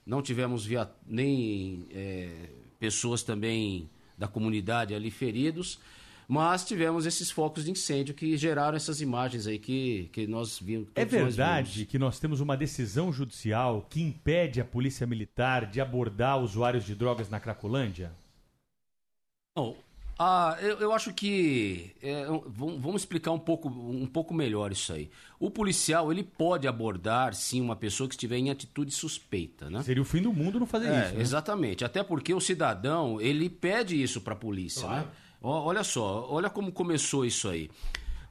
[0.06, 2.50] não tivemos via, nem é,
[2.80, 5.80] pessoas também da comunidade ali feridos,
[6.28, 10.88] mas tivemos esses focos de incêndio que geraram essas imagens aí que, que nós vimos.
[10.96, 16.42] É verdade que nós temos uma decisão judicial que impede a polícia militar de abordar
[16.42, 18.12] usuários de drogas na Cracolândia?
[19.56, 19.76] Não,
[20.18, 25.10] ah, eu, eu acho que é, vamos explicar um pouco, um pouco melhor isso aí.
[25.38, 29.84] O policial ele pode abordar sim uma pessoa que estiver em atitude suspeita, né?
[29.84, 31.16] Seria o fim do mundo não fazer É, isso.
[31.16, 31.22] né?
[31.22, 31.84] Exatamente.
[31.84, 35.06] Até porque o cidadão ele pede isso para a polícia, né?
[35.48, 37.70] Olha só, olha como começou isso aí.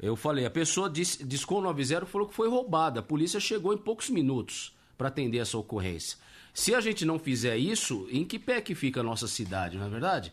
[0.01, 3.01] Eu falei, a pessoa dis, discou 90 falou que foi roubada.
[3.01, 6.19] A polícia chegou em poucos minutos para atender essa ocorrência.
[6.53, 9.87] Se a gente não fizer isso, em que pé que fica a nossa cidade, não
[9.87, 10.33] é verdade?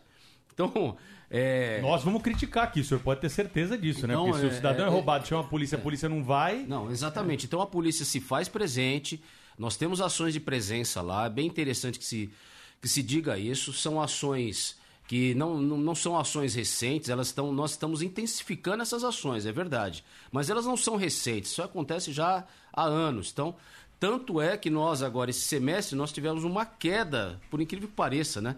[0.53, 0.97] Então,
[1.29, 1.79] é...
[1.81, 4.13] Nós vamos criticar aqui, o senhor pode ter certeza disso, né?
[4.13, 6.23] Então, Porque se o é- cidadão é, é- roubado, chama a polícia, a polícia não
[6.23, 6.65] vai.
[6.67, 7.45] Não, exatamente.
[7.45, 9.21] Então a polícia se faz presente,
[9.57, 12.31] nós temos ações de presença lá, é bem interessante que se,
[12.81, 13.71] que se diga isso.
[13.71, 14.80] São ações
[15.11, 19.51] que não, não, não são ações recentes, elas estão, nós estamos intensificando essas ações, é
[19.51, 20.05] verdade.
[20.31, 23.29] Mas elas não são recentes, isso acontece já há anos.
[23.29, 23.53] Então,
[23.99, 28.39] tanto é que nós agora, esse semestre, nós tivemos uma queda, por incrível que pareça,
[28.39, 28.55] né?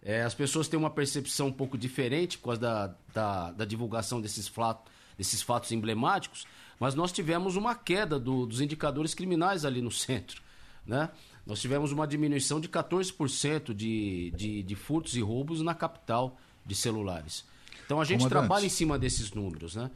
[0.00, 4.20] É, as pessoas têm uma percepção um pouco diferente por causa da, da, da divulgação
[4.20, 4.88] desses, flato,
[5.18, 6.46] desses fatos emblemáticos,
[6.78, 10.40] mas nós tivemos uma queda do- dos indicadores criminais ali no centro.
[10.86, 11.10] Né?
[11.48, 16.74] Nós tivemos uma diminuição de 14% de, de, de furtos e roubos na capital de
[16.74, 17.44] celulares.
[17.86, 18.38] Então a gente Comandante.
[18.40, 19.74] trabalha em cima desses números.
[19.74, 19.90] Né?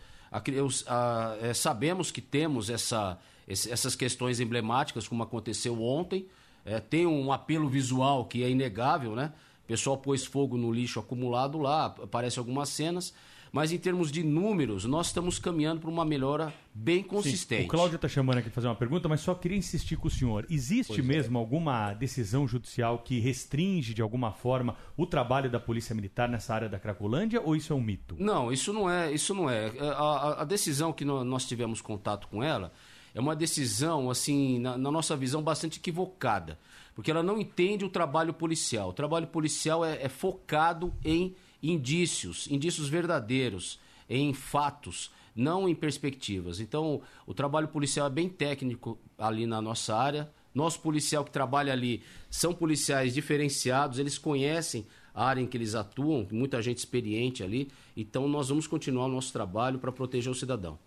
[0.47, 6.27] Eu- a- é, sabemos que temos essa, esse- essas questões emblemáticas, como aconteceu ontem.
[6.65, 9.33] É, tem um apelo visual que é inegável, né?
[9.65, 13.13] O pessoal pôs fogo no lixo acumulado lá, aparecem algumas cenas.
[13.55, 17.61] Mas em termos de números, nós estamos caminhando para uma melhora bem consistente.
[17.61, 20.09] Sim, o Cláudio está chamando aqui para fazer uma pergunta, mas só queria insistir com
[20.09, 20.47] o senhor.
[20.49, 21.03] Existe Pois é.
[21.03, 26.55] mesmo alguma decisão judicial que restringe, de alguma forma, o trabalho da Polícia Militar nessa
[26.55, 28.17] área da Cracolândia ou isso é um mito?
[28.19, 29.13] Não, isso não é.
[29.13, 29.67] Isso não é.
[29.81, 32.73] A, a- a decisão que nó- nós tivemos contato com ela
[33.15, 36.59] é uma decisão, assim, na, na nossa visão, bastante equivocada.
[36.95, 38.89] Porque ela não entende o trabalho policial.
[38.89, 43.79] O trabalho policial é, é focado em indícios, indícios verdadeiros,
[44.09, 46.61] em fatos, não em perspectivas.
[46.61, 50.31] Então, o trabalho policial é bem técnico ali na nossa área.
[50.55, 55.75] Nosso policial que trabalha ali são policiais diferenciados, eles conhecem a área em que eles
[55.75, 57.71] atuam, muita gente experiente ali.
[57.97, 60.79] Então, nós vamos continuar o nosso trabalho para proteger o cidadão.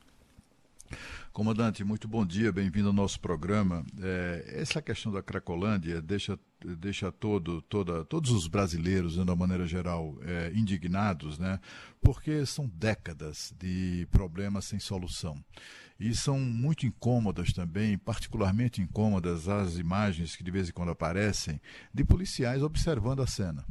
[1.36, 3.86] Comandante, muito bom dia, bem-vindo ao nosso programa.
[4.02, 6.40] É, essa questão da Cracolândia deixa,
[6.80, 11.60] deixa todo, toda, todos os brasileiros, né, de uma maneira geral, é, indignados, né?
[12.02, 15.36] porque são décadas de problemas sem solução.
[16.00, 21.60] E são muito incômodas também, particularmente incômodas, as imagens que de vez em quando aparecem
[21.94, 23.66] de policiais observando a cena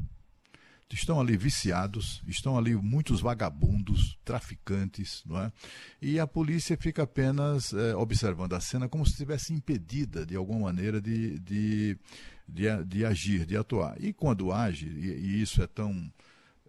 [0.94, 5.52] estão ali viciados, estão ali muitos vagabundos, traficantes, não é?
[6.00, 10.60] E a polícia fica apenas eh, observando a cena como se estivesse impedida de alguma
[10.60, 11.98] maneira de, de,
[12.48, 13.96] de, de agir, de atuar.
[14.02, 16.10] E quando age, e, e isso é tão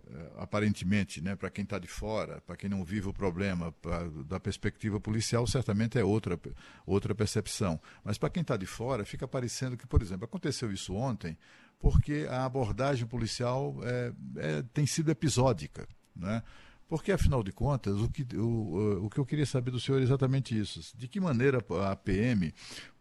[0.07, 4.07] eh, aparentemente, né, para quem está de fora, para quem não vive o problema, pra-
[4.27, 6.39] da perspectiva policial, certamente é outra,
[6.85, 7.79] outra percepção.
[8.03, 11.37] Mas para quem está de fora, fica parecendo que, por exemplo, aconteceu isso ontem,
[11.79, 15.87] porque a abordagem policial é, é- tem sido episódica.
[16.15, 16.41] Né?
[16.87, 20.03] Porque, afinal de contas, o que, o, o que eu queria saber do senhor é
[20.03, 20.95] exatamente isso.
[20.95, 22.53] De que maneira a PM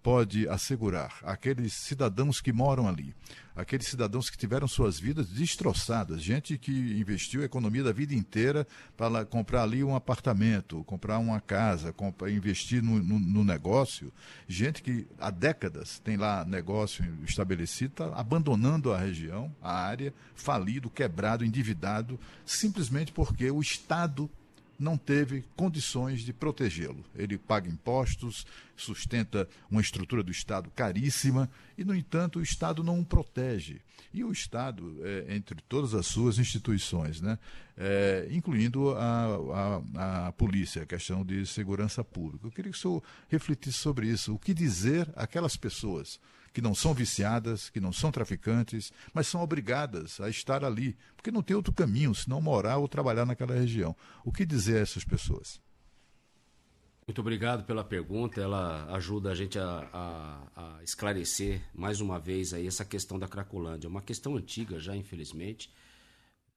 [0.04, 3.14] pode assegurar aqueles cidadãos que moram ali,
[3.56, 6.70] aqueles cidadãos que tiveram suas vidas destroçadas, gente que
[7.00, 8.66] investiu a economia da vida inteira
[8.98, 14.12] para comprar ali um apartamento, comprar uma casa, comprar, investir no, no- no negócio,
[14.46, 20.90] gente que há décadas tem lá negócio estabelecido, está abandonando a região, a área, falido,
[20.90, 24.30] quebrado, endividado, simplesmente porque o Estado
[24.78, 27.04] não teve condições de protegê-lo.
[27.14, 28.46] Ele paga impostos,
[28.76, 33.80] sustenta uma estrutura do Estado caríssima e, no entanto, o Estado não o protege.
[34.12, 37.38] E o Estado, é, entre todas as suas instituições, né,
[37.76, 42.46] é, incluindo a, a, a polícia, a questão de segurança pública.
[42.46, 44.34] Eu queria que o senhor refletisse sobre isso.
[44.34, 46.20] O que dizer àquelas pessoas
[46.54, 51.32] que não são viciadas, que não são traficantes, mas são obrigadas a estar ali, porque
[51.32, 53.94] não tem outro caminho senão morar ou trabalhar naquela região.
[54.24, 55.60] O que dizer a essas pessoas?
[57.06, 58.40] Muito obrigado pela pergunta.
[58.40, 63.26] Ela ajuda a gente a, a, a, esclarecer mais uma vez aí essa questão da
[63.26, 63.88] Cracolândia.
[63.88, 65.70] É uma questão antiga já, infelizmente.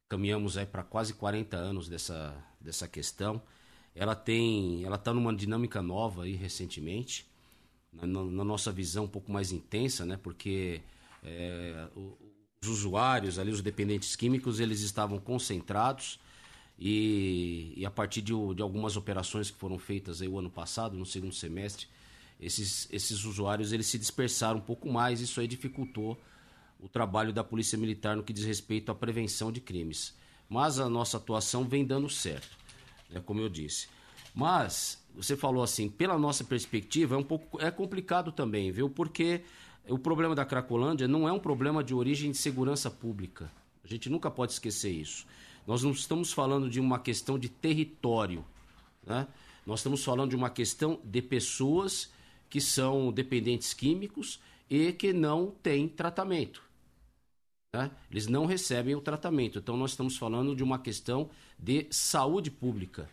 [0.07, 3.41] Caminhamos aí para quase 40 anos dessa, dessa questão.
[3.95, 7.27] Ela tem, ela está numa dinâmica nova aí recentemente,
[7.91, 10.17] na, na, nossa visão um pouco mais intensa, né?
[10.21, 10.81] Porque
[11.23, 11.87] é,
[12.61, 16.19] os usuários ali, os dependentes químicos, eles estavam concentrados
[16.77, 20.95] e, e a partir de, de, algumas operações que foram feitas aí o ano passado,
[20.95, 21.87] no segundo semestre,
[22.39, 26.21] esses, esses usuários eles se dispersaram um pouco mais, isso aí dificultou
[26.79, 30.15] o trabalho da Polícia Militar no que diz respeito à prevenção de crimes.
[30.47, 32.55] Mas a nossa atuação vem dando certo,
[33.09, 33.89] né, como eu disse.
[34.35, 38.89] Mas você falou assim, pela nossa perspectiva, é um pouco é complicado também, viu?
[38.89, 39.41] Porque
[39.89, 43.51] o problema da Cracolândia não é um problema de origem de segurança pública.
[43.83, 45.25] A gente nunca pode esquecer isso.
[45.65, 48.45] Nós não estamos falando de uma questão de território,
[49.05, 49.27] né?
[49.65, 52.09] Nós estamos falando de uma questão de pessoas
[52.49, 54.39] que são dependentes químicos
[54.69, 56.61] e que não têm tratamento.
[57.75, 57.91] Né?
[58.09, 59.59] Eles não recebem o tratamento.
[59.59, 61.29] Então, nós estamos falando de uma questão
[61.59, 63.09] de saúde pública,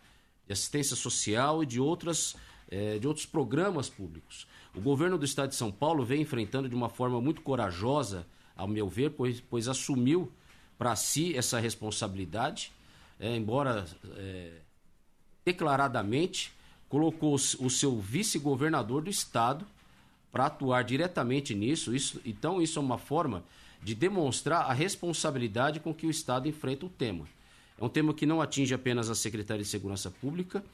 [0.47, 2.37] de assistência social e de, outras,
[2.71, 4.47] eh, de outros programas públicos.
[4.75, 8.27] O governo do estado de São Paulo vem enfrentando de uma forma muito corajosa,
[8.57, 10.33] ao meu ver, pois, pois assumiu
[10.77, 12.73] para si essa responsabilidade,
[13.19, 14.53] é, embora é,
[15.45, 16.53] declaradamente
[16.89, 19.67] colocou o seu vice-governador do estado
[20.31, 21.95] para atuar diretamente nisso.
[21.95, 23.45] Isso, então, isso é uma forma
[23.83, 27.27] de demonstrar a responsabilidade com que o Estado enfrenta o tema.
[27.79, 30.65] É um tema que não atinge apenas a Secretaria de Segurança Pública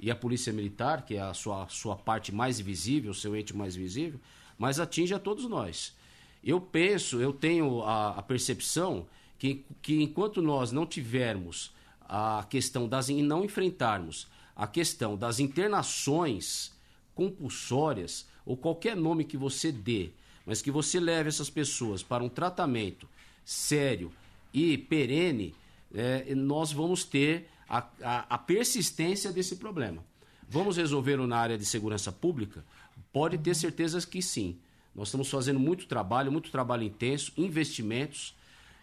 [0.00, 3.54] e a Polícia Militar, que é a sua, sua parte mais visível, o seu ente
[3.54, 4.18] mais visível,
[4.58, 5.94] mas atinge a todos nós.
[6.42, 9.06] Eu penso, eu tenho a, a percepção
[9.38, 15.40] que, que enquanto nós não tivermos a questão das e não enfrentarmos a questão das
[15.40, 16.72] internações
[17.14, 20.10] compulsórias ou qualquer nome que você dê,
[20.46, 23.08] mas que você leve essas pessoas para um tratamento
[23.44, 24.12] sério
[24.54, 25.54] e perene,
[25.96, 30.04] é, nós vamos ter a, a, a persistência desse problema.
[30.48, 32.64] Vamos resolvê-lo na área de segurança pública?
[33.12, 34.58] Pode ter certeza que sim.
[34.94, 38.34] Nós estamos fazendo muito trabalho, muito trabalho intenso, investimentos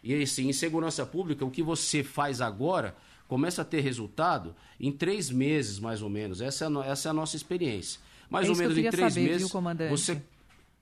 [0.04, 2.96] e assim, em segurança pública, o que você faz agora
[3.28, 6.42] começa a ter resultado em três meses, mais ou menos.
[6.42, 8.02] Essa é a, essa é a nossa experiência.
[8.30, 9.52] Mais é ou menos em três saber, meses.
[9.52, 9.90] Viu?
[9.90, 10.22] Você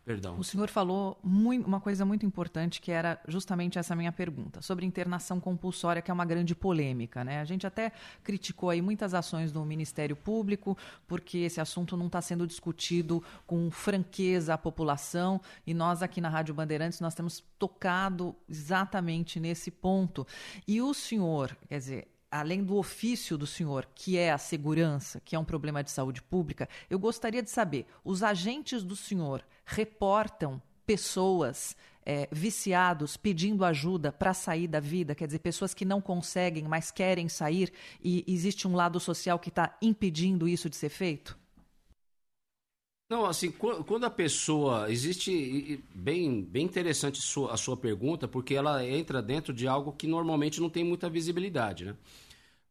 [0.04, 0.38] Perdão.
[0.40, 4.86] O senhor falou muito, uma coisa muito importante que era justamente essa minha pergunta, sobre
[4.86, 7.24] internação compulsória, que é uma grande polêmica.
[7.24, 7.40] Né?
[7.40, 7.92] A gente até
[8.24, 10.76] criticou aí muitas ações do Ministério Público,
[11.08, 16.30] porque esse assunto não está sendo discutido com franqueza à população, e nós aqui na
[16.30, 20.26] Rádio Bandeirantes nós temos tocado exatamente nesse ponto.
[20.68, 25.36] E o senhor, quer dizer, além do ofício do senhor, que é a segurança, que
[25.36, 30.62] é um problema de saúde pública, eu gostaria de saber: os agentes do senhor reportam
[30.86, 31.76] pessoas
[32.06, 36.90] é, viciados pedindo ajuda para sair da vida, quer dizer, pessoas que não conseguem, mas
[36.90, 37.72] querem sair,
[38.04, 41.41] e existe um lado social que está impedindo isso de ser feito?
[43.12, 44.90] Não, assim, quando a pessoa.
[44.90, 45.84] Existe.
[45.94, 47.20] Bem, bem interessante
[47.52, 51.84] a sua pergunta, porque ela entra dentro de algo que normalmente não tem muita visibilidade,
[51.84, 51.98] né?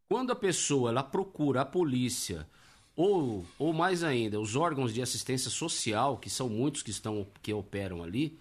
[0.09, 2.49] Quando a pessoa ela procura a polícia,
[2.97, 7.53] ou, ou mais ainda, os órgãos de assistência social, que são muitos que estão que
[7.53, 8.39] operam ali,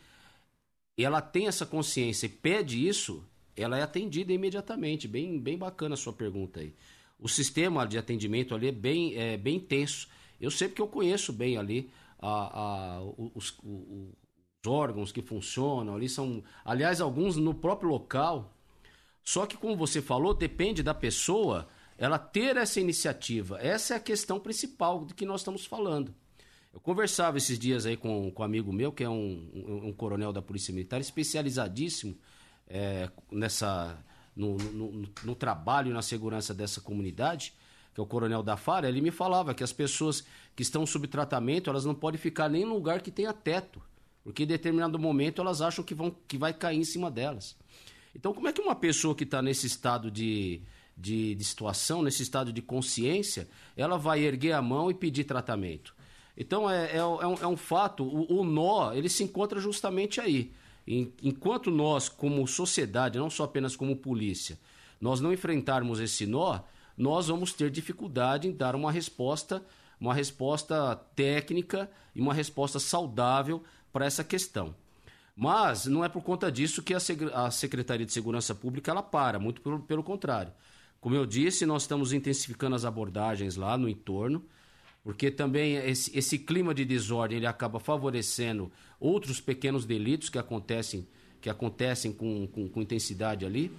[0.97, 3.21] ela tem essa consciência e pede isso,
[3.57, 5.05] ela é atendida imediatamente.
[5.05, 6.73] Bem, bem bacana a sua pergunta aí.
[7.19, 10.07] O sistema de atendimento ali é bem, é, bem intenso
[10.39, 11.89] eu sei porque eu conheço bem ali
[12.19, 13.01] a, a,
[13.35, 14.13] os, os,
[14.67, 18.53] órgãos que funcionam ali são, aliás, alguns no próprio local.
[19.23, 21.67] Só que como você falou, depende da pessoa
[21.97, 23.59] ela ter essa iniciativa.
[23.61, 26.13] Essa é a questão principal de que nós estamos falando.
[26.73, 29.93] Eu conversava esses dias aí com, com um amigo meu, que é um, um, um
[29.93, 32.17] coronel da Polícia Militar, especializadíssimo
[32.67, 33.97] é, nessa
[34.35, 37.53] no, no, no, trabalho e na segurança dessa comunidade
[37.93, 40.23] que é o coronel da FARA, ele me falava que as pessoas
[40.55, 43.81] que estão sob tratamento, elas não podem ficar nem em lugar que tenha teto,
[44.23, 47.55] porque em determinado momento elas acham que, vão, que vai cair em cima delas.
[48.15, 50.61] Então, como é que uma pessoa que está nesse estado de,
[50.97, 53.47] de, de, situação, nesse estado de consciência,
[53.77, 55.95] ela vai erguer a mão e pedir tratamento?
[56.35, 60.21] Então, é, é, é, um, é um, fato, o, o, nó, ele se encontra justamente
[60.21, 60.51] aí.
[60.87, 64.57] Enquanto nós, como sociedade, não só apenas como polícia,
[64.99, 66.59] nós não enfrentarmos esse nó,
[66.99, 69.63] nós vamos ter dificuldade em dar uma resposta,
[69.97, 73.63] uma resposta técnica e uma resposta saudável
[73.93, 74.75] para essa questão.
[75.33, 79.61] Mas não é por conta disso que a Secretaria de Segurança Pública ela para, muito
[79.61, 80.51] pelo, pelo contrário.
[80.99, 84.43] Como eu disse, nós estamos intensificando as abordagens lá no entorno.
[85.01, 88.69] porque também esse, esse clima de desordem ele acaba favorecendo
[88.99, 91.07] outros pequenos delitos que acontecem
[91.39, 93.71] que acontecem com, com, com intensidade ali.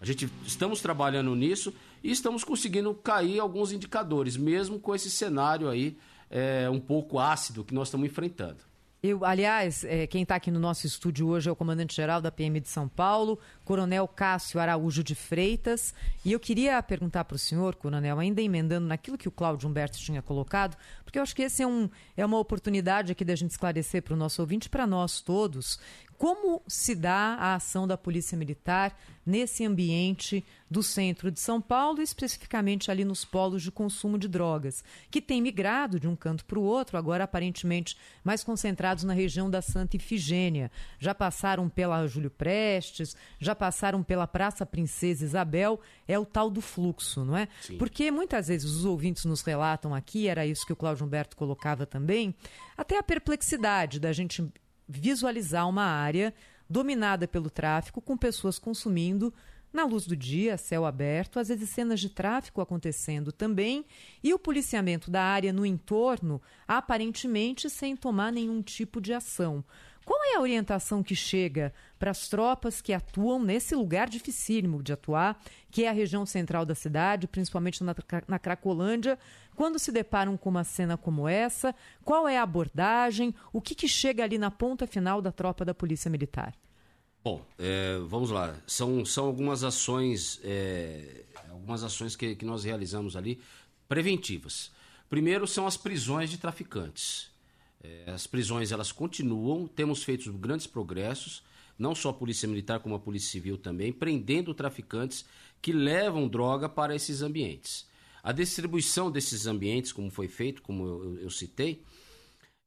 [0.00, 1.72] A gente estamos trabalhando nisso
[2.04, 5.96] e estamos conseguindo cair alguns indicadores, mesmo com esse cenário aí
[6.30, 8.58] é, um pouco ácido que nós estamos enfrentando.
[9.06, 12.58] Eu, aliás, é, quem está aqui no nosso estúdio hoje é o comandante-geral da PM
[12.58, 15.92] de São Paulo, Coronel Cássio Araújo de Freitas.
[16.24, 19.98] E eu queria perguntar para o senhor, Coronel, ainda emendando naquilo que o Cláudio Humberto
[19.98, 20.74] tinha colocado,
[21.04, 24.14] porque eu acho que esse é, um, é uma oportunidade aqui da gente esclarecer para
[24.14, 25.78] o nosso ouvinte, para nós todos,
[26.18, 28.96] como se dá a ação da Polícia Militar
[29.26, 34.84] nesse ambiente do centro de São Paulo, especificamente ali nos polos de consumo de drogas,
[35.10, 39.48] que tem migrado de um canto para o outro, agora aparentemente mais concentrados na região
[39.48, 40.70] da Santa Ifigênia.
[40.98, 46.60] Já passaram pela Júlio Prestes, já passaram pela Praça Princesa Isabel, é o tal do
[46.60, 47.48] fluxo, não é?
[47.62, 47.78] Sim.
[47.78, 51.86] Porque muitas vezes os ouvintes nos relatam aqui, era isso que o Cláudio Humberto colocava
[51.86, 52.34] também,
[52.76, 54.44] até a perplexidade da gente
[54.88, 56.34] visualizar uma área
[56.68, 59.32] dominada pelo tráfico, com pessoas consumindo
[59.72, 63.84] na luz do dia, céu aberto, às vezes cenas de tráfico acontecendo também,
[64.22, 69.64] e o policiamento da área no entorno, aparentemente sem tomar nenhum tipo de ação.
[70.04, 71.74] Qual é a orientação que chega
[72.04, 76.66] para as tropas que atuam nesse lugar dificílimo de atuar, que é a região central
[76.66, 77.96] da cidade, principalmente na,
[78.28, 79.18] na Cracolândia,
[79.56, 81.74] quando se deparam com uma cena como essa?
[82.04, 83.34] Qual é a abordagem?
[83.54, 86.54] O que, que chega ali na ponta final da tropa da Polícia Militar?
[87.24, 88.54] Bom, é, vamos lá.
[88.66, 93.40] São, são algumas ações, é, algumas ações que, que nós realizamos ali
[93.88, 94.70] preventivas.
[95.08, 97.30] Primeiro são as prisões de traficantes.
[97.82, 101.42] É, as prisões elas continuam, temos feito grandes progressos,
[101.78, 105.24] não só a Polícia Militar como a Polícia Civil também, prendendo traficantes
[105.60, 107.86] que levam droga para esses ambientes.
[108.22, 111.82] A distribuição desses ambientes, como foi feito, como eu, eu, citei,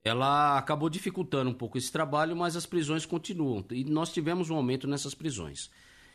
[0.04, 3.66] ela acabou dificultando um pouco esse trabalho, mas as prisões continuam.
[3.72, 5.72] E nós tivemos um aumento nessas prisões.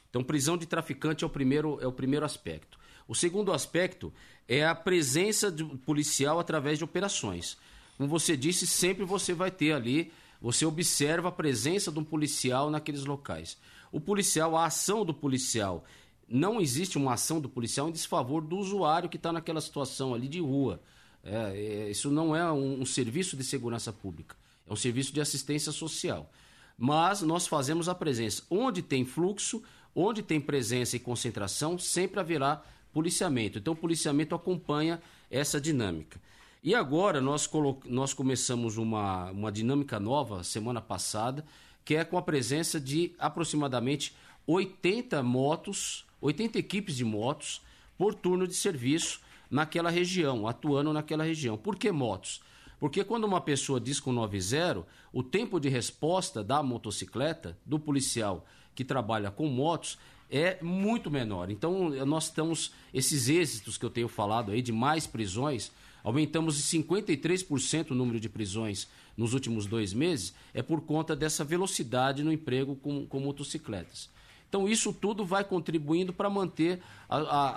[0.09, 2.79] Então, prisão de traficante é o primeiro, é o primeiro aspecto.
[3.09, 4.13] O segundo aspecto
[4.47, 5.55] é a presença
[5.85, 7.57] policial através de operações.
[7.97, 10.13] Como você disse, sempre você vai ter ali,
[10.43, 13.57] você observa a presença de um policial naqueles locais.
[13.93, 15.85] O policial, a ação do policial,
[16.29, 20.27] não existe uma ação do policial em desfavor do usuário que está naquela situação ali
[20.27, 20.83] de rua.
[21.23, 24.35] É, é, isso não é um, um serviço de segurança pública,
[24.67, 26.29] é um serviço de assistência social.
[26.77, 28.43] Mas nós fazemos a presença.
[28.51, 29.63] Onde tem fluxo,
[29.95, 33.59] onde tem presença e concentração, sempre haverá policiamento.
[33.59, 35.01] Então, o policiamento acompanha
[35.31, 36.21] essa dinâmica.
[36.65, 37.51] E agora nós,
[37.87, 41.45] nós começamos uma, uma dinâmica nova semana passada,
[41.85, 44.15] que é com a presença de aproximadamente
[44.47, 47.61] 80 motos, 80 equipes de motos
[47.99, 49.21] por turno de serviço
[49.51, 51.59] naquela região, atuando naquela região.
[51.59, 52.41] Por que motos?
[52.79, 58.47] Porque quando uma pessoa diz com 90, o tempo de resposta da motocicleta, do policial
[58.73, 59.99] que trabalha com motos,
[60.31, 61.51] é muito menor.
[61.51, 65.73] Então, nós estamos, esses êxitos que eu tenho falado aí, de mais prisões,
[66.03, 71.45] Aumentamos de 53% o número de prisões nos últimos dois meses, é por conta dessa
[71.45, 74.11] velocidade no emprego com, com motocicletas.
[74.49, 77.51] Então, isso tudo vai contribuindo para manter a, a,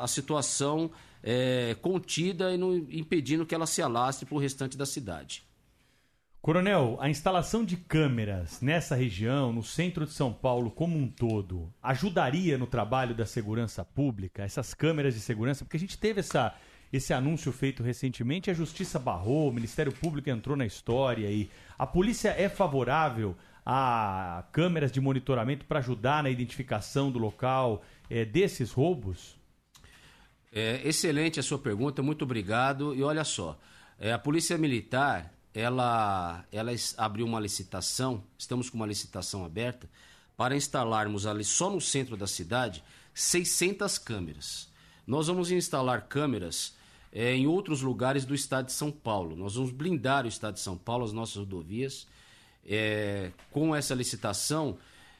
[0.00, 0.90] a, a situação
[1.22, 5.42] é, contida e não, impedindo que ela se alastre para o restante da cidade.
[6.40, 11.70] Coronel, a instalação de câmeras nessa região, no centro de São Paulo como um todo,
[11.82, 15.62] ajudaria no trabalho da segurança pública, essas câmeras de segurança?
[15.66, 16.54] Porque a gente teve essa
[16.92, 21.48] esse anúncio feito recentemente, a Justiça barrou, o Ministério Público entrou na história e
[21.78, 28.24] a polícia é favorável a câmeras de monitoramento para ajudar na identificação do local é,
[28.24, 29.38] desses roubos?
[30.52, 32.94] É, excelente a sua pergunta, muito obrigado.
[32.94, 33.58] E olha só,
[33.98, 39.88] é, a Polícia Militar ela, ela abriu uma licitação, estamos com uma licitação aberta,
[40.36, 44.68] para instalarmos ali só no centro da cidade 600 câmeras.
[45.06, 46.74] Nós vamos instalar câmeras
[47.12, 49.36] é, em outros lugares do estado de São Paulo.
[49.36, 52.06] Nós vamos blindar o estado de São Paulo, as nossas rodovias.
[52.64, 54.78] É, com essa licitação,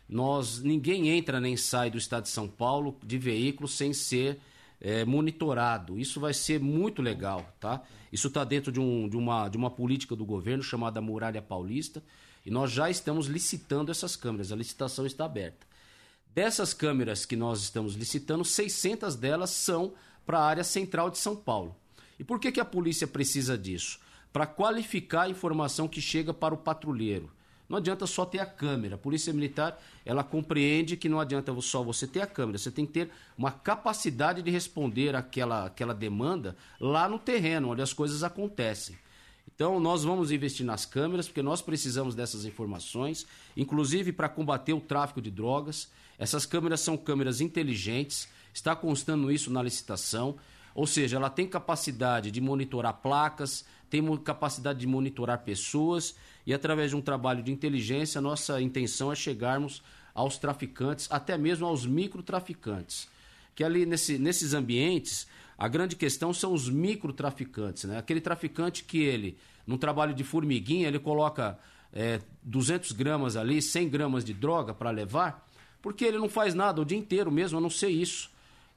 [0.08, 4.38] nós ninguém entra nem sai do estado de São Paulo de veículo sem ser
[4.80, 5.98] é, monitorado.
[5.98, 7.82] Isso vai ser muito legal, tá?
[8.12, 12.02] Isso está dentro de, um, de, uma, de uma política do governo chamada Muralha Paulista
[12.44, 14.50] e nós já estamos licitando essas câmeras.
[14.50, 15.66] A licitação está aberta.
[16.34, 19.94] Dessas câmeras que nós estamos licitando, 600 delas são
[20.24, 21.76] para a área central de São Paulo.
[22.20, 23.98] E por que, que a polícia precisa disso?
[24.30, 27.30] Para qualificar a informação que chega para o patrulheiro,
[27.70, 28.96] Não adianta só ter a câmera.
[28.96, 32.84] A Polícia Militar, ela compreende que não adianta só você ter a câmera, você tem
[32.84, 38.24] que ter uma capacidade de responder aquela, aquela demanda lá no terreno, onde as coisas
[38.24, 38.98] acontecem.
[39.54, 43.24] Então, nós vamos investir nas câmeras, porque nós precisamos dessas informações,
[43.56, 45.88] inclusive para combater o tráfico de drogas.
[46.18, 50.36] Essas câmeras são câmeras inteligentes, está constando isso na licitação,
[50.74, 56.14] ou seja, ela tem capacidade de monitorar placas, tem capacidade de monitorar pessoas
[56.46, 59.82] e através de um trabalho de inteligência, nossa intenção é chegarmos
[60.14, 63.08] aos traficantes, até mesmo aos microtraficantes.
[63.54, 65.26] Que ali nesse- nesses ambientes,
[65.58, 67.98] a grande questão são os microtraficantes, né?
[67.98, 69.36] Aquele traficante que ele,
[69.66, 71.58] num trabalho de formiguinha, ele coloca
[71.92, 75.44] é, 200 gramas ali, 100 gramas de droga para levar,
[75.82, 78.30] porque ele não faz nada o dia inteiro mesmo, a não ser isso.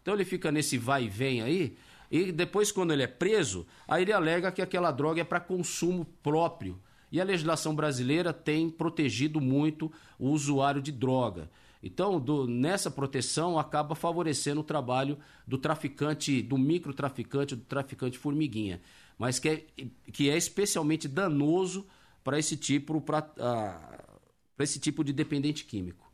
[0.04, 1.76] Então ele fica nesse vai e vem aí,
[2.12, 6.06] e depois, quando ele é preso, aí ele alega que aquela droga é para consumo
[6.22, 6.80] próprio.
[7.12, 11.50] E a legislação brasileira tem protegido muito o usuário de droga.
[11.82, 15.18] Então, do- nessa proteção, acaba favorecendo o trabalho
[15.48, 18.80] do traficante, do microtraficante, do traficante formiguinha.
[19.18, 19.66] Mas que é,
[20.12, 21.88] que é especialmente danoso
[22.24, 23.26] para esse tipo, para
[24.60, 26.13] esse tipo de dependente químico.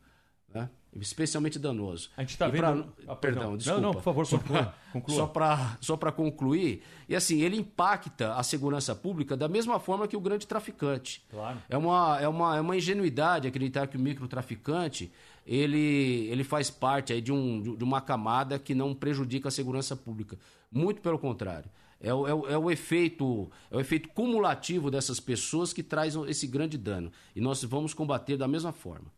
[1.00, 2.10] Especialmente danoso.
[2.18, 3.18] A gente tá E vendo- pra- Ah, perdão.
[3.18, 3.82] perdão, Não, desculpa.
[3.82, 5.18] não, por favor, conclua.
[5.18, 10.08] Só para só para concluir, e assim, ele impacta a segurança pública da mesma forma
[10.08, 11.24] que o grande traficante.
[11.30, 11.60] Claro.
[11.70, 15.12] É uma, é uma, é uma ingenuidade acreditar que o microtraficante
[15.46, 19.96] ele, ele faz parte aí de, um, de uma camada que não prejudica a segurança
[19.96, 20.38] pública.
[20.72, 21.70] Muito pelo contrário.
[22.02, 26.16] É o, é, o, é o efeito é o efeito cumulativo dessas pessoas que traz
[26.28, 27.12] esse grande dano.
[27.36, 29.12] E nós vamos combater da mesma forma.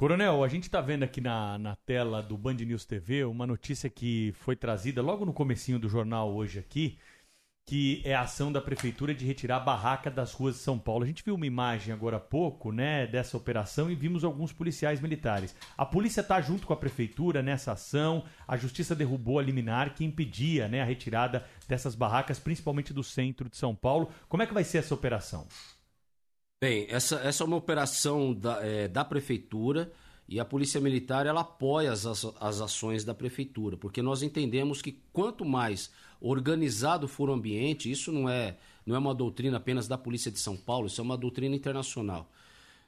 [0.00, 3.90] Coronel, a gente está vendo aqui na, na tela do Band News TV uma notícia
[3.90, 6.98] que foi trazida logo no comecinho do jornal hoje aqui,
[7.66, 11.04] que é a ação da prefeitura de retirar a barraca das ruas de São Paulo.
[11.04, 15.02] A gente viu uma imagem agora há pouco, né, dessa operação e vimos alguns policiais
[15.02, 15.54] militares.
[15.76, 18.24] A polícia está junto com a prefeitura nessa ação.
[18.48, 23.50] A justiça derrubou a liminar que impedia, né, a retirada dessas barracas, principalmente do centro
[23.50, 24.10] de São Paulo.
[24.30, 25.46] Como é que vai ser essa operação?
[26.62, 29.90] Bem, essa, essa é uma operação da, é, da prefeitura
[30.28, 35.00] e a Polícia Militar ela apoia as, as, ações da prefeitura, porque nós entendemos que
[35.10, 39.96] quanto mais organizado for o ambiente, isso não é, não é uma doutrina apenas da
[39.96, 42.30] Polícia de São Paulo, isso é uma doutrina internacional.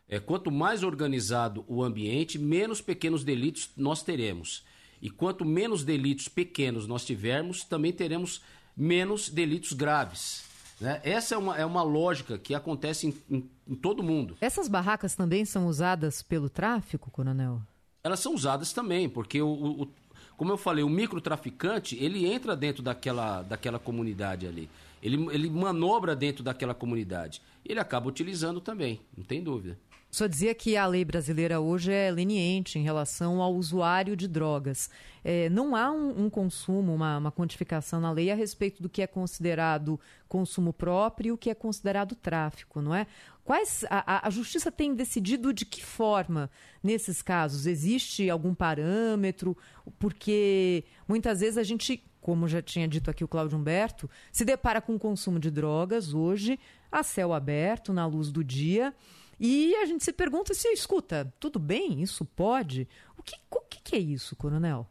[0.07, 4.65] É, quanto mais organizado o ambiente, menos pequenos delitos nós teremos.
[5.01, 8.43] E quanto menos delitos pequenos nós tivermos, também teremos
[8.77, 10.52] menos delitos graves.
[10.83, 11.01] Né?
[11.05, 14.37] Essa é uma, é uma lógica que acontece em, em, em todo mundo.
[14.41, 17.63] Essas barracas também são usadas pelo tráfico, coronel?
[18.03, 19.49] Elas são usadas também, porque, o,
[19.83, 19.89] o-
[20.37, 24.69] como eu falei, o microtraficante, ele entra dentro daquela, daquela comunidade ali.
[25.03, 27.43] Ele, ele manobra dentro daquela comunidade.
[27.65, 29.79] Ele acaba utilizando também, não tem dúvida.
[30.13, 34.29] O senhor dizia que a lei brasileira hoje é leniente em relação ao usuário de
[34.29, 34.91] drogas.
[35.25, 39.01] É, não há um, um consumo, uma, uma quantificação na lei a respeito do que
[39.01, 39.99] é considerado
[40.29, 43.07] consumo próprio e o que é considerado tráfico, não é?
[43.45, 46.51] Quais a, a- justiça tem decidido de que forma
[46.83, 47.67] nesses casos?
[47.67, 49.57] Existe algum parâmetro?
[49.99, 54.81] Porque muitas vezes a gente, como já tinha dito aqui o Cláudio Humberto, se depara
[54.81, 56.59] com o consumo de drogas hoje
[56.91, 58.95] a céu aberto, na luz do dia.
[59.41, 62.01] E a gente se pergunta se, escuta, tudo bem?
[62.01, 62.87] Isso pode?
[63.19, 64.89] O que, o que é isso, coronel?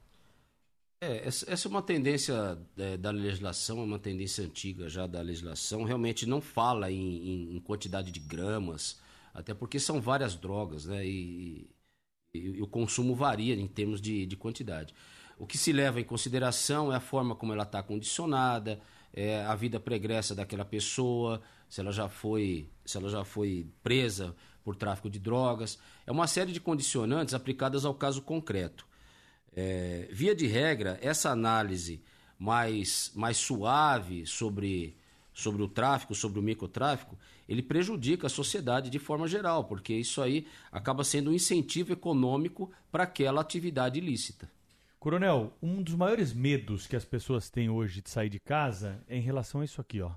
[1.04, 5.84] É, essa, é uma tendência é, da legislação, é uma tendência antiga já da legislação.
[5.84, 6.98] Realmente não fala em,
[7.52, 9.00] em- em quantidade de gramas,
[9.34, 11.06] até porque são várias drogas, né?
[11.06, 11.68] E,
[12.34, 14.94] e- e o consumo varia em termos de, de quantidade.
[15.40, 18.82] O que se leva em consideração é a forma como ela está condicionada,
[19.14, 24.36] é a vida pregressa daquela pessoa, se ela já foi, se ela já foi presa
[24.64, 25.80] por tráfico de drogas.
[26.08, 28.88] É uma série de condicionantes aplicadas ao caso concreto.
[29.56, 32.02] É, via de regra, essa análise
[32.40, 34.96] mais, mais suave sobre,
[35.34, 37.18] sobre o tráfico, sobre o microtráfico,
[37.48, 42.72] ele prejudica a sociedade de forma geral, porque isso aí acaba sendo um incentivo econômico
[42.92, 44.50] para aquela atividade ilícita.
[45.00, 49.18] Coronel, um dos maiores medos que as pessoas têm hoje de sair de casa é
[49.18, 50.12] em relação a isso aqui, ó.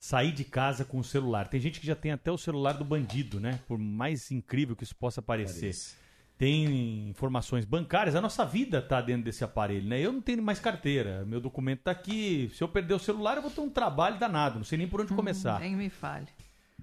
[0.00, 1.48] Sair de casa com o celular.
[1.48, 3.60] Tem gente que já tem até o celular do bandido, né?
[3.66, 5.60] Por mais incrível que isso possa parecer.
[5.60, 6.03] Parece.
[6.44, 9.98] Tem informações bancárias, a nossa vida tá dentro desse aparelho, né?
[9.98, 12.50] Eu não tenho mais carteira, meu documento tá aqui.
[12.52, 15.00] Se eu perder o celular, eu vou ter um trabalho danado, não sei nem por
[15.00, 15.58] onde começar.
[15.58, 16.26] Nem me fale.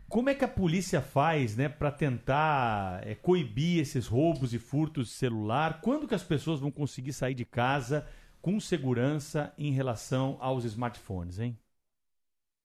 [0.10, 5.10] Como é que a polícia faz, né, para tentar é, coibir esses roubos e furtos
[5.10, 5.80] de celular?
[5.80, 8.08] Quando que as pessoas vão conseguir sair de casa
[8.42, 11.56] com segurança em relação aos smartphones, hein?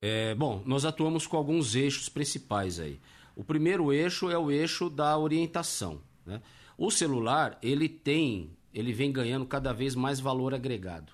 [0.00, 2.98] É, bom, nós atuamos com alguns eixos principais aí.
[3.34, 6.00] O primeiro eixo é o eixo da orientação.
[6.24, 6.40] Né?
[6.76, 11.12] O celular, ele tem, ele vem ganhando cada vez mais valor agregado.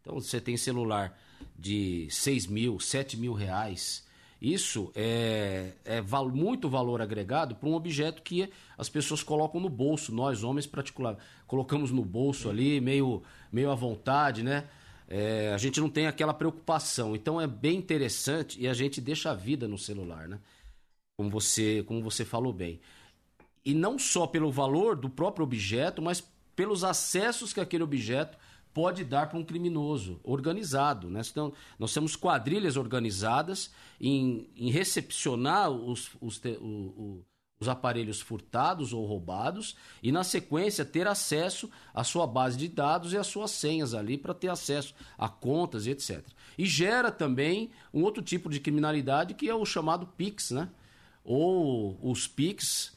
[0.00, 1.18] Então, você tem celular
[1.58, 4.04] de 6 mil, 7 mil reais.
[4.40, 9.70] Isso é, é val, muito valor agregado para um objeto que as pessoas colocam no
[9.70, 10.12] bolso.
[10.14, 11.16] Nós, homens, particular,
[11.46, 14.68] colocamos no bolso ali, meio, meio à vontade, né?
[15.08, 17.14] É, a gente não tem aquela preocupação.
[17.14, 20.38] Então é bem interessante e a gente deixa a vida no celular, né?
[21.16, 22.80] Como você, como você falou bem.
[23.64, 26.22] E não só pelo valor do próprio objeto, mas
[26.54, 28.36] pelos acessos que aquele objeto
[28.74, 31.08] pode dar para um criminoso organizado.
[31.08, 31.22] Né?
[31.30, 33.70] Então, nós temos quadrilhas organizadas
[34.00, 37.24] em, em recepcionar os, os, o, o,
[37.60, 43.12] os aparelhos furtados ou roubados e, na sequência, ter acesso à sua base de dados
[43.12, 46.26] e às suas senhas ali para ter acesso a contas e etc.
[46.58, 50.68] E gera também um outro tipo de criminalidade que é o chamado PIX, né?
[51.24, 52.92] ou os PIX,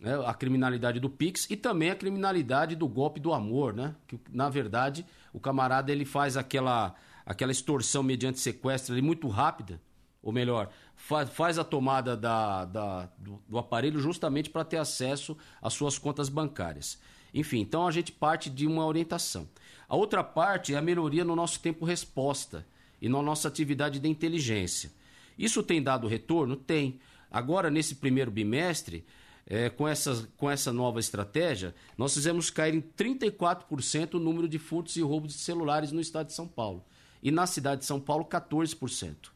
[0.00, 3.94] né, a criminalidade do Pix e também a criminalidade do golpe do amor, né?
[4.06, 6.94] Que na verdade o camarada ele faz aquela
[7.24, 9.80] aquela extorsão mediante sequestro ali muito rápida,
[10.22, 15.36] ou melhor, faz, faz a tomada da, da do, do aparelho justamente para ter acesso
[15.60, 17.00] às suas contas bancárias.
[17.34, 19.48] Enfim, então a gente parte de uma orientação.
[19.88, 22.66] A outra parte é a melhoria no nosso tempo resposta
[23.00, 24.90] e na nossa atividade de inteligência.
[25.38, 26.56] Isso tem dado retorno?
[26.56, 26.98] Tem.
[27.30, 29.04] Agora, nesse primeiro bimestre,
[29.48, 34.58] é, com, essa, com essa nova estratégia, nós fizemos cair em 34% o número de
[34.58, 36.84] furtos e roubos de celulares no estado de São Paulo.
[37.22, 39.30] E na cidade de São Paulo, 14%.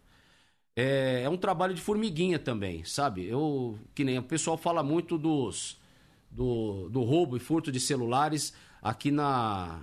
[0.74, 3.26] É, é um trabalho de formiguinha também, sabe?
[3.26, 5.78] Eu, que nem o pessoal fala muito dos,
[6.30, 9.82] do, do roubo e furto de celulares aqui na,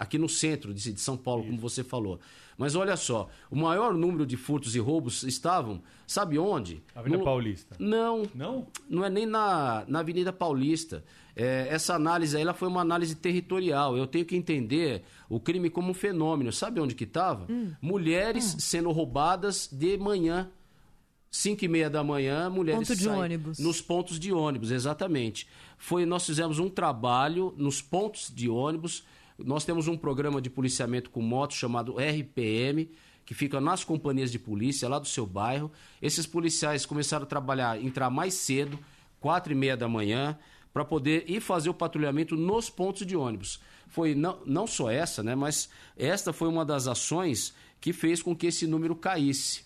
[0.00, 2.18] aqui no centro de, São Paulo, como você falou.
[2.56, 6.82] Mas olha só, o maior número de furtos e roubos estavam, sabe onde?
[6.94, 7.24] Avenida no...
[7.24, 7.76] Paulista.
[7.78, 8.22] Não.
[8.34, 8.66] Não?
[8.88, 11.04] Não é nem na, na Avenida Paulista.
[11.36, 13.94] É, essa análise aí ela foi uma análise territorial.
[13.96, 16.50] Eu tenho que entender o crime como um fenômeno.
[16.50, 17.46] Sabe onde que estava?
[17.50, 17.72] Hum.
[17.80, 18.58] Mulheres hum.
[18.58, 20.50] sendo roubadas de manhã.
[21.30, 23.58] 5 e meia da manhã, mulheres Ponto de saem ônibus.
[23.60, 25.46] nos pontos de ônibus, exatamente.
[25.78, 29.04] Foi, nós fizemos um trabalho nos pontos de ônibus
[29.44, 32.90] nós temos um programa de policiamento com motos chamado RPM,
[33.24, 35.70] que fica nas companhias de polícia lá do seu bairro.
[36.02, 38.78] Esses policiais começaram a trabalhar, entrar mais cedo,
[39.20, 40.36] quatro e meia da manhã,
[40.72, 43.60] para poder ir fazer o patrulhamento nos pontos de ônibus.
[43.88, 48.36] Foi não, não só essa, né, mas esta foi uma das ações que fez com
[48.36, 49.64] que esse número caísse.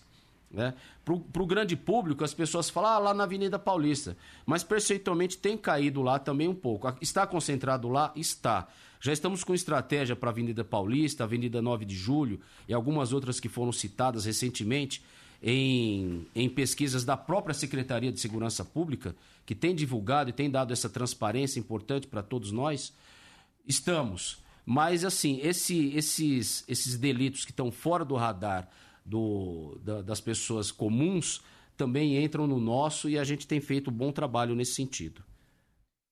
[0.49, 0.73] Né?
[1.03, 5.57] Para o grande público, as pessoas falam ah, lá na Avenida Paulista, mas percentualmente tem
[5.57, 6.91] caído lá também um pouco.
[7.01, 8.11] Está concentrado lá?
[8.15, 8.67] Está.
[9.05, 13.39] Já estamos com estratégia para a Avenida Paulista, Avenida 9 de Julho e algumas outras
[13.39, 15.03] que foram citadas recentemente
[15.43, 19.15] em, em pesquisas da própria Secretaria de Segurança Pública,
[19.45, 22.91] que tem divulgado e tem dado essa transparência importante para todos nós.
[23.67, 24.39] Estamos.
[24.65, 28.67] Mas, assim, esse, esses, esses delitos que estão fora do radar
[29.05, 31.43] do, da, das pessoas comuns
[31.77, 35.21] também entram no nosso e a gente tem feito um bom trabalho nesse sentido.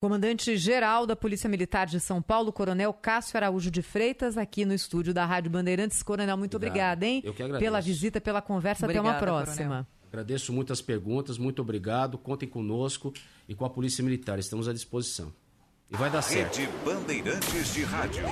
[0.03, 5.13] Comandante-geral da Polícia Militar de São Paulo, Coronel Cássio Araújo de Freitas, aqui no estúdio
[5.13, 6.03] da Rádio Bandeirantes.
[6.03, 6.97] Coronel, muito Obrigado.
[6.97, 7.21] obrigada, hein?
[7.23, 7.63] Eu que agradeço.
[7.63, 8.85] Pela visita, pela conversa.
[8.85, 9.63] Obrigada, Até uma próxima.
[9.63, 9.87] Coronel.
[10.09, 12.17] Agradeço muitas perguntas, muito obrigado.
[12.17, 13.13] Contem conosco
[13.47, 14.37] e com a Polícia Militar.
[14.39, 15.31] Estamos à disposição.
[15.89, 16.57] E vai dar certo.
[16.57, 18.25] Rede Bandeirantes de Rádio.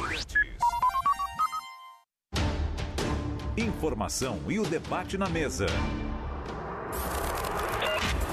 [3.56, 5.68] Informação e o debate na mesa.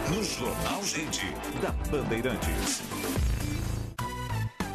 [0.09, 1.24] No Jornal Gente,
[1.62, 2.82] da Bandeirantes.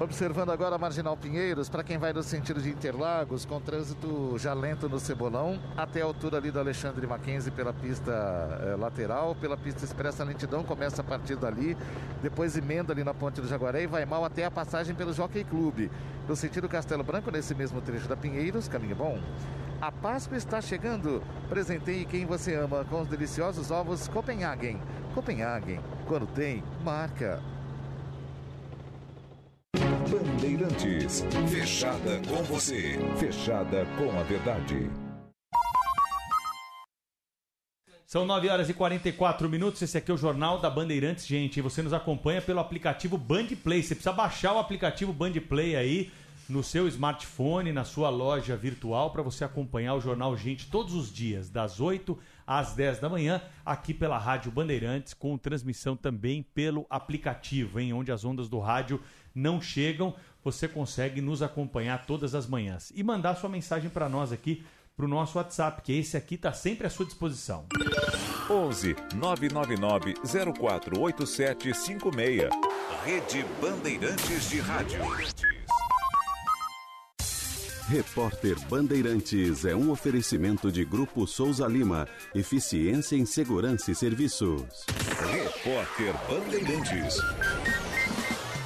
[0.00, 4.54] Observando agora a Marginal Pinheiros, para quem vai no sentido de Interlagos, com trânsito já
[4.54, 8.10] lento no Cebolão, até a altura ali do Alexandre Mackenzie pela pista
[8.62, 11.76] eh, lateral, pela pista expressa a lentidão começa a partir dali,
[12.22, 15.44] depois emenda ali na ponte do Jaguaré e vai mal até a passagem pelo Jockey
[15.44, 15.90] Clube.
[16.26, 19.20] No sentido Castelo Branco, nesse mesmo trecho da Pinheiros, caminho bom.
[19.82, 21.22] A Páscoa está chegando.
[21.50, 24.80] Presenteie quem você ama com os deliciosos ovos Copenhagen.
[25.14, 27.42] Copenhagen, quando tem, marca.
[30.40, 31.24] Bandeirantes.
[31.48, 32.98] Fechada com você.
[33.18, 34.90] Fechada com a verdade.
[38.06, 39.80] São 9 horas e 44 minutos.
[39.82, 41.60] Esse aqui é o Jornal da Bandeirantes, gente.
[41.60, 43.82] Você nos acompanha pelo aplicativo Band Play.
[43.82, 46.10] Você precisa baixar o aplicativo Band Play aí
[46.50, 51.12] no seu smartphone, na sua loja virtual, para você acompanhar o Jornal Gente todos os
[51.12, 56.84] dias, das 8 às 10 da manhã, aqui pela Rádio Bandeirantes, com transmissão também pelo
[56.90, 59.00] aplicativo, hein, onde as ondas do rádio
[59.34, 60.14] não chegam.
[60.42, 64.64] Você consegue nos acompanhar todas as manhãs e mandar sua mensagem para nós aqui
[64.96, 67.66] para o nosso WhatsApp, que esse aqui está sempre à sua disposição.
[68.50, 72.50] 11 999 048756.
[73.04, 75.00] Rede Bandeirantes de Rádio.
[77.88, 82.06] Repórter Bandeirantes é um oferecimento de Grupo Souza Lima.
[82.34, 84.84] Eficiência em Segurança e Serviços.
[85.28, 87.16] Repórter Bandeirantes.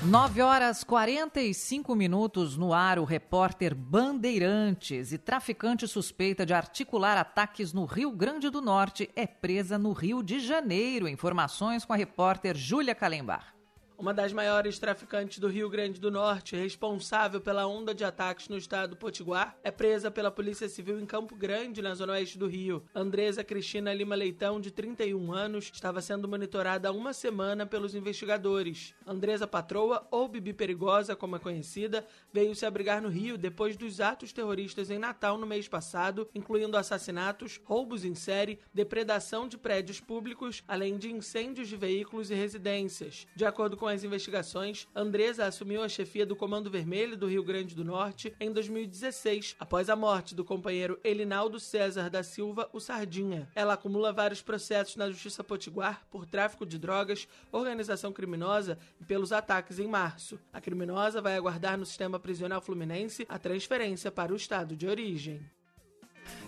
[0.06, 7.72] 9 horas 45 minutos no ar, o repórter Bandeirantes e traficante suspeita de articular ataques
[7.72, 11.08] no Rio Grande do Norte é presa no Rio de Janeiro.
[11.08, 13.54] Informações com a repórter Júlia Calembar.
[13.96, 18.58] Uma das maiores traficantes do Rio Grande do Norte, responsável pela onda de ataques no
[18.58, 22.48] estado do Potiguar, é presa pela Polícia Civil em Campo Grande, na zona oeste do
[22.48, 22.82] Rio.
[22.92, 28.94] Andresa Cristina Lima Leitão, de 31 anos, estava sendo monitorada há uma semana pelos investigadores.
[29.06, 34.00] Andresa Patroa, ou Bibi Perigosa, como é conhecida, veio se abrigar no Rio depois dos
[34.00, 40.00] atos terroristas em Natal no mês passado, incluindo assassinatos, roubos em série, depredação de prédios
[40.00, 43.26] públicos, além de incêndios de veículos e residências.
[43.36, 47.74] De acordo com as investigações, Andresa assumiu a chefia do Comando Vermelho do Rio Grande
[47.74, 53.48] do Norte em 2016, após a morte do companheiro Elinaldo César da Silva, o Sardinha.
[53.54, 59.32] Ela acumula vários processos na Justiça Potiguar por tráfico de drogas, organização criminosa e pelos
[59.32, 60.38] ataques em março.
[60.52, 65.40] A criminosa vai aguardar no sistema prisional fluminense a transferência para o estado de origem.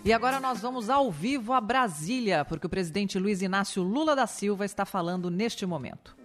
[0.03, 4.27] E agora nós vamos ao vivo a Brasília, porque o presidente Luiz Inácio Lula da
[4.27, 6.15] Silva está falando neste momento.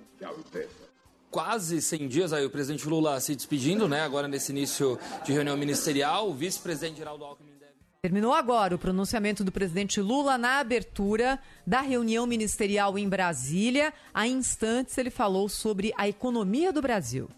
[1.33, 4.03] Quase 100 dias aí o presidente Lula se despedindo, né?
[4.03, 7.73] Agora nesse início de reunião ministerial, o vice-presidente Geraldo Alckmin deve...
[8.03, 13.95] Terminou agora o pronunciamento do presidente Lula na abertura da reunião ministerial em Brasília.
[14.13, 17.31] Há instantes ele falou sobre a economia do Brasil.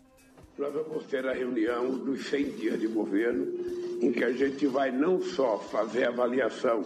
[0.59, 3.47] Nós vamos ter a reunião dos 100 dias de governo,
[4.03, 6.85] em que a gente vai não só fazer avaliação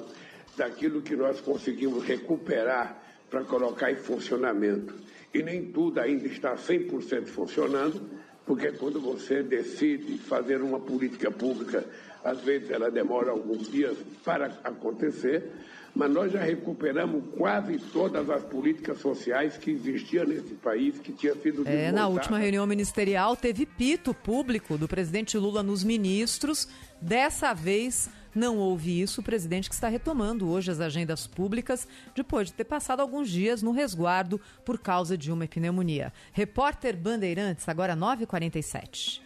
[0.59, 4.95] daquilo que nós conseguimos recuperar para colocar em funcionamento,
[5.33, 8.01] e nem tudo ainda está 100% funcionando,
[8.47, 11.85] porque quando você decide fazer uma política pública,
[12.25, 15.53] às vezes ela demora alguns dias para acontecer,
[15.95, 21.35] mas nós já recuperamos quase todas as políticas sociais que existiam nesse país, que tinha
[21.35, 26.69] sido É, na última reunião ministerial teve pito público do presidente Lula nos ministros.
[27.01, 29.21] Dessa vez não houve isso.
[29.21, 33.63] O presidente que está retomando hoje as agendas públicas depois de ter passado alguns dias
[33.63, 36.13] no resguardo por causa de uma pneumonia.
[36.33, 39.21] Repórter Bandeirantes, agora 9h47.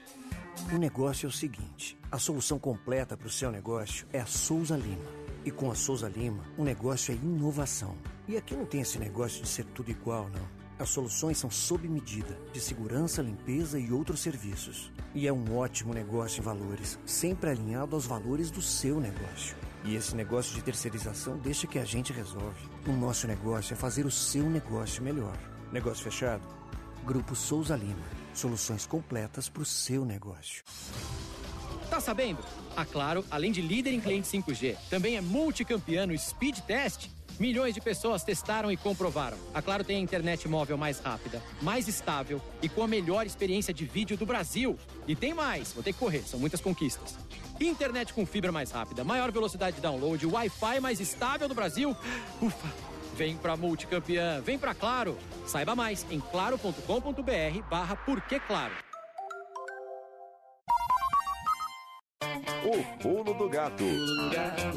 [0.73, 4.77] O negócio é o seguinte: a solução completa para o seu negócio é a Souza
[4.77, 5.23] Lima.
[5.45, 7.97] E com a Souza Lima, o negócio é inovação.
[8.29, 10.62] E aqui não tem esse negócio de ser tudo igual, não.
[10.83, 14.91] As soluções são sob medida, de segurança, limpeza e outros serviços.
[15.15, 19.57] E é um ótimo negócio em valores, sempre alinhado aos valores do seu negócio.
[19.85, 22.69] E esse negócio de terceirização deixa que a gente resolve.
[22.85, 25.39] O nosso negócio é fazer o seu negócio melhor.
[25.71, 26.43] Negócio fechado?
[27.07, 28.03] Grupo Souza Lima.
[28.35, 30.65] Soluções completas para o seu negócio.
[31.89, 32.41] Tá sabendo?
[32.75, 37.09] A Claro, além de líder em cliente 5G, também é multicampeão no Speed Test.
[37.43, 39.37] Milhões de pessoas testaram e comprovaram.
[39.53, 43.75] A Claro tem a internet móvel mais rápida, mais estável e com a melhor experiência
[43.75, 44.79] de vídeo do Brasil.
[45.09, 47.19] E tem mais, vou ter que correr, são muitas conquistas.
[47.61, 51.97] Internet com fibra mais rápida, maior velocidade de download, Wi-Fi mais estável do Brasil.
[52.41, 52.69] Ufa!
[53.17, 55.19] Vem pra multicampeã, vem pra Claro.
[55.45, 57.99] Saiba mais em claro.com.br barra
[58.47, 58.92] Claro.
[62.65, 63.85] O Pulo do Gato.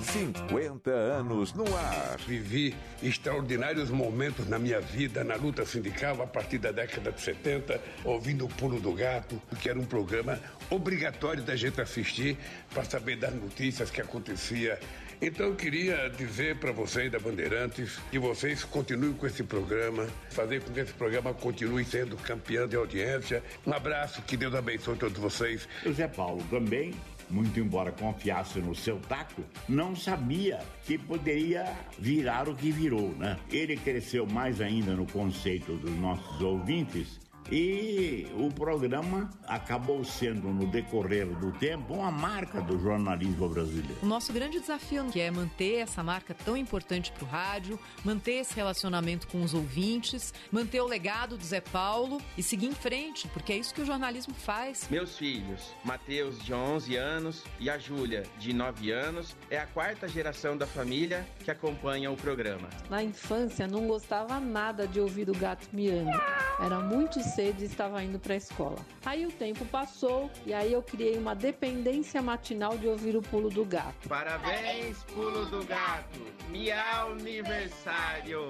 [0.01, 2.17] 50 anos no ar.
[2.25, 7.79] Vivi extraordinários momentos na minha vida, na luta sindical, a partir da década de 70,
[8.03, 10.39] ouvindo o Pulo do Gato, que era um programa
[10.71, 12.37] obrigatório da gente assistir
[12.73, 14.79] para saber das notícias que acontecia.
[15.21, 20.61] Então eu queria dizer para vocês da Bandeirantes que vocês continuem com esse programa, fazer
[20.61, 23.43] com que esse programa continue sendo campeão de audiência.
[23.65, 25.69] Um abraço, que Deus abençoe todos vocês.
[25.85, 26.93] O Zé Paulo também,
[27.29, 33.37] muito embora confiasse no seu taco, não sabia que poderia virar o que virou, né?
[33.51, 37.19] Ele cresceu mais ainda no conceito dos nossos ouvintes
[37.51, 43.97] e o programa acabou sendo, no decorrer do tempo, uma marca do jornalismo brasileiro.
[44.01, 48.33] O nosso grande desafio que é manter essa marca tão importante para o rádio, manter
[48.33, 53.27] esse relacionamento com os ouvintes, manter o legado do Zé Paulo e seguir em frente,
[53.29, 54.87] porque é isso que o jornalismo faz.
[54.89, 60.07] Meus filhos, Matheus, de 11 anos, e a Júlia, de 9 anos, é a quarta
[60.07, 62.69] geração da família que acompanha o programa.
[62.89, 66.19] Na infância, não gostava nada de ouvir o gato miando.
[66.59, 68.77] Era muito cedo e estava indo para a escola.
[69.05, 73.49] Aí o tempo passou e aí eu criei uma dependência matinal de ouvir o pulo
[73.49, 74.07] do gato.
[74.07, 76.19] Parabéns, pulo do gato!
[76.49, 78.49] Miau aniversário!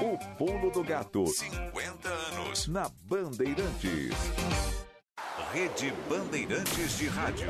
[0.00, 1.26] O Pulo do Gato.
[1.26, 4.16] 50 anos na Bandeirantes.
[5.52, 7.48] Rede Bandeirantes de Rádio.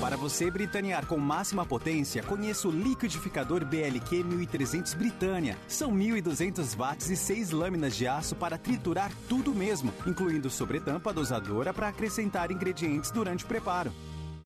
[0.00, 5.58] Para você britanear com máxima potência, conheça o liquidificador BLQ 1300 Britânia.
[5.68, 11.74] São 1200 watts e 6 lâminas de aço para triturar tudo mesmo, incluindo sobretampa dosadora
[11.74, 13.92] para acrescentar ingredientes durante o preparo.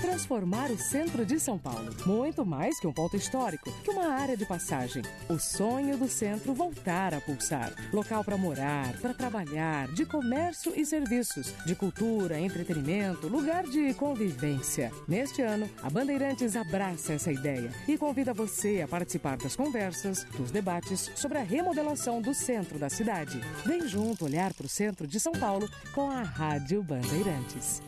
[0.00, 1.94] Transformar o centro de São Paulo.
[2.04, 5.02] Muito mais que um ponto histórico, que uma área de passagem.
[5.28, 7.72] O sonho do centro voltar a pulsar.
[7.92, 14.90] Local para morar, para trabalhar, de comércio e serviços, de cultura, entretenimento, lugar de convivência.
[15.06, 20.50] Neste ano, a Bandeirantes abraça essa ideia e convida você a participar das conversas, dos
[20.50, 23.40] debates sobre a remodelação do centro da cidade.
[23.64, 27.80] Vem junto olhar para o centro de São Paulo com a Rádio Bandeirantes.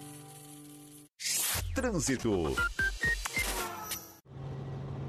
[1.74, 2.54] Trânsito.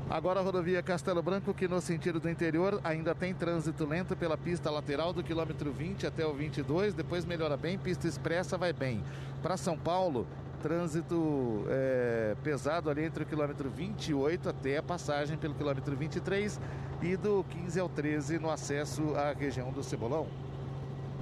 [0.09, 4.37] Agora a rodovia Castelo Branco, que no sentido do interior ainda tem trânsito lento pela
[4.37, 9.03] pista lateral do quilômetro 20 até o 22, depois melhora bem, pista expressa vai bem.
[9.41, 10.27] Para São Paulo,
[10.61, 16.59] trânsito é, pesado ali entre o quilômetro 28 até a passagem pelo quilômetro 23
[17.01, 20.27] e do 15 ao 13 no acesso à região do Cebolão.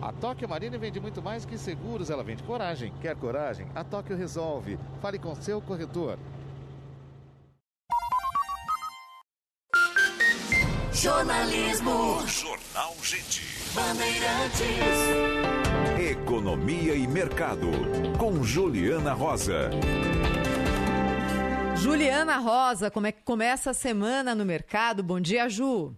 [0.02, 2.92] A Tóquio Marine vende muito mais que seguros, ela vende coragem.
[3.00, 3.68] Quer coragem?
[3.76, 4.80] A Tóquio resolve.
[5.00, 6.18] Fale com seu corretor.
[10.92, 12.26] Jornalismo.
[12.28, 13.44] Jornal Gente.
[13.76, 14.62] Bandeirantes.
[16.00, 17.68] Economia e Mercado.
[18.18, 19.70] Com Juliana Rosa.
[21.78, 25.04] Juliana Rosa, como é que começa a semana no mercado?
[25.04, 25.96] Bom dia, Ju.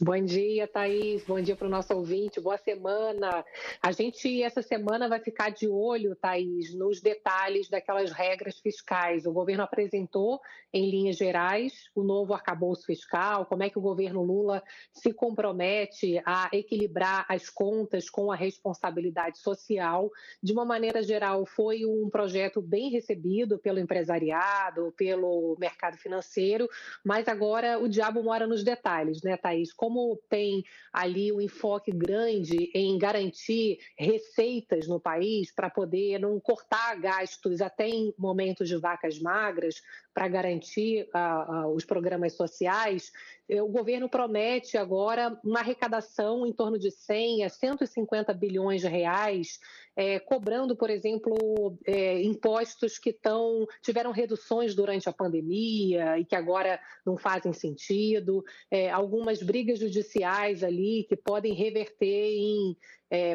[0.00, 1.24] Bom dia, Thaís.
[1.24, 2.40] Bom dia para o nosso ouvinte.
[2.40, 3.44] Boa semana.
[3.80, 9.26] A gente, essa semana, vai ficar de olho, Thaís, nos detalhes daquelas regras fiscais.
[9.26, 10.40] O governo apresentou,
[10.72, 14.62] em linhas gerais, o novo arcabouço fiscal, como é que o governo Lula
[14.92, 20.10] se compromete a equilibrar as contas com a responsabilidade social.
[20.42, 26.68] De uma maneira geral, foi um projeto bem recebido pelo empresariado, pelo mercado financeiro,
[27.04, 29.61] mas agora o diabo mora nos detalhes, né, Thaís?
[29.70, 36.98] Como tem ali um enfoque grande em garantir receitas no país para poder não cortar
[36.98, 39.82] gastos até em momentos de vacas magras,
[40.14, 41.08] para garantir
[41.74, 43.10] os programas sociais,
[43.48, 49.58] o governo promete agora uma arrecadação em torno de 100 a 150 bilhões de reais,
[49.94, 56.34] é, cobrando, por exemplo, é, impostos que tão, tiveram reduções durante a pandemia e que
[56.34, 58.44] agora não fazem sentido,
[58.92, 62.76] algumas brigas judiciais ali que podem reverter em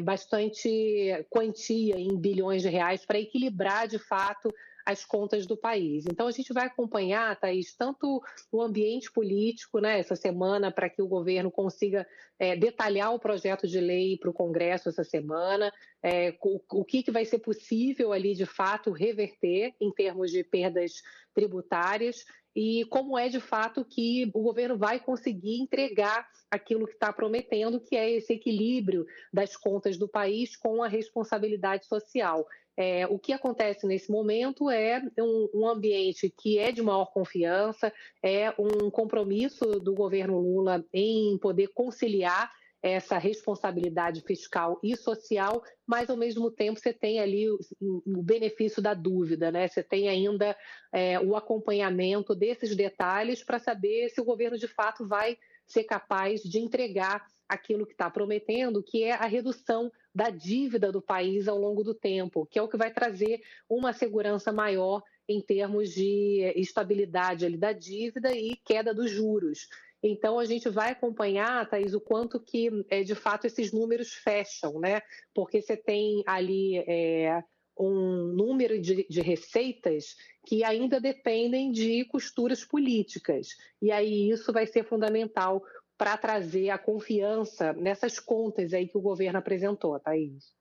[0.01, 4.51] bastante quantia, em bilhões de reais, para equilibrar de fato
[4.87, 6.05] as contas do país.
[6.05, 11.01] Então, a gente vai acompanhar, Thaís, tanto o ambiente político, né, essa semana, para que
[11.01, 12.07] o governo consiga
[12.39, 17.03] é, detalhar o projeto de lei para o Congresso essa semana, é, o, o que,
[17.03, 20.93] que vai ser possível ali, de fato, reverter em termos de perdas
[21.33, 22.23] tributárias
[22.55, 27.79] e como é de fato que o governo vai conseguir entregar aquilo que está prometendo,
[27.79, 32.47] que é esse equilíbrio das contas do país com a responsabilidade social.
[32.77, 37.91] É, o que acontece nesse momento é um, um, ambiente que é de maior confiança,
[38.23, 42.51] é um compromisso do governo Lula em poder conciliar
[42.81, 48.81] essa responsabilidade fiscal e social, mas ao mesmo tempo você tem ali o, o benefício
[48.81, 49.67] da dúvida, né?
[49.67, 50.55] Você tem ainda
[50.93, 56.41] é, o acompanhamento desses detalhes para saber se o governo de fato vai ser capaz
[56.41, 61.57] de entregar aquilo que está prometendo, que é a redução da dívida do país ao
[61.57, 66.53] longo do tempo, que é o que vai trazer uma segurança maior em termos de
[66.55, 69.67] estabilidade ali da dívida e queda dos juros.
[70.01, 74.79] Então a gente vai acompanhar, Thaís, o quanto que é, de fato esses números fecham,
[74.79, 75.01] né?
[75.33, 77.43] Porque você tem ali é,
[77.79, 80.15] um número de, de, receitas
[80.45, 83.49] que ainda dependem de costuras políticas.
[83.81, 85.63] E aí isso vai ser fundamental
[85.97, 90.55] para trazer a confiança nessas contas aí que o governo apresentou, Thaís.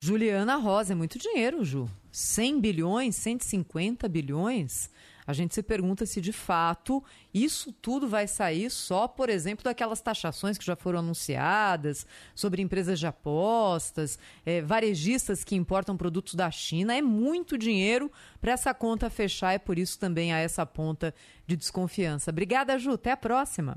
[0.00, 1.88] Juliana Rosa, é muito dinheiro, Ju.
[2.12, 4.90] 100 bilhões, 150 bilhões.
[5.26, 7.02] A gente se pergunta se de fato
[7.34, 13.00] isso tudo vai sair só, por exemplo, daquelas taxações que já foram anunciadas sobre empresas
[13.00, 16.94] de apostas, é, varejistas que importam produtos da China.
[16.94, 21.12] É muito dinheiro para essa conta fechar, é por isso também há essa ponta
[21.46, 22.30] de desconfiança.
[22.30, 22.92] Obrigada, Ju.
[22.92, 23.76] Até a próxima.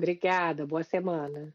[0.00, 1.54] Obrigada, boa semana.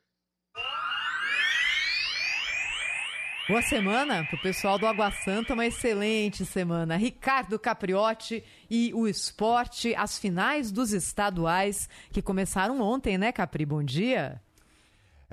[3.48, 6.96] Boa semana para o pessoal do Água Santa, uma excelente semana.
[6.96, 13.66] Ricardo Capriotti e o esporte, as finais dos estaduais que começaram ontem, né, Capri?
[13.66, 14.40] Bom dia.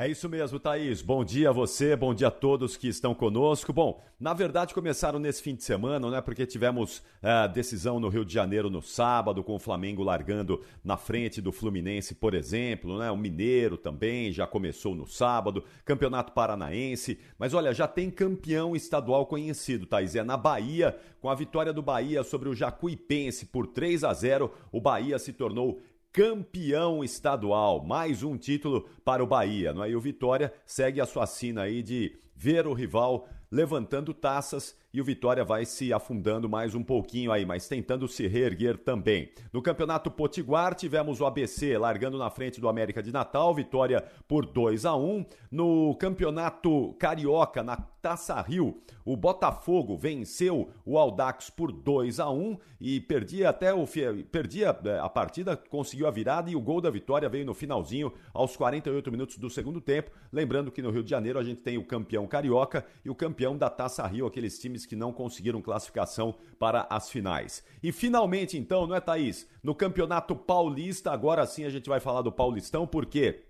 [0.03, 1.01] É isso mesmo, Thaís.
[1.01, 3.73] Bom dia a você, bom dia a todos que estão conosco.
[3.73, 6.21] Bom, na verdade começaram nesse fim de semana, né?
[6.21, 10.61] Porque tivemos a uh, decisão no Rio de Janeiro no sábado, com o Flamengo largando
[10.83, 13.13] na frente do Fluminense, por exemplo, né?
[13.13, 17.21] O Mineiro também já começou no sábado, Campeonato Paranaense.
[17.39, 20.17] Mas olha, já tem campeão estadual conhecido, Thaís.
[20.17, 24.53] É na Bahia, com a vitória do Bahia sobre o Jacuipense por 3 a 0,
[24.73, 25.81] o Bahia se tornou
[26.13, 27.83] campeão estadual.
[27.83, 29.73] Mais um título para o Bahia.
[29.73, 29.91] Não é?
[29.91, 35.01] E o Vitória segue a sua sina aí de ver o rival levantando taças e
[35.01, 39.31] o Vitória vai se afundando mais um pouquinho aí, mas tentando se reerguer também.
[39.53, 44.45] No Campeonato Potiguar, tivemos o ABC largando na frente do América de Natal, vitória por
[44.45, 51.71] 2 a 1 No Campeonato Carioca, na Taça Rio, o Botafogo venceu o Aldax por
[51.71, 53.85] 2 a 1 e perdia até o
[54.31, 58.13] perdia é, a partida, conseguiu a virada e o gol da vitória veio no finalzinho
[58.35, 60.11] aos 48 minutos do segundo tempo.
[60.33, 63.57] Lembrando que no Rio de Janeiro a gente tem o campeão carioca e o campeão
[63.57, 67.65] da Taça Rio, aqueles times que não conseguiram classificação para as finais.
[67.83, 69.47] E finalmente, então, não é, Thaís?
[69.63, 73.45] No Campeonato Paulista, agora sim a gente vai falar do Paulistão, porque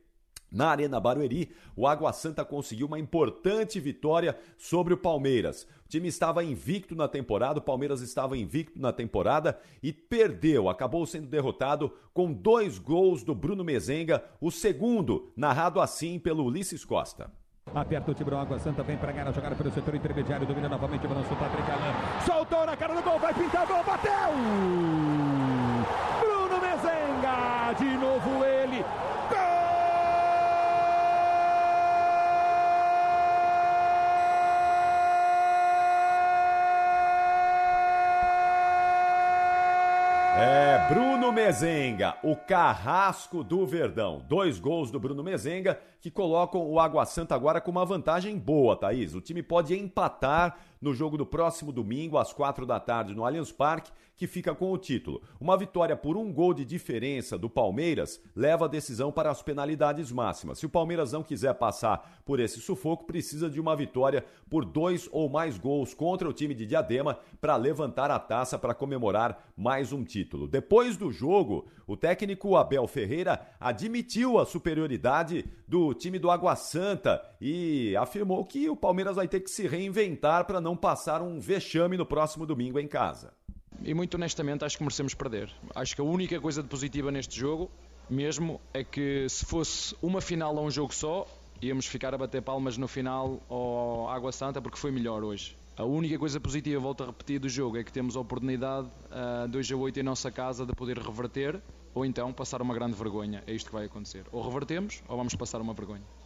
[0.52, 5.66] na Arena Barueri, o Água Santa conseguiu uma importante vitória sobre o Palmeiras.
[5.86, 11.06] O time estava invicto na temporada, o Palmeiras estava invicto na temporada e perdeu, acabou
[11.06, 17.30] sendo derrotado com dois gols do Bruno Mezenga, o segundo narrado assim pelo Ulisses Costa.
[17.70, 21.08] Aperta o Tiburão Água Santa, vem pra ganhar, jogada pelo setor intermediário, domina novamente, o
[21.08, 21.94] Patrick Alain.
[22.26, 24.12] Soltou na cara do gol, vai pintar gol, bateu!
[26.20, 28.84] Bruno Mezenga, de novo ele,
[40.34, 40.78] É,
[41.32, 44.22] Bruno Mezenga, o carrasco do Verdão.
[44.28, 48.76] Dois gols do Bruno Mezenga que colocam o Água Santa agora com uma vantagem boa,
[48.76, 49.14] Thaís.
[49.14, 53.52] O time pode empatar no jogo do próximo domingo, às quatro da tarde, no Allianz
[53.52, 55.22] Parque, que fica com o título.
[55.40, 60.12] Uma vitória por um gol de diferença do Palmeiras leva a decisão para as penalidades
[60.12, 60.58] máximas.
[60.58, 65.08] Se o Palmeiras não quiser passar por esse sufoco, precisa de uma vitória por dois
[65.10, 69.92] ou mais gols contra o time de Diadema para levantar a taça para comemorar mais
[69.92, 70.46] um título.
[70.46, 77.20] Depois do jogo, o técnico Abel Ferreira admitiu a superioridade do time do Água Santa
[77.40, 81.96] e afirmou que o Palmeiras vai ter que se reinventar para não passar um vexame
[81.96, 83.32] no próximo domingo em casa.
[83.82, 85.50] E muito honestamente acho que merecemos perder.
[85.74, 87.70] Acho que a única coisa de positiva neste jogo
[88.08, 91.26] mesmo é que se fosse uma final a um jogo só,
[91.60, 95.56] íamos ficar a bater palmas no final ao Água Santa porque foi melhor hoje.
[95.76, 99.48] A única coisa positiva, volto a repetir, do jogo é que temos a oportunidade, uh,
[99.48, 101.62] 2 a 8 em nossa casa, de poder reverter
[101.94, 103.42] ou então passar uma grande vergonha.
[103.46, 104.24] É isto que vai acontecer.
[104.30, 106.21] Ou revertemos ou vamos passar uma vergonha.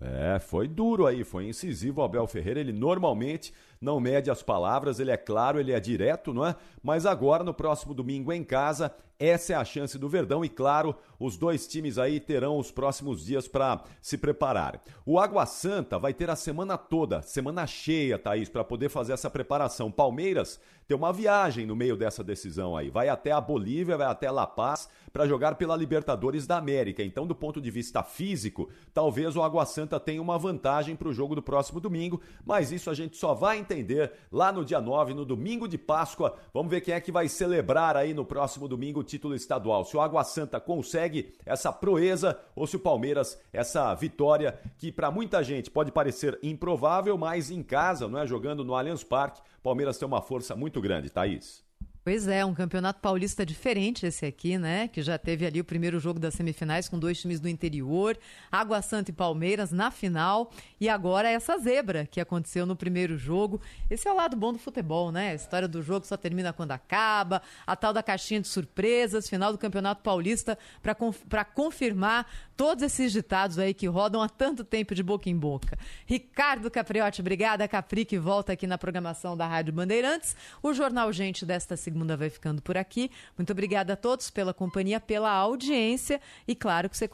[0.00, 2.60] É, foi duro aí, foi incisivo o Abel Ferreira.
[2.60, 6.54] Ele normalmente não mede as palavras, ele é claro, ele é direto, não é?
[6.82, 10.94] Mas agora, no próximo domingo em casa, essa é a chance do Verdão e, claro,
[11.18, 14.80] os dois times aí terão os próximos dias para se preparar.
[15.04, 19.28] O Água Santa vai ter a semana toda, semana cheia, Thaís, para poder fazer essa
[19.28, 19.90] preparação.
[19.90, 22.90] Palmeiras tem uma viagem no meio dessa decisão aí.
[22.90, 27.02] Vai até a Bolívia, vai até La Paz para jogar pela Libertadores da América.
[27.02, 31.12] Então, do ponto de vista físico, talvez o Água Santa tenha uma vantagem para o
[31.12, 35.14] jogo do próximo domingo, mas isso a gente só vai entender lá no dia 9,
[35.14, 36.36] no domingo de Páscoa.
[36.52, 39.84] Vamos ver quem é que vai celebrar aí no próximo domingo título estadual.
[39.84, 45.10] Se o Água Santa consegue essa proeza ou se o Palmeiras essa vitória que para
[45.10, 49.98] muita gente pode parecer improvável, mas em casa, não é jogando no Allianz Parque, Palmeiras
[49.98, 51.67] tem uma força muito grande, Thaís.
[52.04, 54.88] Pois é, um campeonato paulista diferente esse aqui, né?
[54.88, 58.16] Que já teve ali o primeiro jogo das semifinais com dois times do interior,
[58.50, 60.50] Água Santa e Palmeiras na final,
[60.80, 63.60] e agora essa zebra que aconteceu no primeiro jogo.
[63.90, 65.32] Esse é o lado bom do futebol, né?
[65.32, 69.52] A história do jogo só termina quando acaba, a tal da caixinha de surpresas, final
[69.52, 72.26] do Campeonato Paulista para confirmar
[72.58, 75.78] todos esses ditados aí que rodam há tanto tempo de boca em boca.
[76.04, 77.68] Ricardo Capriotti, obrigada.
[77.68, 80.34] Capri que volta aqui na programação da Rádio Bandeirantes.
[80.60, 83.12] O Jornal Gente desta segunda vai ficando por aqui.
[83.38, 87.06] Muito obrigada a todos pela companhia, pela audiência e claro que você